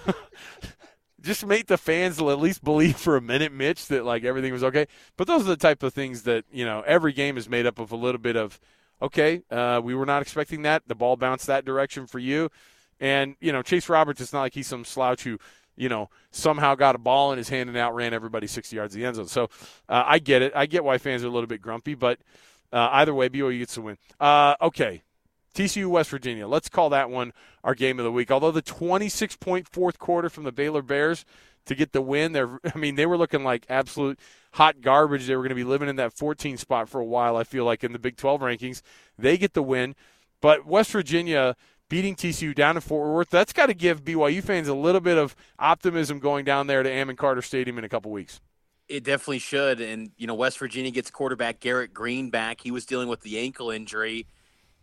just 1.20 1.44
make 1.44 1.66
the 1.66 1.76
fans 1.76 2.18
at 2.20 2.24
least 2.24 2.62
believe 2.62 2.96
for 2.96 3.16
a 3.16 3.20
minute, 3.20 3.52
Mitch, 3.52 3.86
that 3.88 4.04
like 4.04 4.24
everything 4.24 4.52
was 4.52 4.64
okay. 4.64 4.86
But 5.16 5.26
those 5.26 5.42
are 5.42 5.48
the 5.50 5.56
type 5.56 5.82
of 5.82 5.92
things 5.92 6.22
that 6.22 6.44
you 6.52 6.64
know 6.64 6.82
every 6.86 7.12
game 7.12 7.36
is 7.36 7.48
made 7.48 7.66
up 7.66 7.78
of 7.78 7.92
a 7.92 7.96
little 7.96 8.20
bit 8.20 8.36
of 8.36 8.60
okay, 9.02 9.42
uh, 9.50 9.80
we 9.82 9.94
were 9.94 10.06
not 10.06 10.22
expecting 10.22 10.62
that. 10.62 10.84
The 10.86 10.94
ball 10.94 11.16
bounced 11.16 11.48
that 11.48 11.64
direction 11.64 12.06
for 12.06 12.20
you, 12.20 12.48
and 13.00 13.34
you 13.40 13.50
know 13.52 13.62
Chase 13.62 13.88
Roberts. 13.88 14.20
It's 14.20 14.32
not 14.32 14.42
like 14.42 14.54
he's 14.54 14.68
some 14.68 14.84
slouch 14.84 15.24
who 15.24 15.38
you 15.76 15.88
know 15.88 16.10
somehow 16.30 16.76
got 16.76 16.94
a 16.94 16.98
ball 16.98 17.32
in 17.32 17.38
his 17.38 17.48
hand 17.48 17.68
and 17.68 17.76
outran 17.76 18.14
everybody 18.14 18.46
sixty 18.46 18.76
yards 18.76 18.94
of 18.94 19.00
the 19.00 19.06
end 19.06 19.16
zone. 19.16 19.26
So 19.26 19.44
uh, 19.88 20.04
I 20.06 20.20
get 20.20 20.42
it. 20.42 20.52
I 20.54 20.66
get 20.66 20.84
why 20.84 20.98
fans 20.98 21.24
are 21.24 21.28
a 21.28 21.30
little 21.30 21.48
bit 21.48 21.60
grumpy, 21.60 21.94
but 21.94 22.20
uh, 22.72 22.88
either 22.92 23.14
way, 23.14 23.28
BYU 23.28 23.58
gets 23.58 23.74
the 23.74 23.82
win. 23.82 23.98
Uh, 24.20 24.54
okay. 24.60 25.02
TCU 25.54 25.86
West 25.88 26.10
Virginia. 26.10 26.46
Let's 26.46 26.68
call 26.68 26.90
that 26.90 27.10
one 27.10 27.32
our 27.62 27.74
game 27.74 27.98
of 27.98 28.04
the 28.04 28.12
week. 28.12 28.30
Although 28.30 28.50
the 28.50 28.62
26 28.62 29.36
point 29.36 29.68
fourth 29.68 29.98
quarter 29.98 30.28
from 30.28 30.44
the 30.44 30.52
Baylor 30.52 30.82
Bears 30.82 31.24
to 31.66 31.74
get 31.74 31.92
the 31.92 32.02
win, 32.02 32.32
they're 32.32 32.58
I 32.74 32.78
mean 32.78 32.94
they 32.96 33.06
were 33.06 33.18
looking 33.18 33.44
like 33.44 33.66
absolute 33.68 34.18
hot 34.52 34.80
garbage. 34.80 35.26
They 35.26 35.36
were 35.36 35.42
going 35.42 35.50
to 35.50 35.54
be 35.54 35.64
living 35.64 35.88
in 35.88 35.96
that 35.96 36.12
14 36.12 36.56
spot 36.56 36.88
for 36.88 37.00
a 37.00 37.04
while. 37.04 37.36
I 37.36 37.44
feel 37.44 37.64
like 37.64 37.84
in 37.84 37.92
the 37.92 37.98
Big 37.98 38.16
12 38.16 38.40
rankings, 38.40 38.82
they 39.18 39.36
get 39.36 39.54
the 39.54 39.62
win. 39.62 39.94
But 40.40 40.66
West 40.66 40.90
Virginia 40.90 41.56
beating 41.88 42.16
TCU 42.16 42.54
down 42.54 42.76
in 42.76 42.80
Fort 42.80 43.12
Worth, 43.12 43.28
that's 43.30 43.52
got 43.52 43.66
to 43.66 43.74
give 43.74 44.02
BYU 44.02 44.42
fans 44.42 44.66
a 44.66 44.74
little 44.74 45.00
bit 45.00 45.18
of 45.18 45.36
optimism 45.58 46.18
going 46.18 46.44
down 46.44 46.66
there 46.66 46.82
to 46.82 46.90
Amon 46.90 47.16
Carter 47.16 47.42
Stadium 47.42 47.78
in 47.78 47.84
a 47.84 47.88
couple 47.88 48.10
weeks. 48.10 48.40
It 48.88 49.04
definitely 49.04 49.38
should. 49.38 49.80
And, 49.80 50.10
you 50.16 50.26
know, 50.26 50.34
West 50.34 50.58
Virginia 50.58 50.90
gets 50.90 51.10
quarterback 51.10 51.60
Garrett 51.60 51.94
Greene 51.94 52.30
back. 52.30 52.62
He 52.62 52.70
was 52.70 52.86
dealing 52.86 53.08
with 53.08 53.20
the 53.20 53.38
ankle 53.38 53.70
injury. 53.70 54.26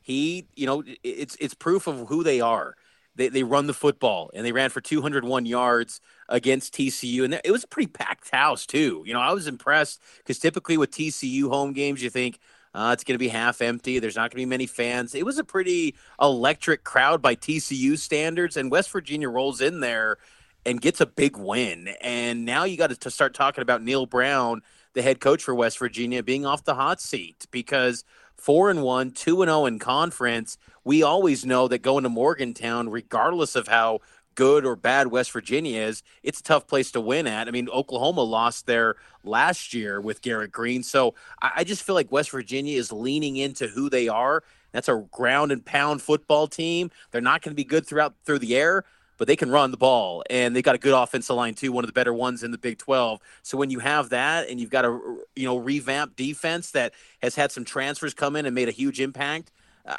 He, 0.09 0.47
you 0.55 0.65
know, 0.65 0.83
it's 1.03 1.37
it's 1.39 1.53
proof 1.53 1.85
of 1.85 2.07
who 2.07 2.23
they 2.23 2.41
are. 2.41 2.75
They, 3.13 3.29
they 3.29 3.43
run 3.43 3.67
the 3.67 3.75
football 3.75 4.31
and 4.33 4.43
they 4.43 4.51
ran 4.51 4.71
for 4.71 4.81
201 4.81 5.45
yards 5.45 6.01
against 6.27 6.73
TCU. 6.73 7.25
And 7.25 7.39
it 7.43 7.51
was 7.51 7.63
a 7.63 7.67
pretty 7.67 7.91
packed 7.91 8.31
house, 8.31 8.65
too. 8.65 9.03
You 9.05 9.13
know, 9.13 9.19
I 9.19 9.31
was 9.33 9.45
impressed 9.45 10.01
because 10.17 10.39
typically 10.39 10.77
with 10.77 10.89
TCU 10.89 11.49
home 11.49 11.73
games, 11.73 12.01
you 12.01 12.09
think, 12.09 12.39
uh, 12.73 12.89
it's 12.91 13.03
going 13.03 13.13
to 13.13 13.19
be 13.19 13.27
half 13.27 13.61
empty. 13.61 13.99
There's 13.99 14.15
not 14.15 14.31
going 14.31 14.41
to 14.41 14.45
be 14.45 14.45
many 14.45 14.65
fans. 14.65 15.13
It 15.13 15.27
was 15.27 15.37
a 15.37 15.43
pretty 15.43 15.93
electric 16.19 16.83
crowd 16.83 17.21
by 17.21 17.35
TCU 17.35 17.95
standards, 17.95 18.57
and 18.57 18.71
West 18.71 18.89
Virginia 18.89 19.29
rolls 19.29 19.61
in 19.61 19.79
there 19.79 20.17
and 20.65 20.81
gets 20.81 21.01
a 21.01 21.05
big 21.05 21.37
win. 21.37 21.89
And 22.01 22.45
now 22.45 22.63
you 22.63 22.77
got 22.77 22.99
to 22.99 23.11
start 23.11 23.35
talking 23.35 23.61
about 23.61 23.83
Neal 23.83 24.07
Brown, 24.07 24.63
the 24.93 25.03
head 25.03 25.19
coach 25.19 25.43
for 25.43 25.53
West 25.53 25.77
Virginia, 25.77 26.23
being 26.23 26.47
off 26.47 26.63
the 26.63 26.73
hot 26.73 26.99
seat 26.99 27.45
because 27.51 28.03
four 28.39 28.69
and 28.69 28.81
one, 28.83 29.11
two 29.11 29.41
and 29.41 29.49
zero 29.49 29.65
in 29.65 29.79
conference. 29.79 30.57
We 30.83 31.03
always 31.03 31.45
know 31.45 31.67
that 31.67 31.81
going 31.81 32.03
to 32.03 32.09
Morgantown, 32.09 32.89
regardless 32.89 33.55
of 33.55 33.67
how 33.67 33.99
good 34.35 34.65
or 34.65 34.77
bad 34.77 35.07
West 35.07 35.31
Virginia 35.33 35.81
is, 35.81 36.01
it's 36.23 36.39
a 36.39 36.43
tough 36.43 36.65
place 36.65 36.91
to 36.91 37.01
win 37.01 37.27
at. 37.27 37.49
I 37.49 37.51
mean, 37.51 37.67
Oklahoma 37.69 38.21
lost 38.21 38.67
there 38.67 38.95
last 39.23 39.73
year 39.73 39.99
with 39.99 40.21
Garrett 40.21 40.51
Greene. 40.51 40.81
So 40.81 41.13
I, 41.41 41.51
I 41.57 41.63
just 41.65 41.83
feel 41.83 41.95
like 41.95 42.11
West 42.11 42.31
Virginia 42.31 42.77
is 42.77 42.91
leaning 42.91 43.35
into 43.35 43.67
who 43.67 43.89
they 43.89 44.07
are. 44.07 44.43
That's 44.71 44.87
a 44.87 45.05
ground 45.11 45.51
and 45.51 45.65
pound 45.65 46.01
football 46.01 46.47
team. 46.47 46.89
They're 47.11 47.21
not 47.21 47.41
going 47.41 47.51
to 47.51 47.55
be 47.55 47.65
good 47.65 47.85
throughout 47.85 48.13
through 48.23 48.39
the 48.39 48.55
air, 48.55 48.85
but 49.19 49.27
they 49.27 49.35
can 49.35 49.51
run 49.51 49.69
the 49.71 49.77
ball 49.77 50.23
and 50.31 50.55
they 50.55 50.63
got 50.63 50.73
a 50.75 50.79
good 50.79 50.93
offensive 50.95 51.35
line 51.35 51.53
too, 51.53 51.71
one 51.71 51.83
of 51.83 51.87
the 51.89 51.93
better 51.93 52.13
ones 52.13 52.41
in 52.41 52.51
the 52.51 52.57
Big 52.57 52.79
12. 52.79 53.19
So 53.43 53.57
when 53.57 53.69
you 53.69 53.79
have 53.79 54.09
that 54.09 54.49
and 54.49 54.59
you've 54.59 54.71
got 54.71 54.85
a 54.85 54.89
you 55.35 55.45
know 55.45 55.57
revamped 55.57 56.15
defense 56.15 56.71
that 56.71 56.93
has 57.21 57.35
had 57.35 57.51
some 57.51 57.65
transfers 57.65 58.15
come 58.15 58.35
in 58.35 58.47
and 58.47 58.55
made 58.55 58.69
a 58.69 58.71
huge 58.71 58.99
impact, 59.01 59.51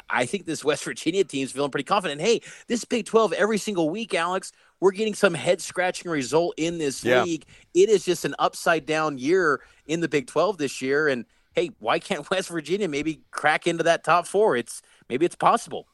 I 0.09 0.25
think 0.25 0.45
this 0.45 0.65
West 0.65 0.83
Virginia 0.83 1.23
team's 1.23 1.51
feeling 1.53 1.71
pretty 1.71 1.85
confident. 1.85 2.19
Hey, 2.21 2.41
this 2.67 2.83
Big 2.83 3.05
12 3.05 3.33
every 3.33 3.59
single 3.59 3.89
week, 3.89 4.13
Alex, 4.13 4.51
we're 4.81 4.91
getting 4.91 5.13
some 5.15 5.35
head 5.35 5.61
scratching 5.61 6.11
result 6.11 6.55
in 6.57 6.79
this 6.79 7.05
Yeah. 7.05 7.23
league. 7.23 7.45
It 7.73 7.89
is 7.89 8.03
just 8.03 8.25
an 8.25 8.35
upside 8.39 8.85
down 8.87 9.17
year 9.19 9.61
in 9.85 10.01
the 10.01 10.09
Big 10.09 10.27
12 10.27 10.57
this 10.57 10.81
year 10.81 11.07
and 11.07 11.25
hey, 11.53 11.69
why 11.79 11.99
can't 11.99 12.29
West 12.31 12.49
Virginia 12.49 12.87
maybe 12.87 13.21
crack 13.31 13.67
into 13.67 13.83
that 13.83 14.03
top 14.03 14.25
4? 14.25 14.55
It's 14.57 14.81
maybe 15.09 15.25
it's 15.27 15.35
possible. 15.35 15.87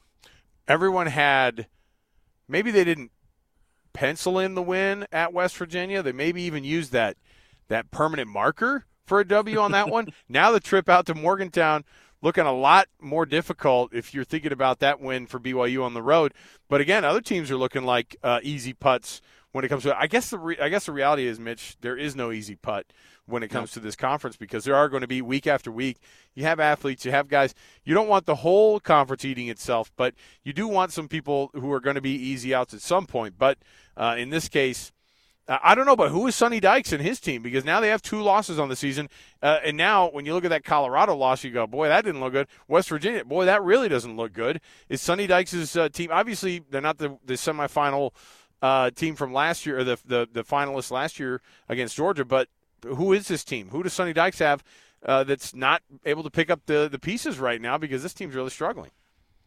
everyone 0.66 1.08
had 1.08 1.66
maybe 2.48 2.70
they 2.70 2.84
didn't 2.84 3.10
pencil 3.98 4.38
in 4.38 4.54
the 4.54 4.62
win 4.62 5.08
at 5.10 5.32
West 5.32 5.56
Virginia. 5.56 6.04
They 6.04 6.12
maybe 6.12 6.42
even 6.42 6.62
use 6.62 6.90
that 6.90 7.16
that 7.66 7.90
permanent 7.90 8.28
marker 8.28 8.86
for 9.04 9.18
a 9.18 9.26
W 9.26 9.58
on 9.58 9.72
that 9.72 9.88
one. 9.90 10.08
Now 10.28 10.52
the 10.52 10.60
trip 10.60 10.88
out 10.88 11.04
to 11.06 11.16
Morgantown 11.16 11.84
looking 12.22 12.44
a 12.44 12.52
lot 12.52 12.86
more 13.00 13.26
difficult 13.26 13.92
if 13.92 14.14
you're 14.14 14.22
thinking 14.22 14.52
about 14.52 14.78
that 14.78 15.00
win 15.00 15.26
for 15.26 15.40
BYU 15.40 15.82
on 15.82 15.94
the 15.94 16.02
road. 16.02 16.32
But 16.68 16.80
again, 16.80 17.04
other 17.04 17.20
teams 17.20 17.50
are 17.50 17.56
looking 17.56 17.82
like 17.82 18.14
uh, 18.22 18.38
easy 18.42 18.72
putts 18.72 19.20
when 19.50 19.64
it 19.64 19.68
comes 19.68 19.82
to. 19.82 19.98
I 19.98 20.06
guess 20.06 20.30
the 20.30 20.38
re- 20.38 20.58
I 20.60 20.68
guess 20.68 20.86
the 20.86 20.92
reality 20.92 21.26
is, 21.26 21.40
Mitch, 21.40 21.76
there 21.80 21.96
is 21.96 22.14
no 22.14 22.30
easy 22.30 22.54
putt 22.54 22.86
when 23.28 23.42
it 23.42 23.48
comes 23.48 23.70
to 23.72 23.80
this 23.80 23.96
conference 23.96 24.36
because 24.36 24.64
there 24.64 24.74
are 24.74 24.88
going 24.88 25.02
to 25.02 25.06
be 25.06 25.22
week 25.22 25.46
after 25.46 25.70
week. 25.70 25.98
You 26.34 26.44
have 26.44 26.60
athletes, 26.60 27.04
you 27.04 27.10
have 27.10 27.28
guys. 27.28 27.54
You 27.84 27.94
don't 27.94 28.08
want 28.08 28.26
the 28.26 28.36
whole 28.36 28.80
conference 28.80 29.24
eating 29.24 29.48
itself, 29.48 29.92
but 29.96 30.14
you 30.42 30.52
do 30.52 30.66
want 30.66 30.92
some 30.92 31.08
people 31.08 31.50
who 31.54 31.72
are 31.72 31.80
going 31.80 31.96
to 31.96 32.00
be 32.00 32.14
easy 32.14 32.54
outs 32.54 32.74
at 32.74 32.80
some 32.80 33.06
point. 33.06 33.34
But 33.38 33.58
uh, 33.96 34.16
in 34.18 34.30
this 34.30 34.48
case. 34.48 34.92
I 35.50 35.74
don't 35.74 35.86
know, 35.86 35.96
but 35.96 36.10
who 36.10 36.26
is 36.26 36.36
Sonny 36.36 36.60
Dykes 36.60 36.92
and 36.92 37.00
his 37.00 37.20
team? 37.20 37.40
Because 37.40 37.64
now 37.64 37.80
they 37.80 37.88
have 37.88 38.02
two 38.02 38.20
losses 38.20 38.58
on 38.58 38.68
the 38.68 38.76
season, 38.76 39.08
uh, 39.42 39.60
and 39.64 39.78
now 39.78 40.10
when 40.10 40.26
you 40.26 40.34
look 40.34 40.44
at 40.44 40.50
that 40.50 40.62
Colorado 40.62 41.16
loss, 41.16 41.42
you 41.42 41.50
go, 41.50 41.66
"Boy, 41.66 41.88
that 41.88 42.04
didn't 42.04 42.20
look 42.20 42.34
good." 42.34 42.48
West 42.68 42.90
Virginia, 42.90 43.24
boy, 43.24 43.46
that 43.46 43.62
really 43.62 43.88
doesn't 43.88 44.14
look 44.14 44.34
good. 44.34 44.60
Is 44.90 45.00
Sonny 45.00 45.26
Dykes' 45.26 45.74
uh, 45.74 45.88
team? 45.88 46.10
Obviously, 46.12 46.62
they're 46.68 46.82
not 46.82 46.98
the 46.98 47.16
the 47.24 47.32
semifinal 47.32 48.10
uh, 48.60 48.90
team 48.90 49.14
from 49.14 49.32
last 49.32 49.66
year, 49.66 49.78
or 49.78 49.84
the, 49.84 49.98
the 50.04 50.28
the 50.30 50.44
finalists 50.44 50.90
last 50.90 51.18
year 51.18 51.40
against 51.68 51.96
Georgia. 51.96 52.24
But 52.24 52.48
who 52.84 53.12
is 53.12 53.28
this 53.28 53.44
team? 53.44 53.68
Who 53.68 53.82
does 53.82 53.92
Sonny 53.92 54.12
Dykes 54.12 54.38
have 54.38 54.62
uh, 55.04 55.24
that's 55.24 55.54
not 55.54 55.82
able 56.04 56.22
to 56.22 56.30
pick 56.30 56.50
up 56.50 56.66
the 56.66 56.88
the 56.90 56.98
pieces 56.98 57.38
right 57.38 57.60
now? 57.60 57.78
Because 57.78 58.02
this 58.02 58.14
team's 58.14 58.34
really 58.34 58.50
struggling. 58.50 58.90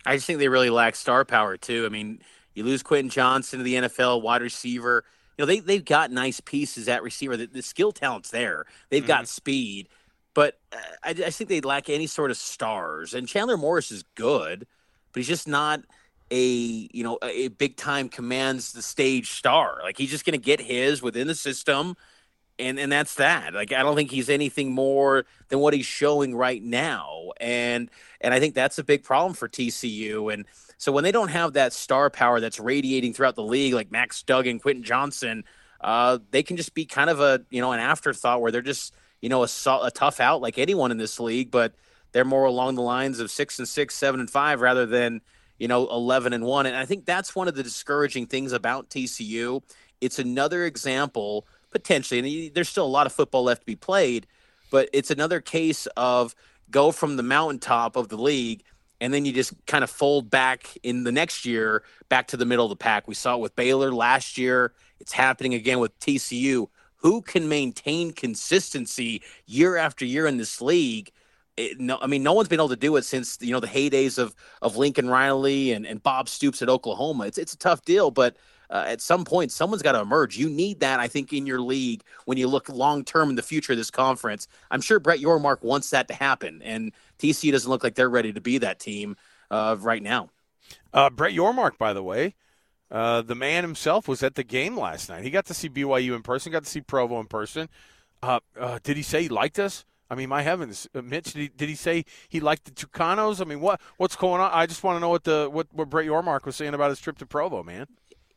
I 0.06 0.16
just 0.16 0.26
think 0.26 0.40
they 0.40 0.48
really 0.48 0.70
lack 0.70 0.96
star 0.96 1.26
power 1.26 1.58
too. 1.58 1.86
I 1.86 1.90
mean, 1.90 2.22
you 2.54 2.64
lose 2.64 2.84
Quentin 2.84 3.10
Johnston 3.10 3.60
to 3.60 3.64
the 3.64 3.76
NFL, 3.76 4.22
wide 4.22 4.42
receiver. 4.42 5.04
You 5.38 5.44
know, 5.44 5.46
they 5.46 5.60
they've 5.60 5.86
got 5.86 6.12
nice 6.12 6.40
pieces 6.40 6.88
at 6.88 7.04
receiver. 7.04 7.38
The, 7.38 7.48
the 7.48 7.62
skill 7.62 7.92
talent's 7.92 8.32
there. 8.32 8.66
They've 8.90 9.06
got 9.06 9.28
speed, 9.28 9.88
but 10.34 10.60
uh, 10.74 10.78
I, 11.04 11.10
I 11.10 11.30
think 11.30 11.50
they 11.50 11.62
lack 11.62 11.90
any 11.90 12.08
sort 12.08 12.32
of 12.32 12.38
stars. 12.38 13.14
And 13.14 13.28
Chandler 13.28 13.58
Morris 13.58 13.92
is 13.92 14.04
good, 14.16 14.68
but 15.12 15.20
he's 15.20 15.28
just 15.28 15.48
not 15.48 15.82
a 16.32 16.90
you 16.94 17.04
know 17.04 17.18
a, 17.22 17.46
a 17.46 17.48
big 17.50 17.78
time 17.78 18.10
commands 18.10 18.74
the 18.74 18.82
stage 18.82 19.32
star. 19.32 19.80
Like 19.84 19.98
he's 19.98 20.12
just 20.12 20.26
going 20.26 20.40
to 20.40 20.44
get 20.44 20.60
his 20.60 21.02
within 21.02 21.28
the 21.28 21.36
system. 21.36 21.96
And, 22.60 22.80
and 22.80 22.92
that's 22.92 23.16
that. 23.16 23.54
Like 23.54 23.72
I 23.72 23.82
don't 23.82 23.96
think 23.96 24.12
he's 24.12 24.30
anything 24.30 24.72
more 24.72 25.26
than 25.50 25.60
what 25.60 25.74
he's 25.74 25.86
showing 25.86 26.36
right 26.36 26.62
now. 26.62 27.32
And 27.40 27.90
and 28.20 28.34
I 28.34 28.40
think 28.40 28.56
that's 28.56 28.78
a 28.78 28.84
big 28.84 29.04
problem 29.04 29.34
for 29.34 29.48
TCU. 29.48 30.32
And 30.32 30.46
so 30.78 30.92
when 30.92 31.04
they 31.04 31.12
don't 31.12 31.30
have 31.30 31.54
that 31.54 31.74
star 31.74 32.10
power 32.10 32.40
that's 32.40 32.60
radiating 32.60 33.14
throughout 33.14 33.36
the 33.36 33.44
league, 33.44 33.74
like 33.74 33.92
Max 33.92 34.24
Duggan, 34.24 34.60
Quentin 34.60 34.84
Johnston, 34.84 35.44
uh, 35.82 36.20
they 36.32 36.44
can 36.44 36.58
just 36.58 36.74
be 36.74 36.86
kind 36.86 37.10
of 37.10 37.20
a 37.20 37.42
you 37.50 37.62
know 37.62 37.72
an 37.72 37.80
afterthought 37.80 38.42
where 38.42 38.52
they're 38.52 38.62
just 38.62 38.94
you 39.22 39.30
know 39.30 39.44
a, 39.44 39.48
a 39.84 39.92
tough 39.92 40.20
out 40.20 40.42
like 40.42 40.58
anyone 40.58 40.92
in 40.92 40.98
this 40.98 41.20
league, 41.20 41.52
but 41.52 41.74
they're 42.12 42.26
more 42.26 42.46
along 42.46 42.76
the 42.76 42.82
lines 42.82 43.20
of 43.20 43.32
six 43.32 43.60
and 43.60 43.68
six, 43.68 43.96
seven 43.96 44.20
and 44.20 44.30
five, 44.30 44.62
rather 44.62 44.86
than 44.86 45.22
you 45.58 45.68
know 45.68 45.88
eleven 45.88 46.34
and 46.34 46.44
one. 46.46 46.66
And 46.66 46.76
I 46.76 46.86
think 46.86 47.06
that's 47.06 47.36
one 47.36 47.48
of 47.48 47.56
the 47.56 47.64
discouraging 47.64 48.28
things 48.28 48.52
about 48.52 48.90
TCU. 48.90 49.62
It's 50.00 50.20
another 50.20 50.66
example 50.66 51.46
potentially, 51.72 52.48
and 52.48 52.56
there's 52.56 52.70
still 52.70 52.86
a 52.86 52.88
lot 52.88 53.08
of 53.08 53.14
football 53.14 53.44
left 53.44 53.62
to 53.62 53.66
be 53.66 53.76
played, 53.76 54.28
but 54.72 54.90
it's 54.94 55.12
another 55.12 55.40
case 55.42 55.88
of 55.98 56.36
go 56.70 56.92
from 56.92 57.18
the 57.18 57.24
mountaintop 57.24 57.96
of 57.96 58.10
the 58.10 58.18
league 58.18 58.64
and 59.02 59.12
then 59.12 59.26
you 59.26 59.34
just 59.34 59.54
kind 59.66 59.84
of 59.84 59.90
fold 59.90 60.30
back 60.30 60.78
in 60.84 61.04
the 61.04 61.12
next 61.12 61.44
year 61.44 61.84
back 62.08 62.28
to 62.28 62.38
the 62.38 62.46
middle 62.46 62.66
of 62.66 62.70
the 62.70 62.76
pack. 62.76 63.08
We 63.08 63.16
saw 63.16 63.36
it 63.36 63.42
with 63.42 63.56
Baylor 63.56 63.92
last 63.92 64.38
year. 64.38 64.74
It's 65.00 65.12
happening 65.12 65.56
again 65.56 65.80
with 65.80 66.00
TCU. 66.00 66.68
Who 66.98 67.24
can 67.24 67.50
maintain 67.50 68.12
consistency 68.12 69.24
year 69.48 69.76
after 69.76 70.06
year 70.06 70.28
in 70.28 70.38
this 70.38 70.62
league? 70.62 71.12
It, 71.58 71.80
no, 71.80 71.98
I 72.00 72.06
mean, 72.06 72.22
no 72.22 72.34
one's 72.34 72.48
been 72.48 72.60
able 72.60 72.70
to 72.70 72.76
do 72.76 72.96
it 72.96 73.04
since 73.04 73.40
you 73.42 73.52
know 73.52 73.60
the 73.60 73.68
heydays 73.68 74.20
of 74.20 74.36
of 74.62 74.78
Lincoln 74.78 75.10
Riley 75.10 75.72
and, 75.72 75.86
and 75.86 76.02
Bob 76.02 76.30
Stoops 76.30 76.62
at 76.62 76.70
Oklahoma. 76.70 77.26
It's 77.26 77.40
it's 77.40 77.56
a 77.56 77.58
tough 77.58 77.84
deal, 77.84 78.12
but 78.12 78.38
uh, 78.72 78.86
at 78.88 79.02
some 79.02 79.26
point, 79.26 79.52
someone's 79.52 79.82
got 79.82 79.92
to 79.92 80.00
emerge. 80.00 80.38
You 80.38 80.50
need 80.50 80.80
that, 80.80 81.00
I 81.00 81.08
think, 81.08 81.34
in 81.34 81.46
your 81.46 81.60
league 81.60 82.04
when 82.26 82.38
you 82.38 82.48
look 82.48 82.70
long 82.70 83.04
term 83.04 83.30
in 83.30 83.36
the 83.36 83.44
future 83.44 83.74
of 83.74 83.78
this 83.78 83.92
conference. 83.92 84.48
I'm 84.72 84.82
sure 84.82 85.00
Brett 85.00 85.20
Yormark 85.20 85.62
wants 85.62 85.90
that 85.90 86.08
to 86.08 86.14
happen, 86.14 86.62
and 86.64 86.94
TCU 87.20 87.52
doesn't 87.52 87.70
look 87.70 87.84
like 87.84 87.96
they're 87.96 88.10
ready 88.10 88.32
to 88.32 88.42
be 88.42 88.58
that 88.60 88.80
team 88.80 89.18
uh, 89.50 89.76
right 89.80 90.02
now. 90.02 90.30
Uh, 90.94 91.10
Brett 91.10 91.34
Yormark, 91.34 91.78
by 91.78 91.92
the 91.92 92.02
way, 92.02 92.36
uh, 92.90 93.22
the 93.22 93.36
man 93.36 93.64
himself 93.64 94.08
was 94.08 94.24
at 94.24 94.36
the 94.36 94.44
game 94.44 94.78
last 94.78 95.10
night. 95.10 95.24
He 95.24 95.32
got 95.32 95.46
to 95.48 95.54
see 95.54 95.70
BYU 95.70 96.16
in 96.16 96.24
person, 96.24 96.52
got 96.52 96.64
to 96.64 96.70
see 96.70 96.82
Provo 96.82 97.20
in 97.20 97.28
person. 97.28 97.68
Uh, 98.24 98.40
uh, 98.58 98.80
did 98.84 98.96
he 98.96 99.04
say 99.04 99.24
he 99.24 99.30
liked 99.30 99.60
us? 99.60 99.86
I 100.10 100.16
mean, 100.16 100.28
my 100.28 100.42
heavens, 100.42 100.88
uh, 100.94 101.02
Mitch, 101.02 101.34
did 101.34 101.40
he, 101.40 101.48
did 101.50 101.70
he 101.70 101.76
say 101.76 102.06
he 102.28 102.40
liked 102.42 102.66
the 102.66 102.72
Tucanos? 102.72 103.42
I 103.42 103.46
mean, 103.46 103.62
what 103.62 103.80
what's 103.98 104.18
going 104.18 104.42
on? 104.42 104.52
I 104.54 104.66
just 104.66 104.84
want 104.84 104.98
to 104.98 105.00
know 105.00 105.10
what 105.10 105.24
the 105.24 105.50
what, 105.50 105.68
what 105.72 105.90
Brett 105.90 106.06
Yormark 106.06 106.46
was 106.46 106.58
saying 106.58 106.74
about 106.74 106.90
his 106.90 107.00
trip 107.00 107.18
to 107.20 107.26
Provo, 107.26 107.64
man. 107.64 107.88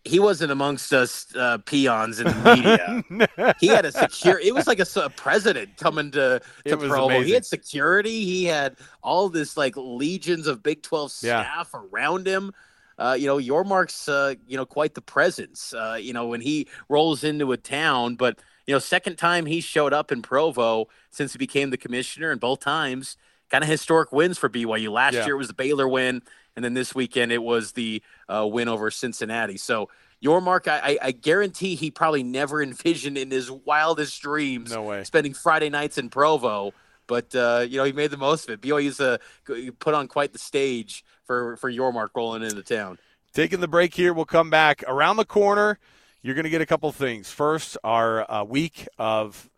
He 0.04 0.18
wasn't 0.20 0.52
amongst 0.52 0.92
us 0.92 1.26
uh, 1.34 1.58
peons 1.58 2.20
in 2.20 2.26
the 2.26 2.34
media. 2.54 3.54
he 3.60 3.68
had 3.68 3.86
a 3.86 3.92
secure. 3.92 4.38
It 4.38 4.54
was 4.54 4.66
like 4.66 4.78
a 4.78 5.10
president 5.16 5.76
coming 5.78 6.10
to 6.12 6.40
to 6.66 6.76
Provo. 6.76 7.20
He 7.22 7.32
had 7.32 7.46
security. 7.46 8.24
He 8.24 8.44
had 8.44 8.76
all 9.02 9.28
this 9.30 9.56
like 9.56 9.74
legions 9.76 10.46
of 10.46 10.62
Big 10.62 10.82
Twelve 10.82 11.12
Yeah. 11.22 11.42
staff 11.42 11.72
around 11.74 12.26
him. 12.26 12.52
Uh, 12.98 13.16
you 13.18 13.26
know, 13.26 13.38
Yormark's 13.38 14.08
uh, 14.08 14.34
you 14.46 14.56
know 14.56 14.66
quite 14.66 14.94
the 14.94 15.00
presence. 15.02 15.72
Uh, 15.72 15.96
you 16.00 16.12
know 16.12 16.26
when 16.26 16.40
he 16.42 16.68
rolls 16.88 17.24
into 17.24 17.50
a 17.52 17.56
town, 17.56 18.14
but 18.16 18.38
you 18.66 18.74
know 18.74 18.78
second 18.78 19.16
time 19.16 19.46
he 19.46 19.60
showed 19.60 19.92
up 19.94 20.12
in 20.12 20.20
Provo 20.22 20.86
since 21.10 21.32
he 21.32 21.38
became 21.38 21.70
the 21.70 21.78
commissioner, 21.78 22.30
and 22.30 22.40
both 22.40 22.60
times 22.60 23.16
kind 23.50 23.64
of 23.64 23.70
historic 23.70 24.12
wins 24.12 24.38
for 24.38 24.48
BYU. 24.48 24.90
Last 24.90 25.14
Yeah. 25.14 25.24
year 25.26 25.34
it 25.34 25.38
was 25.38 25.48
the 25.48 25.54
Baylor 25.54 25.88
win, 25.88 26.22
and 26.56 26.64
then 26.64 26.74
this 26.74 26.94
weekend 26.94 27.32
it 27.32 27.42
was 27.42 27.72
the 27.72 28.02
uh, 28.28 28.46
win 28.46 28.68
over 28.68 28.90
Cincinnati. 28.90 29.56
So 29.56 29.88
Yormark, 30.22 30.68
I, 30.68 30.78
I, 30.92 30.98
I 31.02 31.10
guarantee 31.12 31.74
he 31.74 31.90
probably 31.90 32.22
never 32.22 32.62
envisioned 32.70 33.18
in 33.18 33.30
his 33.30 33.50
wildest 33.50 34.20
dreams 34.22 34.72
No 34.72 34.82
way. 34.82 35.04
spending 35.04 35.34
Friday 35.34 35.70
nights 35.70 35.98
in 35.98 36.08
Provo. 36.10 36.72
But 37.06 37.34
uh, 37.34 37.66
you 37.68 37.76
know 37.76 37.84
he 37.84 37.92
made 37.92 38.10
the 38.10 38.16
most 38.16 38.44
of 38.48 38.50
it. 38.54 38.62
BYU's 38.62 38.98
uh, 38.98 39.18
put 39.78 39.92
on 39.92 40.08
quite 40.08 40.32
the 40.32 40.38
stage 40.38 41.04
for 41.24 41.56
for 41.58 41.70
Yormark 41.70 42.08
rolling 42.16 42.42
into 42.42 42.62
town. 42.62 42.98
Taking 43.34 43.60
the 43.60 43.68
break 43.68 43.92
here, 43.94 44.14
we'll 44.14 44.24
come 44.24 44.48
back 44.48 44.82
around 44.88 45.18
the 45.18 45.26
corner. 45.26 45.78
You're 46.22 46.34
going 46.34 46.44
to 46.44 46.50
get 46.50 46.62
a 46.62 46.66
couple 46.66 46.90
things. 46.92 47.30
First, 47.30 47.76
our 47.84 48.30
uh, 48.30 48.44
week 48.44 48.88
of 48.96 49.50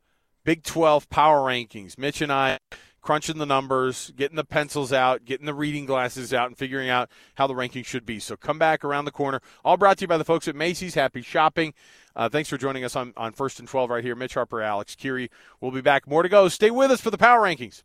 Big 0.42 0.64
12 0.64 1.08
power 1.08 1.40
rankings. 1.40 1.96
Mitch 1.98 2.20
and 2.20 2.32
I 2.32 2.58
crunching 3.06 3.38
the 3.38 3.46
numbers, 3.46 4.12
getting 4.16 4.34
the 4.34 4.44
pencils 4.44 4.92
out, 4.92 5.24
getting 5.24 5.46
the 5.46 5.54
reading 5.54 5.86
glasses 5.86 6.34
out, 6.34 6.48
and 6.48 6.58
figuring 6.58 6.88
out 6.88 7.08
how 7.36 7.46
the 7.46 7.54
rankings 7.54 7.86
should 7.86 8.04
be. 8.04 8.18
So 8.18 8.36
come 8.36 8.58
back 8.58 8.84
around 8.84 9.04
the 9.04 9.12
corner. 9.12 9.40
All 9.64 9.76
brought 9.76 9.98
to 9.98 10.02
you 10.02 10.08
by 10.08 10.18
the 10.18 10.24
folks 10.24 10.48
at 10.48 10.56
Macey's. 10.56 10.94
Happy 10.94 11.22
shopping. 11.22 11.72
Uh, 12.16 12.28
thanks 12.28 12.48
for 12.48 12.58
joining 12.58 12.82
us 12.82 12.96
on, 12.96 13.12
on 13.16 13.32
First 13.32 13.60
and 13.60 13.68
12 13.68 13.90
right 13.90 14.02
here. 14.02 14.16
Mitch 14.16 14.34
Harper, 14.34 14.60
Alex 14.60 14.96
Kirry. 14.96 15.30
We'll 15.60 15.70
be 15.70 15.82
back. 15.82 16.08
More 16.08 16.24
to 16.24 16.28
go. 16.28 16.48
Stay 16.48 16.72
with 16.72 16.90
us 16.90 17.00
for 17.00 17.12
the 17.12 17.18
power 17.18 17.42
rankings. 17.42 17.84